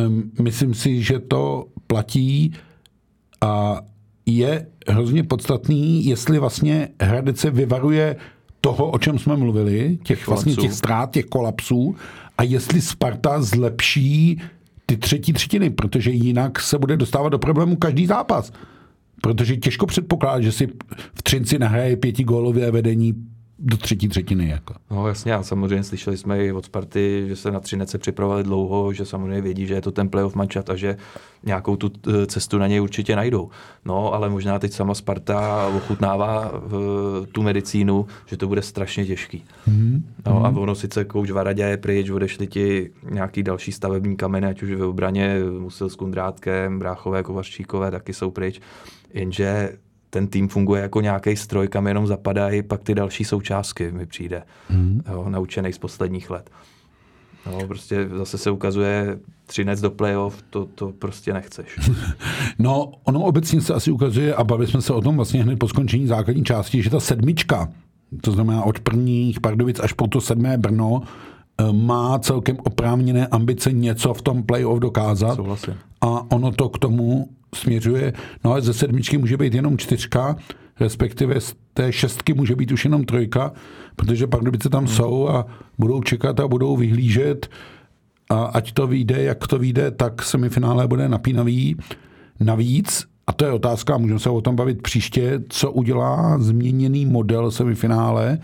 Um, 0.06 0.30
myslím 0.42 0.74
si, 0.74 1.02
že 1.02 1.18
to 1.18 1.66
platí 1.86 2.52
a 3.40 3.80
je 4.26 4.66
hrozně 4.88 5.24
podstatný, 5.24 6.06
jestli 6.06 6.38
vlastně 6.38 6.88
Hradec 7.00 7.38
se 7.38 7.50
vyvaruje 7.50 8.16
toho, 8.60 8.90
o 8.90 8.98
čem 8.98 9.18
jsme 9.18 9.36
mluvili, 9.36 9.98
těch 10.02 10.26
vlastně 10.26 10.56
těch 10.56 10.72
ztrát, 10.72 11.10
těch 11.10 11.24
kolapsů, 11.24 11.96
a 12.38 12.42
jestli 12.42 12.80
Sparta 12.80 13.42
zlepší 13.42 14.40
ty 14.86 14.96
třetí 14.96 15.32
třetiny, 15.32 15.70
protože 15.70 16.10
jinak 16.10 16.60
se 16.60 16.78
bude 16.78 16.96
dostávat 16.96 17.28
do 17.28 17.38
problému 17.38 17.76
každý 17.76 18.06
zápas. 18.06 18.52
Protože 19.22 19.56
těžko 19.56 19.86
předpokládat, 19.86 20.40
že 20.40 20.52
si 20.52 20.66
v 21.14 21.22
Třinci 21.22 21.58
nahraje 21.58 21.96
pětigólové 21.96 22.70
vedení 22.70 23.14
do 23.58 23.76
třetí 23.76 24.08
třetiny. 24.08 24.48
Jako. 24.48 24.74
No 24.90 25.08
jasně, 25.08 25.34
a 25.34 25.42
samozřejmě 25.42 25.84
slyšeli 25.84 26.16
jsme 26.16 26.44
i 26.44 26.52
od 26.52 26.64
Sparty, 26.64 27.24
že 27.28 27.36
se 27.36 27.50
na 27.50 27.60
Třinece 27.60 27.98
připravovali 27.98 28.42
dlouho, 28.42 28.92
že 28.92 29.06
samozřejmě 29.06 29.40
vědí, 29.40 29.66
že 29.66 29.74
je 29.74 29.80
to 29.80 29.92
ten 29.92 30.08
playoff 30.08 30.34
mančat 30.34 30.70
a 30.70 30.76
že 30.76 30.96
nějakou 31.44 31.76
tu 31.76 31.92
eh, 32.08 32.26
cestu 32.26 32.58
na 32.58 32.66
něj 32.66 32.80
určitě 32.80 33.16
najdou. 33.16 33.50
No, 33.84 34.14
ale 34.14 34.28
možná 34.28 34.58
teď 34.58 34.72
sama 34.72 34.94
Sparta 34.94 35.66
ochutnává 35.76 36.52
uh, 36.52 37.26
tu 37.32 37.42
medicínu, 37.42 38.06
že 38.26 38.36
to 38.36 38.48
bude 38.48 38.62
strašně 38.62 39.06
těžký. 39.06 39.44
Mm. 39.66 40.04
No, 40.26 40.46
a 40.46 40.48
ono 40.48 40.74
sice 40.74 41.04
kouč 41.04 41.30
Varadě 41.30 41.62
je 41.62 41.76
pryč, 41.76 42.10
odešli 42.10 42.46
ti 42.46 42.90
nějaký 43.10 43.42
další 43.42 43.72
stavební 43.72 44.16
kameny, 44.16 44.46
ať 44.46 44.62
už 44.62 44.70
ve 44.70 44.84
obraně, 44.84 45.36
musel 45.58 45.88
s 45.88 45.96
Kundrátkem, 45.96 46.78
Bráchové, 46.78 47.22
Kovařčíkové 47.22 47.90
taky 47.90 48.14
jsou 48.14 48.30
pryč, 48.30 48.60
jenže 49.14 49.72
ten 50.16 50.26
tým 50.26 50.48
funguje 50.48 50.82
jako 50.82 51.00
nějaký 51.00 51.36
stroj, 51.36 51.68
kam 51.68 51.86
jenom 51.86 52.06
zapadají 52.06 52.62
pak 52.62 52.82
ty 52.82 52.94
další 52.94 53.24
součástky, 53.24 53.92
mi 53.92 54.06
přijde, 54.06 54.42
mm. 54.70 55.00
jo, 55.10 55.26
naučený 55.28 55.72
z 55.72 55.78
posledních 55.78 56.30
let. 56.30 56.50
No, 57.46 57.66
prostě 57.66 58.08
zase 58.08 58.38
se 58.38 58.50
ukazuje 58.50 59.18
třinec 59.46 59.80
do 59.80 59.90
playoff, 59.90 60.42
to, 60.50 60.66
to 60.74 60.92
prostě 60.92 61.32
nechceš. 61.32 61.78
No, 62.58 62.92
ono 63.04 63.20
obecně 63.20 63.60
se 63.60 63.74
asi 63.74 63.90
ukazuje, 63.90 64.34
a 64.34 64.44
bavili 64.44 64.70
jsme 64.70 64.82
se 64.82 64.92
o 64.92 65.00
tom 65.00 65.16
vlastně 65.16 65.42
hned 65.42 65.58
po 65.58 65.68
skončení 65.68 66.06
základní 66.06 66.44
části, 66.44 66.82
že 66.82 66.90
ta 66.90 67.00
sedmička, 67.00 67.68
to 68.20 68.32
znamená 68.32 68.62
od 68.62 68.80
prvních 68.80 69.40
Pardubic 69.40 69.80
až 69.80 69.92
po 69.92 70.06
to 70.06 70.20
sedmé 70.20 70.58
Brno, 70.58 71.02
eh, 71.60 71.72
má 71.72 72.18
celkem 72.18 72.56
oprávněné 72.64 73.26
ambice 73.26 73.72
něco 73.72 74.14
v 74.14 74.22
tom 74.22 74.42
playoff 74.42 74.80
dokázat. 74.80 75.34
Souhlasím. 75.34 75.74
A 76.00 76.30
ono 76.30 76.52
to 76.52 76.68
k 76.68 76.78
tomu 76.78 77.28
směřuje. 77.56 78.12
No 78.44 78.52
ale 78.52 78.62
ze 78.62 78.74
sedmičky 78.74 79.18
může 79.18 79.36
být 79.36 79.54
jenom 79.54 79.78
čtyřka, 79.78 80.36
respektive 80.80 81.40
z 81.40 81.54
té 81.74 81.92
šestky 81.92 82.34
může 82.34 82.56
být 82.56 82.72
už 82.72 82.84
jenom 82.84 83.04
trojka, 83.04 83.52
protože 83.96 84.26
Pardubice 84.26 84.68
tam 84.68 84.84
hmm. 84.84 84.94
jsou 84.94 85.28
a 85.28 85.46
budou 85.78 86.02
čekat 86.02 86.40
a 86.40 86.48
budou 86.48 86.76
vyhlížet 86.76 87.50
a 88.30 88.44
ať 88.44 88.72
to 88.72 88.86
vyjde, 88.86 89.22
jak 89.22 89.46
to 89.46 89.58
vyjde, 89.58 89.90
tak 89.90 90.22
semifinále 90.22 90.88
bude 90.88 91.08
napínavý. 91.08 91.76
Navíc, 92.40 93.06
a 93.26 93.32
to 93.32 93.44
je 93.44 93.52
otázka, 93.52 93.98
můžeme 93.98 94.20
se 94.20 94.30
o 94.30 94.40
tom 94.40 94.56
bavit 94.56 94.82
příště, 94.82 95.40
co 95.48 95.72
udělá 95.72 96.38
změněný 96.38 97.06
model 97.06 97.50
semifinále, 97.50 98.38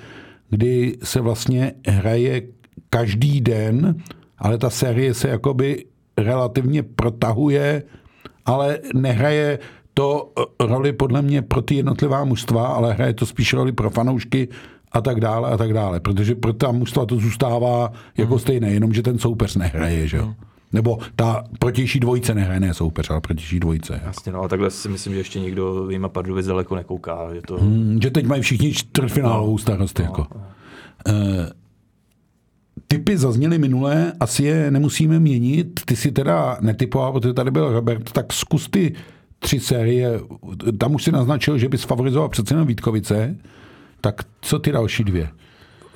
kdy 0.50 0.96
se 1.02 1.20
vlastně 1.20 1.72
hraje 1.86 2.42
každý 2.90 3.40
den, 3.40 3.96
ale 4.38 4.58
ta 4.58 4.70
série 4.70 5.14
se 5.14 5.28
jakoby 5.28 5.84
relativně 6.18 6.82
protahuje 6.82 7.82
ale 8.46 8.78
nehraje 8.94 9.58
to 9.94 10.32
eh, 10.38 10.66
roli 10.66 10.92
podle 10.92 11.22
mě 11.22 11.42
pro 11.42 11.62
ty 11.62 11.74
jednotlivá 11.74 12.24
mužstva, 12.24 12.66
ale 12.66 12.92
hraje 12.92 13.14
to 13.14 13.26
spíš 13.26 13.52
roli 13.52 13.72
pro 13.72 13.90
fanoušky 13.90 14.48
a 14.92 15.00
tak 15.00 15.20
dále 15.20 15.50
a 15.50 15.56
tak 15.56 15.72
dále. 15.72 16.00
Protože 16.00 16.34
pro 16.34 16.52
ta 16.52 16.72
mužstva 16.72 17.06
to 17.06 17.16
zůstává 17.16 17.92
jako 18.16 18.32
hmm. 18.32 18.38
stejné, 18.38 18.70
jenomže 18.70 19.02
ten 19.02 19.18
soupeř 19.18 19.56
nehraje, 19.56 20.08
že 20.08 20.16
jo. 20.16 20.24
Hmm. 20.24 20.34
Nebo 20.72 20.98
ta 21.16 21.44
protější 21.58 22.00
dvojice 22.00 22.34
nehraje, 22.34 22.60
ne 22.60 22.74
soupeř, 22.74 23.10
ale 23.10 23.20
protější 23.20 23.60
dvojice. 23.60 24.00
Jasně, 24.04 24.32
no 24.32 24.42
a 24.42 24.48
takhle 24.48 24.70
si 24.70 24.88
myslím, 24.88 25.12
že 25.12 25.20
ještě 25.20 25.40
nikdo 25.40 25.90
jima 25.90 26.08
Pardubic 26.08 26.46
daleko 26.46 26.74
nekouká. 26.74 27.34
Že, 27.34 27.40
to... 27.42 27.56
Hmm, 27.56 27.98
že 28.02 28.10
teď 28.10 28.26
mají 28.26 28.42
všichni 28.42 28.72
čtvrtfinálovou 28.72 29.58
starost. 29.58 29.98
No, 29.98 30.04
jako. 30.04 30.26
No. 30.34 30.40
Uh, 31.08 31.14
Typy 32.92 33.18
zazněly 33.18 33.58
minulé, 33.58 34.12
asi 34.20 34.44
je 34.44 34.70
nemusíme 34.70 35.20
měnit. 35.20 35.80
Ty 35.84 35.96
si 35.96 36.12
teda 36.12 36.58
netypoval, 36.60 37.12
protože 37.12 37.34
tady 37.34 37.50
byl 37.50 37.72
Robert, 37.72 38.12
tak 38.12 38.32
zkus 38.32 38.68
ty 38.70 38.94
tři 39.38 39.60
série. 39.60 40.20
Tam 40.78 40.94
už 40.94 41.04
si 41.04 41.12
naznačil, 41.12 41.58
že 41.58 41.68
bys 41.68 41.82
favorizoval 41.82 42.28
přece 42.28 42.54
jenom 42.54 42.66
Vítkovice. 42.66 43.36
Tak 44.00 44.22
co 44.40 44.58
ty 44.58 44.72
další 44.72 45.04
dvě? 45.04 45.28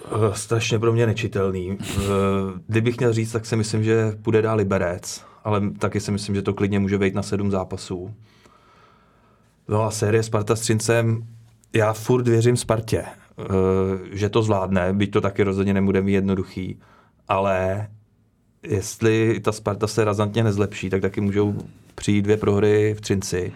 Eh, 0.07 0.35
strašně 0.35 0.79
pro 0.79 0.93
mě 0.93 1.07
nečitelný. 1.07 1.79
Eh, 1.81 2.03
kdybych 2.67 2.99
měl 2.99 3.13
říct, 3.13 3.33
tak 3.33 3.47
si 3.47 3.57
myslím, 3.57 3.85
že 3.85 4.13
půjde 4.23 4.43
dál 4.43 4.57
Liberec, 4.57 5.25
ale 5.45 5.71
taky 5.79 6.01
si 6.01 6.13
myslím, 6.13 6.35
že 6.35 6.43
to 6.43 6.55
klidně 6.55 6.79
může 6.79 6.99
být 6.99 7.15
na 7.15 7.23
sedm 7.23 7.51
zápasů. 7.51 8.15
No 9.69 9.83
a 9.85 9.91
série 9.91 10.23
Sparta 10.23 10.57
s 10.57 10.61
Třincem, 10.61 11.27
já 11.73 11.93
furt 11.93 12.29
věřím 12.29 12.57
Spartě. 12.57 13.05
Eh, 13.39 13.99
že 14.13 14.29
to 14.29 14.43
zvládne, 14.43 14.93
byť 14.93 15.11
to 15.11 15.21
taky 15.21 15.43
rozhodně 15.43 15.75
nebude 15.75 16.03
mít 16.03 16.13
jednoduchý, 16.13 16.79
ale 17.29 17.89
jestli 18.63 19.41
ta 19.41 19.53
Sparta 19.53 19.87
se 19.87 20.05
razantně 20.05 20.45
nezlepší, 20.45 20.91
tak 20.91 21.03
taky 21.03 21.21
můžou 21.21 21.55
přijít 21.95 22.23
dvě 22.23 22.37
prohry 22.37 22.95
v 22.95 23.01
Třinci 23.01 23.53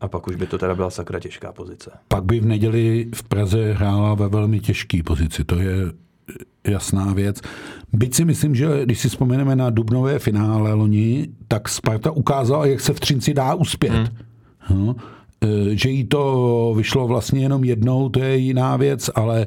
a 0.00 0.08
pak 0.08 0.26
už 0.26 0.36
by 0.36 0.46
to 0.46 0.58
teda 0.58 0.74
byla 0.74 0.90
sakra 0.90 1.20
těžká 1.20 1.52
pozice. 1.52 1.90
Pak 2.08 2.24
by 2.24 2.40
v 2.40 2.46
neděli 2.46 3.08
v 3.14 3.22
Praze 3.22 3.72
hrála 3.72 4.14
ve 4.14 4.28
velmi 4.28 4.60
těžké 4.60 5.02
pozici. 5.02 5.44
To 5.44 5.58
je 5.58 5.76
jasná 6.66 7.12
věc. 7.12 7.40
Byť 7.92 8.14
si 8.14 8.24
myslím, 8.24 8.54
že 8.54 8.84
když 8.84 8.98
si 8.98 9.08
vzpomeneme 9.08 9.56
na 9.56 9.70
dubnové 9.70 10.18
finále 10.18 10.74
loni, 10.74 11.28
tak 11.48 11.68
Sparta 11.68 12.10
ukázala, 12.10 12.66
jak 12.66 12.80
se 12.80 12.94
v 12.94 13.00
Třinci 13.00 13.34
dá 13.34 13.54
uspět. 13.54 13.92
Hmm. 13.92 14.06
No, 14.70 14.96
že 15.72 15.90
jí 15.90 16.04
to 16.04 16.74
vyšlo 16.76 17.06
vlastně 17.06 17.40
jenom 17.40 17.64
jednou, 17.64 18.08
to 18.08 18.20
je 18.20 18.36
jiná 18.36 18.76
věc, 18.76 19.10
ale 19.14 19.46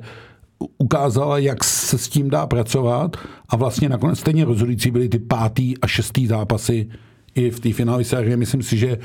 ukázala, 0.78 1.38
jak 1.38 1.64
se 1.64 1.98
s 1.98 2.10
tím 2.10 2.30
dá 2.30 2.48
pracovat 2.48 3.18
a 3.50 3.56
vlastně 3.56 3.90
nakonec 3.90 4.20
stejně 4.20 4.46
rozhodující 4.46 4.92
byly 4.92 5.10
ty 5.10 5.20
pátý 5.20 5.78
a 5.78 5.88
šestý 5.88 6.28
zápasy 6.28 6.90
i 7.36 7.50
v 7.50 7.60
té 7.60 7.74
finální 7.74 8.04
sérii. 8.04 8.38
Myslím 8.38 8.64
si, 8.64 8.78
že, 8.78 8.98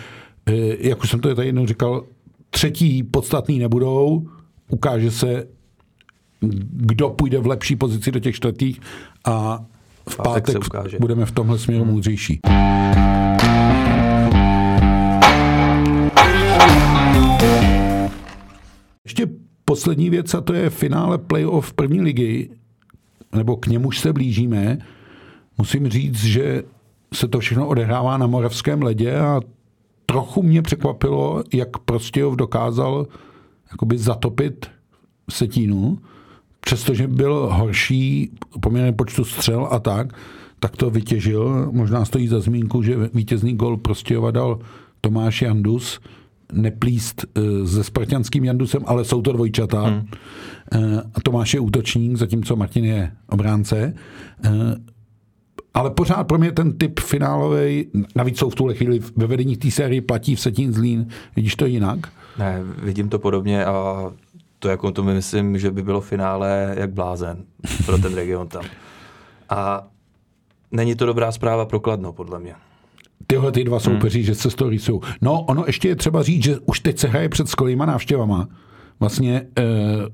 eh, 0.47 0.53
jak 0.79 1.03
už 1.03 1.11
jsem 1.11 1.21
to 1.21 1.35
tady 1.35 1.49
jednou 1.49 1.67
říkal, 1.67 2.05
třetí 2.51 3.03
podstatný 3.03 3.59
nebudou, 3.59 4.29
ukáže 4.69 5.11
se, 5.11 5.47
kdo 6.71 7.11
půjde 7.11 7.39
v 7.39 7.47
lepší 7.47 7.77
pozici 7.77 8.11
do 8.13 8.21
těch 8.21 8.35
čtvrtých 8.35 8.81
a 9.25 9.65
v 10.09 10.17
pátek, 10.17 10.69
pátek 10.73 11.01
budeme 11.01 11.27
v 11.27 11.33
tomhle 11.33 11.59
směru 11.59 11.85
hmm. 11.85 11.93
moudřejší. 11.93 12.41
Ještě 12.45 13.44
poslední 19.75 20.11
věc, 20.11 20.35
a 20.35 20.41
to 20.41 20.55
je 20.55 20.71
finále 20.71 21.19
playoff 21.19 21.73
první 21.73 22.01
ligy, 22.01 22.51
nebo 23.35 23.57
k 23.57 23.67
němuž 23.67 23.99
se 23.99 24.13
blížíme. 24.13 24.79
Musím 25.59 25.89
říct, 25.89 26.25
že 26.25 26.63
se 27.15 27.29
to 27.29 27.41
všechno 27.41 27.67
odehrává 27.67 28.17
na 28.19 28.27
moravském 28.27 28.83
ledě 28.83 29.19
a 29.19 29.41
trochu 30.07 30.43
mě 30.43 30.63
překvapilo, 30.63 31.43
jak 31.53 31.79
Prostějov 31.79 32.37
dokázal 32.37 33.07
jakoby 33.71 33.99
zatopit 33.99 34.67
Setínu, 35.31 35.99
přestože 36.61 37.09
byl 37.09 37.51
horší 37.53 38.31
poměrně 38.61 38.93
počtu 38.93 39.25
střel 39.25 39.69
a 39.71 39.79
tak, 39.79 40.13
tak 40.61 40.77
to 40.77 40.91
vytěžil. 40.91 41.73
Možná 41.73 42.05
stojí 42.05 42.29
za 42.29 42.41
zmínku, 42.41 42.83
že 42.83 43.11
vítězný 43.15 43.57
gol 43.57 43.77
Prostějova 43.77 44.31
dal 44.31 44.59
Tomáš 45.01 45.43
Jandus, 45.43 46.01
neplíst 46.53 47.25
eh, 47.25 47.67
se 47.67 47.85
spartianským 47.85 48.45
Jandusem, 48.45 48.83
ale 48.87 49.05
jsou 49.05 49.23
to 49.23 49.33
dvojčata. 49.33 49.83
Hmm. 49.83 50.09
Eh, 50.73 51.21
Tomáš 51.23 51.55
je 51.55 51.61
útočník, 51.61 52.17
zatímco 52.17 52.57
Martin 52.57 52.85
je 52.85 53.13
obránce. 53.29 53.95
Eh, 54.45 54.51
ale 55.75 55.91
pořád 55.91 56.25
pro 56.25 56.39
mě 56.39 56.53
ten 56.53 56.79
typ 56.79 57.01
finálový, 57.01 57.87
navíc 58.17 58.39
jsou 58.39 58.51
v 58.51 58.55
tuhle 58.55 58.75
chvíli 58.75 59.01
ve 59.17 59.27
vedení 59.27 59.57
té 59.57 59.71
série 59.71 60.03
platí 60.03 60.35
v 60.35 60.41
Setín 60.41 60.73
Zlín. 60.73 61.09
Vidíš 61.37 61.57
to 61.57 61.67
jinak? 61.67 61.99
Ne, 62.39 62.63
vidím 62.83 63.09
to 63.09 63.19
podobně 63.19 63.65
a 63.65 64.05
to 64.59 64.69
jako 64.69 64.93
to 64.93 65.03
myslím, 65.03 65.59
že 65.59 65.71
by 65.71 65.83
bylo 65.83 66.01
finále 66.01 66.75
jak 66.79 66.93
blázen 66.93 67.45
pro 67.87 67.99
ten 67.99 68.15
region 68.15 68.49
tam. 68.49 68.65
A 69.49 69.87
není 70.73 70.95
to 70.95 71.07
dobrá 71.07 71.33
zpráva 71.33 71.67
pro 71.67 71.81
Kladno, 71.81 72.13
podle 72.13 72.41
mě 72.41 72.55
tyhle 73.27 73.53
ty 73.53 73.65
dva 73.65 73.81
soupeři, 73.81 74.19
hmm. 74.19 74.27
že 74.27 74.35
se 74.35 74.51
z 74.51 74.55
toho 74.55 74.71
rýsou. 74.71 75.01
No, 75.21 75.43
ono 75.43 75.65
ještě 75.67 75.89
je 75.89 75.97
třeba 75.97 76.23
říct, 76.23 76.45
že 76.45 76.57
už 76.67 76.81
teď 76.81 76.99
se 76.99 77.09
hraje 77.09 77.29
před 77.29 77.49
skvělýma 77.49 77.87
návštěvama. 77.87 78.49
Vlastně 79.01 79.47
e, 79.59 79.63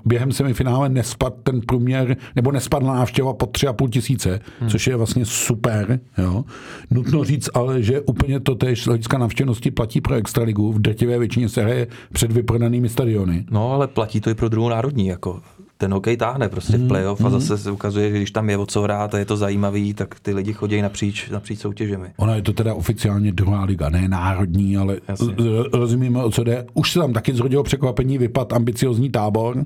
během 0.05 0.31
semifinále 0.31 0.89
nespad 0.89 1.33
ten 1.43 1.61
průměr, 1.61 2.17
nebo 2.35 2.51
nespadla 2.51 2.95
návštěva 2.95 3.33
po 3.33 3.45
tři 3.45 3.67
a 3.67 3.73
půl 3.73 3.89
tisíce, 3.89 4.39
hmm. 4.59 4.69
což 4.69 4.87
je 4.87 4.95
vlastně 4.95 5.25
super. 5.25 5.99
Jo. 6.17 6.45
Nutno 6.91 7.23
říct 7.23 7.49
ale, 7.53 7.83
že 7.83 8.01
úplně 8.01 8.39
to 8.39 8.55
tež 8.55 8.83
z 8.83 8.85
hlediska 8.85 9.17
návštěvnosti 9.17 9.71
platí 9.71 10.01
pro 10.01 10.15
Extraligu. 10.15 10.71
V 10.71 10.81
drtivé 10.81 11.19
většině 11.19 11.49
se 11.49 11.61
hraje 11.61 11.87
před 12.13 12.31
vyprodanými 12.31 12.89
stadiony. 12.89 13.45
No, 13.51 13.71
ale 13.71 13.87
platí 13.87 14.21
to 14.21 14.29
i 14.29 14.35
pro 14.35 14.49
druhou 14.49 14.69
národní. 14.69 15.07
Jako 15.07 15.41
ten 15.81 15.93
hokej 15.93 16.17
táhne 16.17 16.49
prostě 16.49 16.77
v 16.77 16.87
playoff 16.87 17.19
mm, 17.19 17.25
a 17.25 17.29
zase 17.29 17.57
se 17.57 17.71
ukazuje, 17.71 18.09
že 18.09 18.17
když 18.17 18.31
tam 18.31 18.49
je 18.49 18.57
o 18.57 18.65
co 18.65 18.81
hrát 18.81 19.15
a 19.15 19.17
je 19.17 19.25
to 19.25 19.37
zajímavý, 19.37 19.93
tak 19.93 20.19
ty 20.19 20.33
lidi 20.33 20.53
chodí 20.53 20.81
napříč, 20.81 21.29
napříč 21.29 21.59
soutěžemi. 21.59 22.07
Ona 22.17 22.35
je 22.35 22.41
to 22.41 22.53
teda 22.53 22.73
oficiálně 22.73 23.31
druhá 23.31 23.63
liga, 23.63 23.89
ne 23.89 24.07
národní, 24.07 24.77
ale 24.77 24.97
Jasně. 25.07 25.35
rozumíme, 25.73 26.23
o 26.23 26.31
co 26.31 26.43
jde. 26.43 26.65
Už 26.73 26.91
se 26.91 26.99
tam 26.99 27.13
taky 27.13 27.33
zrodilo 27.33 27.63
překvapení, 27.63 28.17
vypad 28.17 28.53
ambiciozní 28.53 29.09
tábor 29.09 29.65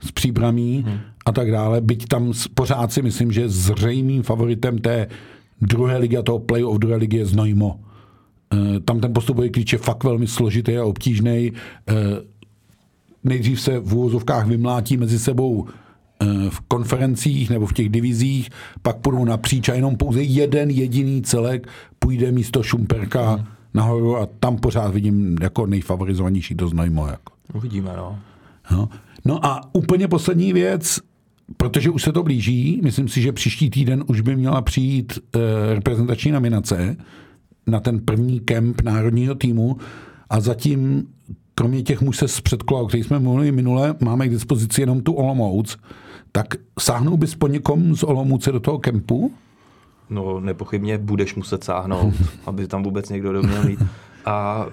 s 0.00 0.12
příbramí 0.12 0.84
hmm. 0.86 0.98
a 1.26 1.32
tak 1.32 1.50
dále. 1.50 1.80
Byť 1.80 2.08
tam 2.08 2.32
pořád 2.54 2.92
si 2.92 3.02
myslím, 3.02 3.32
že 3.32 3.48
zřejmým 3.48 4.22
favoritem 4.22 4.78
té 4.78 5.06
druhé 5.60 5.96
ligy 5.96 6.16
a 6.16 6.22
toho 6.22 6.38
playoff 6.38 6.78
druhé 6.78 6.96
ligy 6.96 7.16
je 7.16 7.26
Znojmo. 7.26 7.80
Eh, 8.54 8.80
tam 8.80 9.00
ten 9.00 9.12
postupový 9.12 9.50
klíč 9.50 9.72
je 9.72 9.78
fakt 9.78 10.04
velmi 10.04 10.26
složitý 10.26 10.76
a 10.76 10.84
obtížný 10.84 11.52
eh, 11.88 11.94
nejdřív 13.24 13.60
se 13.60 13.78
v 13.78 13.94
úvozovkách 13.94 14.46
vymlátí 14.46 14.96
mezi 14.96 15.18
sebou 15.18 15.66
eh, 15.66 16.26
v 16.50 16.60
konferencích 16.60 17.50
nebo 17.50 17.66
v 17.66 17.72
těch 17.72 17.88
divizích, 17.88 18.50
pak 18.82 18.96
půjdou 18.96 19.24
napříč 19.24 19.68
a 19.68 19.74
jenom 19.74 19.96
pouze 19.96 20.22
jeden 20.22 20.70
jediný 20.70 21.22
celek 21.22 21.68
půjde 21.98 22.32
místo 22.32 22.62
Šumperka 22.62 23.30
hmm. 23.30 23.44
nahoru 23.74 24.16
a 24.16 24.26
tam 24.40 24.56
pořád 24.56 24.94
vidím 24.94 25.36
jako 25.42 25.66
nejfavorizovanější 25.66 26.54
to 26.54 26.68
Znojmo. 26.68 27.06
Jako. 27.06 27.32
Uvidíme, 27.54 27.90
no. 27.96 28.18
no. 28.70 28.88
No 29.24 29.46
a 29.46 29.74
úplně 29.74 30.08
poslední 30.08 30.52
věc, 30.52 31.00
protože 31.56 31.90
už 31.90 32.02
se 32.02 32.12
to 32.12 32.22
blíží, 32.22 32.80
myslím 32.84 33.08
si, 33.08 33.22
že 33.22 33.32
příští 33.32 33.70
týden 33.70 34.04
už 34.06 34.20
by 34.20 34.36
měla 34.36 34.62
přijít 34.62 35.18
uh, 35.18 35.40
reprezentační 35.74 36.30
nominace 36.30 36.96
na 37.66 37.80
ten 37.80 38.00
první 38.00 38.40
kemp 38.40 38.82
národního 38.82 39.34
týmu 39.34 39.76
a 40.30 40.40
zatím 40.40 41.06
kromě 41.60 41.82
těch 41.82 42.00
muž 42.00 42.16
se 42.16 42.28
z 42.28 42.40
předkola, 42.40 42.80
o 42.80 42.86
kterých 42.86 43.06
jsme 43.06 43.18
mluvili 43.18 43.52
minule, 43.52 43.94
máme 44.00 44.28
k 44.28 44.30
dispozici 44.30 44.82
jenom 44.82 45.00
tu 45.00 45.12
Olomouc, 45.12 45.78
tak 46.32 46.46
sáhnou 46.78 47.16
bys 47.16 47.34
po 47.34 47.48
někom 47.48 47.96
z 47.96 48.02
Olomouce 48.02 48.52
do 48.52 48.60
toho 48.60 48.78
kempu? 48.78 49.32
No 50.10 50.40
nepochybně 50.40 50.98
budeš 50.98 51.34
muset 51.34 51.64
sáhnout, 51.64 52.14
aby 52.46 52.66
tam 52.66 52.82
vůbec 52.82 53.08
někdo 53.08 53.32
doměl 53.32 53.64
mít. 53.64 53.80
A 54.24 54.66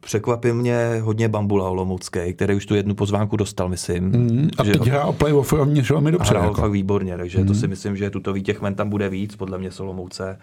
překvapil 0.00 0.54
mě 0.54 1.00
hodně 1.02 1.28
Bambula 1.28 1.70
Olomoucký, 1.70 2.34
který 2.34 2.54
už 2.54 2.66
tu 2.66 2.74
jednu 2.74 2.94
pozvánku 2.94 3.36
dostal, 3.36 3.68
myslím. 3.68 4.04
Mm, 4.04 4.48
a 4.58 4.64
že 4.64 4.72
teď 4.72 4.86
hrál 4.86 5.12
playoff 5.12 5.52
rovněž 5.52 5.90
velmi 5.90 6.12
dobře. 6.12 6.30
Hrál 6.30 6.44
jako. 6.44 6.60
fakt 6.60 6.72
výborně, 6.72 7.16
takže 7.16 7.38
mm. 7.38 7.46
to 7.46 7.54
si 7.54 7.68
myslím, 7.68 7.96
že 7.96 8.10
tuto 8.10 8.38
těch 8.38 8.60
men 8.60 8.74
tam 8.74 8.90
bude 8.90 9.08
víc, 9.08 9.36
podle 9.36 9.58
mě 9.58 9.70
z 9.70 9.80
Olomouce. 9.80 10.38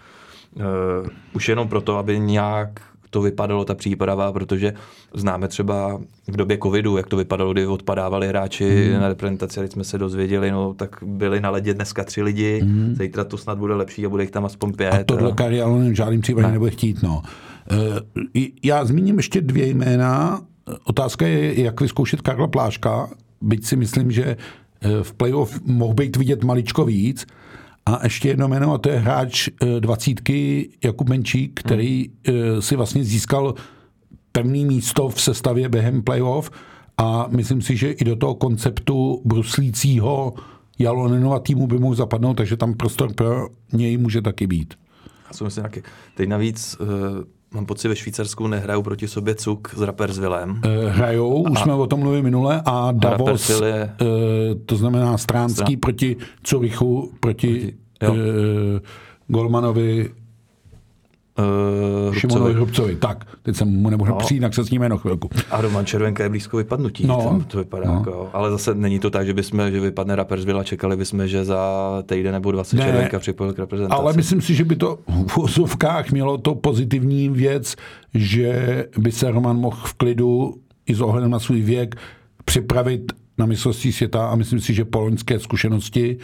Uh, 0.55 0.63
už 1.33 1.49
jenom 1.49 1.67
proto, 1.67 1.97
aby 1.97 2.19
nějak 2.19 2.81
to 3.15 3.21
vypadalo, 3.21 3.65
ta 3.65 3.75
příprava, 3.75 4.31
protože 4.31 4.73
známe 5.13 5.47
třeba 5.47 6.01
v 6.27 6.37
době 6.37 6.57
covidu, 6.63 6.97
jak 6.97 7.07
to 7.07 7.17
vypadalo, 7.17 7.53
kdy 7.53 7.67
odpadávali 7.67 8.27
hráči 8.27 8.91
mm. 8.93 9.01
na 9.01 9.07
reprezentaci, 9.07 9.59
když 9.59 9.71
jsme 9.71 9.83
se 9.83 9.97
dozvěděli, 9.97 10.51
no 10.51 10.73
tak 10.73 10.95
byli 11.01 11.41
na 11.41 11.49
ledě 11.49 11.73
dneska 11.73 12.03
tři 12.03 12.21
lidi, 12.21 12.61
mm. 12.63 12.95
zítra 12.99 13.23
to 13.23 13.37
snad 13.37 13.57
bude 13.57 13.73
lepší 13.73 14.05
a 14.05 14.09
bude 14.09 14.23
jich 14.23 14.31
tam 14.31 14.45
aspoň 14.45 14.73
pět. 14.73 14.93
A 14.93 15.03
tohle 15.03 15.31
a... 15.31 15.35
Karialon 15.35 15.91
v 15.91 15.95
žádným 15.95 16.21
případě 16.21 16.47
ne. 16.47 16.53
nebude 16.53 16.71
chtít, 16.71 17.03
no. 17.03 17.21
E, 18.35 18.47
já 18.63 18.85
zmíním 18.85 19.17
ještě 19.17 19.41
dvě 19.41 19.67
jména. 19.67 20.41
Otázka 20.83 21.27
je, 21.27 21.61
jak 21.61 21.81
vyzkoušet 21.81 22.21
Karla 22.21 22.47
Pláška, 22.47 23.09
byť 23.41 23.65
si 23.65 23.75
myslím, 23.75 24.11
že 24.11 24.25
e, 24.25 24.35
v 25.03 25.13
playoff 25.13 25.61
mohl 25.65 25.93
být 25.93 26.17
vidět 26.17 26.43
maličko 26.43 26.85
víc, 26.85 27.25
a 27.85 27.99
ještě 28.03 28.27
jedno 28.27 28.47
jméno, 28.47 28.73
a 28.73 28.77
to 28.77 28.89
je 28.89 28.99
hráč 28.99 29.47
eh, 29.47 29.79
dvacítky 29.79 30.69
Jakub 30.83 31.09
Menčík, 31.09 31.59
který 31.59 32.09
hmm. 32.27 32.61
si 32.61 32.75
vlastně 32.75 33.03
získal 33.03 33.55
pevný 34.31 34.65
místo 34.65 35.09
v 35.09 35.21
sestavě 35.21 35.69
během 35.69 36.03
playoff 36.03 36.51
a 36.97 37.27
myslím 37.29 37.61
si, 37.61 37.77
že 37.77 37.91
i 37.91 38.03
do 38.03 38.15
toho 38.15 38.35
konceptu 38.35 39.21
bruslícího 39.25 40.33
Jalonenova 40.79 41.39
týmu 41.39 41.67
by 41.67 41.79
mohl 41.79 41.95
zapadnout, 41.95 42.33
takže 42.33 42.57
tam 42.57 42.73
prostor 42.73 43.13
pro 43.13 43.47
něj 43.73 43.97
může 43.97 44.21
taky 44.21 44.47
být. 44.47 44.73
Já 45.27 45.33
si 45.33 45.43
myslím 45.43 45.63
taky. 45.63 45.83
Teď 46.15 46.29
navíc 46.29 46.77
uh, 46.79 46.87
mám 47.55 47.65
pocit, 47.65 47.87
ve 47.87 47.95
Švýcarsku 47.95 48.47
nehrajou 48.47 48.83
proti 48.83 49.07
sobě 49.07 49.35
Cuk 49.35 49.73
s 49.75 49.81
Rapperswillem. 49.81 50.49
Uh, 50.49 50.89
hrajou, 50.89 51.41
už 51.41 51.59
a, 51.59 51.63
jsme 51.63 51.73
o 51.73 51.87
tom 51.87 51.99
mluvili 51.99 52.23
minule, 52.23 52.61
a 52.65 52.91
Davos, 52.91 53.49
je, 53.49 53.95
uh, 54.01 54.07
to 54.65 54.75
znamená 54.75 55.17
Stránský 55.17 55.63
Strán... 55.63 55.79
proti 55.79 56.17
Curychu, 56.43 57.11
proti, 57.19 57.73
proti 57.99 58.19
uh, 58.19 58.79
Golmanovi 59.27 60.09
Uh, 61.39 62.13
Šimonovi 62.13 62.53
Hrubcovi. 62.53 62.95
Tak, 62.95 63.25
teď 63.43 63.55
jsem 63.55 63.67
mu 63.67 63.89
nemohl 63.89 64.11
no. 64.11 64.17
přijít, 64.17 64.43
se 64.51 64.63
s 64.63 64.69
ním 64.69 64.81
jméno 64.81 64.97
chvilku. 64.97 65.29
A 65.51 65.61
Roman 65.61 65.85
Červenka 65.85 66.23
je 66.23 66.29
blízko 66.29 66.57
vypadnutí. 66.57 67.07
No. 67.07 67.17
To, 67.17 67.45
to 67.47 67.57
vypadá 67.57 67.85
no. 67.87 67.93
jako, 67.93 68.29
ale 68.33 68.51
zase 68.51 68.75
není 68.75 68.99
to 68.99 69.09
tak, 69.09 69.25
že 69.25 69.33
bychom, 69.33 69.71
že 69.71 69.79
vypadne 69.79 70.15
Rappersville 70.15 70.61
a 70.61 70.63
čekali 70.63 70.97
bychom, 70.97 71.27
že 71.27 71.45
za 71.45 72.03
týden 72.05 72.33
nebo 72.33 72.51
20 72.51 72.75
ne, 72.75 72.83
Červenka 72.83 73.19
připojil 73.19 73.53
k 73.53 73.59
reprezentaci. 73.59 74.01
Ale 74.01 74.13
myslím 74.13 74.41
si, 74.41 74.55
že 74.55 74.63
by 74.63 74.75
to 74.75 74.99
v 75.27 75.37
osovkách 75.37 76.11
mělo 76.11 76.37
to 76.37 76.55
pozitivní 76.55 77.29
věc, 77.29 77.75
že 78.13 78.85
by 78.97 79.11
se 79.11 79.31
Roman 79.31 79.57
mohl 79.57 79.77
v 79.83 79.93
klidu 79.93 80.55
i 80.85 80.95
s 80.95 81.01
ohledem 81.01 81.31
na 81.31 81.39
svůj 81.39 81.61
věk 81.61 81.95
připravit 82.45 83.11
na 83.37 83.45
mistrovství 83.45 83.91
světa 83.91 84.27
a 84.27 84.35
myslím 84.35 84.59
si, 84.59 84.73
že 84.73 84.85
po 84.85 84.99
loňské 84.99 85.39
zkušenosti 85.39 86.17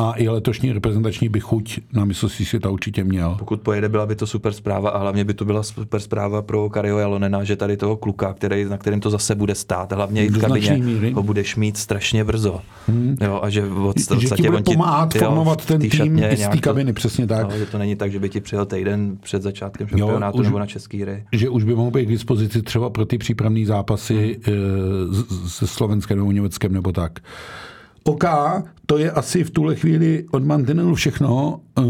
a 0.00 0.14
i 0.16 0.28
letošní 0.28 0.72
reprezentační 0.72 1.28
by 1.28 1.40
chuť 1.40 1.80
na 1.92 2.04
mistrovství 2.04 2.44
světa 2.44 2.70
určitě 2.70 3.04
měl. 3.04 3.36
Pokud 3.38 3.60
pojede, 3.60 3.88
byla 3.88 4.06
by 4.06 4.16
to 4.16 4.26
super 4.26 4.52
zpráva 4.52 4.90
a 4.90 4.98
hlavně 4.98 5.24
by 5.24 5.34
to 5.34 5.44
byla 5.44 5.62
super 5.62 6.00
zpráva 6.00 6.42
pro 6.42 6.70
Kario 6.70 6.98
Jalonena, 6.98 7.44
že 7.44 7.56
tady 7.56 7.76
toho 7.76 7.96
kluka, 7.96 8.32
který, 8.32 8.64
na 8.64 8.78
kterým 8.78 9.00
to 9.00 9.10
zase 9.10 9.34
bude 9.34 9.54
stát, 9.54 9.92
hlavně 9.92 10.26
i 10.26 10.28
v 10.28 10.40
kabině, 10.40 10.76
míry. 10.76 11.12
ho 11.12 11.22
budeš 11.22 11.56
mít 11.56 11.76
strašně 11.76 12.24
brzo. 12.24 12.60
Hmm. 12.88 13.16
Jo, 13.20 13.40
a 13.42 13.50
že 13.50 13.68
podstatě 13.68 14.28
že 14.28 14.34
ti 14.34 14.50
bude 14.50 14.62
pomáhat 14.62 15.14
jo, 15.14 15.20
formovat 15.20 15.66
ten 15.66 15.80
tým 15.80 16.18
i 16.18 16.36
z 16.36 16.48
té 16.48 16.58
kabiny, 16.58 16.92
přesně 16.92 17.26
tak. 17.26 17.50
No, 17.50 17.58
že 17.58 17.66
to 17.66 17.78
není 17.78 17.96
tak, 17.96 18.12
že 18.12 18.18
by 18.18 18.28
ti 18.28 18.40
přijel 18.40 18.66
týden 18.66 19.16
před 19.22 19.42
začátkem 19.42 19.88
šampionátu 19.88 20.38
jo, 20.38 20.40
už, 20.40 20.46
nebo 20.46 20.58
na 20.58 20.66
český 20.66 21.02
hry. 21.02 21.24
Že 21.32 21.48
už 21.48 21.64
by 21.64 21.74
mohl 21.74 21.90
být 21.90 22.06
k 22.06 22.08
dispozici 22.08 22.62
třeba 22.62 22.90
pro 22.90 23.06
ty 23.06 23.18
přípravné 23.18 23.66
zápasy 23.66 24.40
hmm. 24.44 25.48
se 25.48 25.66
Slovenskem 25.66 26.18
nebo 26.18 26.32
Německem 26.32 26.72
nebo 26.72 26.92
tak. 26.92 27.18
OK, 28.04 28.24
to 28.86 28.98
je 28.98 29.10
asi 29.10 29.44
v 29.44 29.50
tuhle 29.50 29.76
chvíli 29.76 30.24
od 30.30 30.44
mantinelu 30.44 30.94
všechno. 30.94 31.60
Eh, 31.78 31.82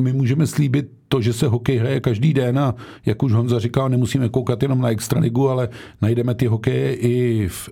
my 0.00 0.12
můžeme 0.12 0.46
slíbit 0.46 0.90
to, 1.08 1.20
že 1.20 1.32
se 1.32 1.46
hokej 1.46 1.76
hraje 1.76 2.00
každý 2.00 2.34
den 2.34 2.58
a 2.58 2.74
jak 3.06 3.22
už 3.22 3.32
Honza 3.32 3.58
říkal, 3.58 3.88
nemusíme 3.88 4.28
koukat 4.28 4.62
jenom 4.62 4.80
na 4.80 4.90
extraligu, 4.90 5.48
ale 5.48 5.68
najdeme 6.02 6.34
ty 6.34 6.46
hokeje 6.46 6.94
i 6.94 7.48
v 7.48 7.68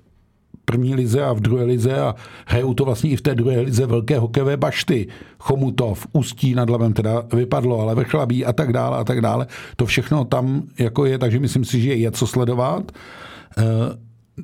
první 0.64 0.94
lize 0.94 1.24
a 1.24 1.32
v 1.32 1.40
druhé 1.40 1.64
lize 1.64 2.00
a 2.00 2.14
hrajou 2.46 2.74
to 2.74 2.84
vlastně 2.84 3.10
i 3.10 3.16
v 3.16 3.22
té 3.22 3.34
druhé 3.34 3.60
lize 3.60 3.86
velké 3.86 4.18
hokejové 4.18 4.56
bašty. 4.56 5.06
Chomutov, 5.38 6.06
Ústí 6.12 6.54
nad 6.54 6.70
Labem 6.70 6.92
teda 6.92 7.22
vypadlo, 7.34 7.80
ale 7.80 7.94
Vrchlabí 7.94 8.44
a 8.44 8.52
tak 8.52 8.72
dále 8.72 8.98
a 8.98 9.04
tak 9.04 9.20
dále. 9.20 9.46
To 9.76 9.86
všechno 9.86 10.24
tam 10.24 10.62
jako 10.78 11.04
je, 11.04 11.18
takže 11.18 11.38
myslím 11.38 11.64
si, 11.64 11.80
že 11.80 11.94
je 11.94 12.10
co 12.10 12.26
sledovat. 12.26 12.92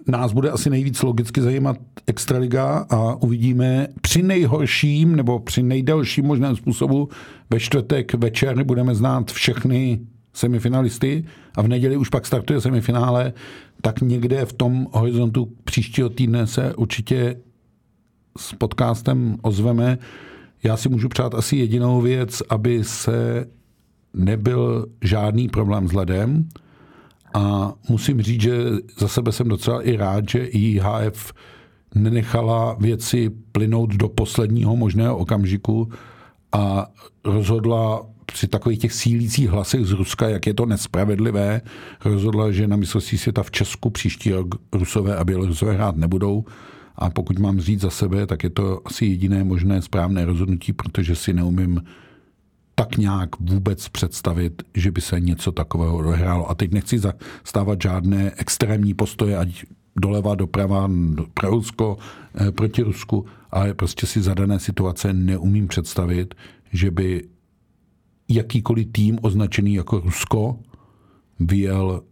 Nás 0.06 0.32
bude 0.32 0.50
asi 0.50 0.70
nejvíc 0.70 1.02
logicky 1.02 1.42
zajímat 1.42 1.76
Extraliga 2.06 2.86
a 2.90 3.14
uvidíme 3.14 3.86
při 4.00 4.22
nejhorším 4.22 5.16
nebo 5.16 5.38
při 5.38 5.62
nejdelším 5.62 6.26
možném 6.26 6.56
způsobu 6.56 7.08
ve 7.50 7.60
čtvrtek 7.60 8.14
večer 8.14 8.64
budeme 8.64 8.94
znát 8.94 9.30
všechny 9.32 10.00
semifinalisty 10.34 11.24
a 11.54 11.62
v 11.62 11.68
neděli 11.68 11.96
už 11.96 12.08
pak 12.08 12.26
startuje 12.26 12.60
semifinále, 12.60 13.32
tak 13.82 14.00
někde 14.00 14.44
v 14.44 14.52
tom 14.52 14.86
horizontu 14.92 15.52
příštího 15.64 16.08
týdne 16.08 16.46
se 16.46 16.74
určitě 16.74 17.36
s 18.38 18.52
podcastem 18.52 19.36
ozveme. 19.42 19.98
Já 20.62 20.76
si 20.76 20.88
můžu 20.88 21.08
přát 21.08 21.34
asi 21.34 21.56
jedinou 21.56 22.00
věc, 22.00 22.42
aby 22.48 22.84
se 22.84 23.46
nebyl 24.14 24.86
žádný 25.02 25.48
problém 25.48 25.88
s 25.88 25.92
ledem, 25.92 26.48
a 27.34 27.72
musím 27.88 28.22
říct, 28.22 28.40
že 28.40 28.52
za 28.98 29.08
sebe 29.08 29.32
jsem 29.32 29.48
docela 29.48 29.82
i 29.82 29.96
rád, 29.96 30.28
že 30.28 30.44
IHF 30.44 31.32
nenechala 31.94 32.76
věci 32.80 33.30
plynout 33.52 33.94
do 33.94 34.08
posledního 34.08 34.76
možného 34.76 35.16
okamžiku 35.16 35.92
a 36.52 36.86
rozhodla 37.24 38.06
při 38.26 38.48
takových 38.48 38.78
těch 38.78 38.92
sílících 38.92 39.48
hlasech 39.48 39.86
z 39.86 39.92
Ruska, 39.92 40.28
jak 40.28 40.46
je 40.46 40.54
to 40.54 40.66
nespravedlivé, 40.66 41.60
rozhodla, 42.04 42.52
že 42.52 42.66
na 42.66 42.76
mistrovství 42.76 43.18
světa 43.18 43.42
v 43.42 43.50
Česku 43.50 43.90
příští 43.90 44.32
rok 44.32 44.48
Rusové 44.72 45.16
a 45.16 45.24
Bělorusové 45.24 45.72
hrát 45.72 45.96
nebudou. 45.96 46.44
A 46.96 47.10
pokud 47.10 47.38
mám 47.38 47.60
říct 47.60 47.80
za 47.80 47.90
sebe, 47.90 48.26
tak 48.26 48.44
je 48.44 48.50
to 48.50 48.80
asi 48.84 49.06
jediné 49.06 49.44
možné 49.44 49.82
správné 49.82 50.24
rozhodnutí, 50.24 50.72
protože 50.72 51.16
si 51.16 51.32
neumím 51.32 51.82
tak 52.80 52.96
nějak 52.96 53.40
vůbec 53.40 53.88
představit, 53.88 54.62
že 54.74 54.90
by 54.90 55.00
se 55.00 55.20
něco 55.20 55.52
takového 55.52 55.96
odehrálo. 55.96 56.50
A 56.50 56.54
teď 56.54 56.72
nechci 56.72 56.98
zastávat 56.98 57.82
žádné 57.82 58.32
extrémní 58.36 58.94
postoje, 58.94 59.36
ať 59.36 59.64
doleva, 59.96 60.34
doprava, 60.34 60.90
pro 61.34 61.50
Rusko, 61.50 61.98
eh, 62.34 62.52
proti 62.52 62.82
Rusku, 62.82 63.26
ale 63.50 63.74
prostě 63.74 64.06
si 64.06 64.22
za 64.22 64.34
dané 64.34 64.60
situace 64.60 65.12
neumím 65.12 65.68
představit, 65.68 66.34
že 66.72 66.90
by 66.90 67.24
jakýkoliv 68.28 68.88
tým 68.92 69.18
označený 69.22 69.74
jako 69.74 70.00
Rusko 70.00 70.58
vyjel 71.40 72.02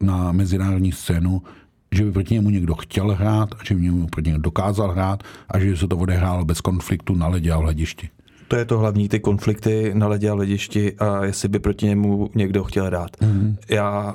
na 0.00 0.32
mezinárodní 0.32 0.92
scénu, 0.92 1.42
že 1.92 2.04
by 2.04 2.12
proti 2.12 2.34
němu 2.34 2.50
někdo 2.50 2.74
chtěl 2.74 3.14
hrát 3.14 3.54
a 3.54 3.64
že 3.64 3.74
by 3.74 3.80
němu 3.80 4.06
proti 4.06 4.30
němu 4.30 4.42
dokázal 4.42 4.92
hrát 4.92 5.22
a 5.48 5.58
že 5.58 5.70
by 5.70 5.76
se 5.76 5.88
to 5.88 5.96
odehrálo 5.96 6.44
bez 6.44 6.60
konfliktu 6.60 7.14
na 7.14 7.28
ledě 7.28 7.52
a 7.52 7.58
v 7.58 7.62
hledišti 7.62 8.10
to 8.52 8.56
je 8.56 8.64
to 8.64 8.78
hlavní, 8.78 9.08
ty 9.08 9.20
konflikty 9.20 9.90
na 9.94 10.08
ledě 10.08 10.30
a 10.30 10.34
ledišti 10.34 10.92
a 10.98 11.24
jestli 11.24 11.48
by 11.48 11.58
proti 11.58 11.86
němu 11.86 12.30
někdo 12.34 12.64
chtěl 12.64 12.90
dát. 12.90 13.10
Mm-hmm. 13.16 13.56
Já 13.68 14.14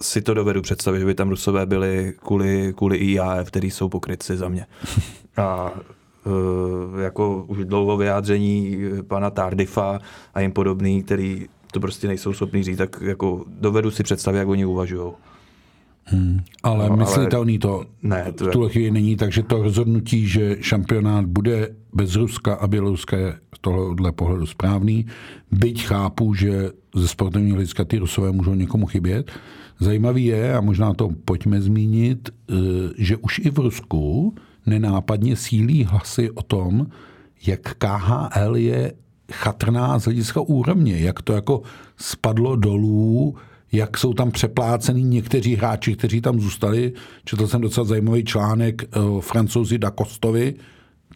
si 0.00 0.22
to 0.22 0.34
dovedu 0.34 0.62
představit, 0.62 1.00
že 1.00 1.06
by 1.06 1.14
tam 1.14 1.28
Rusové 1.28 1.66
byli 1.66 2.14
kvůli, 2.26 2.72
kvůli 2.76 2.96
IAF, 2.96 3.48
který 3.48 3.70
jsou 3.70 3.88
pokrytci 3.88 4.36
za 4.36 4.48
mě. 4.48 4.66
A 5.36 5.72
uh, 6.24 7.00
jako 7.00 7.44
už 7.48 7.64
dlouho 7.64 7.96
vyjádření 7.96 8.78
pana 9.08 9.30
Tardifa 9.30 9.98
a 10.34 10.40
jim 10.40 10.52
podobný, 10.52 11.02
který 11.02 11.46
to 11.72 11.80
prostě 11.80 12.08
nejsou 12.08 12.32
schopní 12.32 12.62
říct, 12.62 12.78
tak 12.78 12.96
jako 13.00 13.44
dovedu 13.48 13.90
si 13.90 14.02
představit, 14.02 14.38
jak 14.38 14.48
oni 14.48 14.64
uvažují. 14.64 15.12
Hmm. 16.10 16.40
Ale 16.62 16.88
no, 16.88 16.96
myslitelný 16.96 17.58
to 17.58 17.84
ne, 18.02 18.32
to 18.32 18.44
v 18.44 18.50
tuhle 18.50 18.68
chvíli 18.70 18.90
není, 18.90 19.16
takže 19.16 19.42
to 19.42 19.62
rozhodnutí, 19.62 20.26
že 20.26 20.56
šampionát 20.60 21.24
bude 21.26 21.68
bez 21.92 22.16
Ruska 22.16 22.54
a 22.54 22.66
Běloruska 22.66 23.16
je 23.16 23.34
z 23.54 23.58
tohohle 23.60 24.12
pohledu 24.12 24.46
správný. 24.46 25.06
Byť 25.50 25.84
chápu, 25.84 26.34
že 26.34 26.70
ze 26.94 27.08
sportovního 27.08 27.54
hlediska 27.54 27.84
ty 27.84 27.98
Rusové 27.98 28.32
můžou 28.32 28.54
někomu 28.54 28.86
chybět. 28.86 29.30
Zajímavý 29.80 30.24
je, 30.24 30.54
a 30.54 30.60
možná 30.60 30.94
to 30.94 31.08
pojďme 31.24 31.60
zmínit, 31.60 32.28
eh, 32.28 32.54
že 32.98 33.16
už 33.16 33.38
i 33.38 33.50
v 33.50 33.58
Rusku 33.58 34.34
nenápadně 34.66 35.36
sílí 35.36 35.84
hlasy 35.84 36.30
o 36.30 36.42
tom, 36.42 36.86
jak 37.46 37.74
KHL 37.74 38.56
je 38.56 38.92
chatrná 39.32 39.98
z 39.98 40.04
hlediska 40.04 40.40
úrovně, 40.40 40.98
jak 40.98 41.22
to 41.22 41.32
jako 41.32 41.62
spadlo 41.96 42.56
dolů, 42.56 43.36
jak 43.72 43.98
jsou 43.98 44.14
tam 44.14 44.30
přeplácený 44.30 45.04
někteří 45.04 45.56
hráči, 45.56 45.96
kteří 45.96 46.20
tam 46.20 46.40
zůstali. 46.40 46.92
Četl 47.24 47.46
jsem 47.46 47.60
docela 47.60 47.84
zajímavý 47.84 48.24
článek 48.24 48.96
o 48.96 49.20
francouzi 49.20 49.78
da 49.78 49.90
Kostovi, 49.90 50.54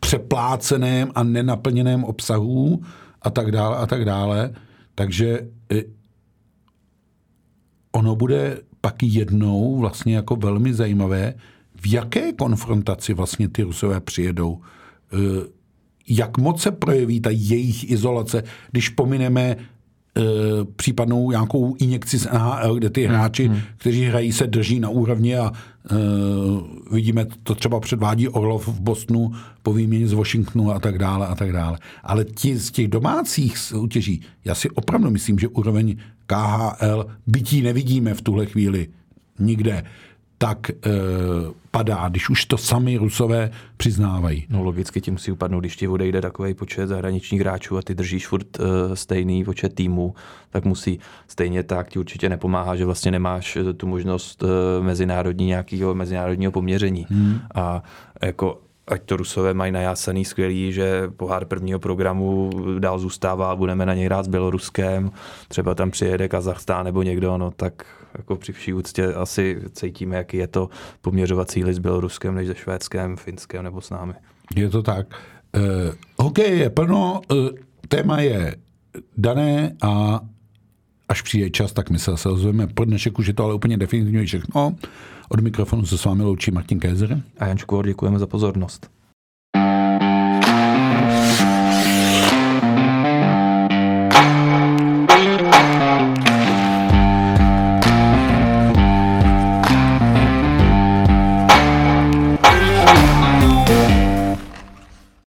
přepláceném 0.01 1.11
a 1.15 1.23
nenaplněném 1.23 2.05
obsahu 2.05 2.83
a 3.23 3.31
tak 3.31 3.51
dále 3.51 3.77
a 3.77 3.87
tak 3.87 4.05
dále. 4.05 4.55
Takže 4.95 5.49
e, 5.73 5.83
ono 7.93 8.17
bude 8.17 8.61
pak 8.81 9.03
jednou 9.03 9.77
vlastně 9.79 10.17
jako 10.17 10.37
velmi 10.37 10.75
zajímavé, 10.75 11.35
v 11.75 11.93
jaké 11.93 12.33
konfrontaci 12.33 13.15
vlastně 13.15 13.49
ty 13.49 13.63
Rusové 13.63 14.01
přijedou. 14.01 14.61
E, 15.13 15.17
jak 16.09 16.39
moc 16.39 16.63
se 16.63 16.71
projeví 16.71 17.21
ta 17.21 17.31
jejich 17.33 17.91
izolace, 17.91 18.43
když 18.71 18.89
pomineme 18.89 19.57
případnou 20.77 21.31
nějakou 21.31 21.77
injekci 21.79 22.19
z 22.19 22.29
NHL, 22.33 22.75
kde 22.75 22.91
ty 22.91 23.07
hráči, 23.07 23.49
hmm. 23.49 23.61
kteří 23.77 24.05
hrají, 24.05 24.33
se 24.33 24.47
drží 24.47 24.81
na 24.81 24.89
úrovni 24.89 25.37
a 25.37 25.53
e, 25.53 25.95
vidíme, 26.95 27.27
to 27.43 27.55
třeba 27.55 27.81
předvádí 27.81 28.29
Orlov 28.29 28.69
v 28.69 28.81
Bostonu 28.81 29.33
po 29.63 29.73
výměně 29.73 30.09
z 30.09 30.13
Washingtonu 30.13 30.73
a 30.73 30.81
tak 30.81 30.99
dále 30.99 31.27
a 31.27 31.35
tak 31.35 31.53
dále. 31.53 31.79
Ale 32.03 32.25
ti 32.25 32.57
z 32.57 32.71
těch 32.71 32.89
domácích 32.89 33.59
soutěží, 33.59 34.21
já 34.45 34.55
si 34.55 34.71
opravdu 34.71 35.11
myslím, 35.11 35.39
že 35.39 35.49
úroveň 35.49 35.97
KHL 36.27 37.07
bytí 37.27 37.63
nevidíme 37.63 38.15
v 38.15 38.23
tuhle 38.23 38.47
chvíli 38.47 38.89
nikde 39.39 39.85
tak 40.43 40.70
e, 40.70 40.74
padá, 41.70 42.09
když 42.09 42.30
už 42.30 42.45
to 42.45 42.59
sami 42.59 42.97
Rusové 42.97 43.51
přiznávají. 43.76 44.47
No 44.51 44.62
logicky 44.62 45.01
ti 45.01 45.11
musí 45.11 45.32
upadnout, 45.32 45.61
když 45.61 45.76
ti 45.76 45.88
odejde 45.88 46.20
takový 46.20 46.55
počet 46.55 46.86
zahraničních 46.86 47.40
hráčů 47.40 47.78
a 47.78 47.82
ty 47.82 47.95
držíš 47.95 48.26
furt 48.26 48.47
e, 48.61 48.97
stejný 48.97 49.45
počet 49.45 49.74
týmů, 49.74 50.14
tak 50.51 50.64
musí. 50.64 50.99
Stejně 51.28 51.62
tak 51.62 51.88
ti 51.88 51.99
určitě 51.99 52.28
nepomáhá, 52.28 52.76
že 52.76 52.84
vlastně 52.84 53.11
nemáš 53.11 53.57
eh, 53.57 53.72
tu 53.72 53.86
možnost 53.86 54.43
e, 54.43 54.82
mezinárodní 54.82 55.47
nějakého 55.47 55.95
mezinárodního 55.95 56.53
poměření. 56.53 57.07
Hmm. 57.11 57.38
A 57.55 57.82
jako 58.22 58.61
ať 58.86 59.03
to 59.03 59.16
Rusové 59.16 59.55
mají 59.55 59.72
najásaný 59.72 60.24
skvělý, 60.24 60.72
že 60.72 61.11
pohár 61.16 61.45
prvního 61.45 61.78
programu 61.78 62.51
dál 62.78 62.99
zůstává 62.99 63.51
a 63.51 63.57
budeme 63.57 63.86
na 63.86 63.95
něj 63.95 64.05
hrát 64.05 64.24
s 64.24 64.28
Běloruskem, 64.28 65.11
třeba 65.49 65.74
tam 65.74 65.90
přijede 65.90 66.28
Kazachstán 66.28 66.84
nebo 66.84 67.03
někdo, 67.03 67.38
no 67.38 67.51
tak 67.51 67.86
jako 68.19 68.37
při 68.37 68.53
vší 68.53 68.73
úctě 68.73 69.15
asi 69.15 69.61
cítíme, 69.73 70.17
jaký 70.17 70.37
je 70.37 70.47
to 70.47 70.69
poměřovat 71.01 71.51
síly 71.51 71.75
s 71.75 71.79
Běloruskem 71.79 72.35
než 72.35 72.49
se 72.49 72.55
Švédskem, 72.55 73.17
Finskem 73.17 73.65
nebo 73.65 73.81
s 73.81 73.91
námi. 73.91 74.15
Je 74.57 74.69
to 74.69 74.83
tak. 74.83 75.07
Uh, 75.57 75.63
hokej 76.19 76.59
je 76.59 76.71
plno, 76.71 77.21
uh, 77.31 77.49
téma 77.89 78.21
je 78.21 78.57
dané 79.17 79.77
a 79.83 80.21
až 81.09 81.23
přijde 81.23 81.51
čas, 81.51 81.73
tak 81.73 81.91
my 81.91 81.99
se 81.99 82.11
zase 82.11 82.29
ozveme. 82.29 82.67
Pro 82.67 82.85
dnešek 82.85 83.19
už 83.19 83.27
je 83.27 83.35
to 83.35 83.45
ale 83.45 83.55
úplně 83.55 83.77
definitivně 83.77 84.25
všechno. 84.25 84.77
Od 85.29 85.41
mikrofonu 85.41 85.87
se 85.87 85.99
s 85.99 86.05
vámi 86.05 86.23
loučí 86.23 86.51
Martin 86.51 86.81
Kézer. 86.81 87.23
A 87.39 87.47
Jančku, 87.47 87.83
děkujeme 87.83 88.19
za 88.19 88.27
pozornost. 88.27 88.91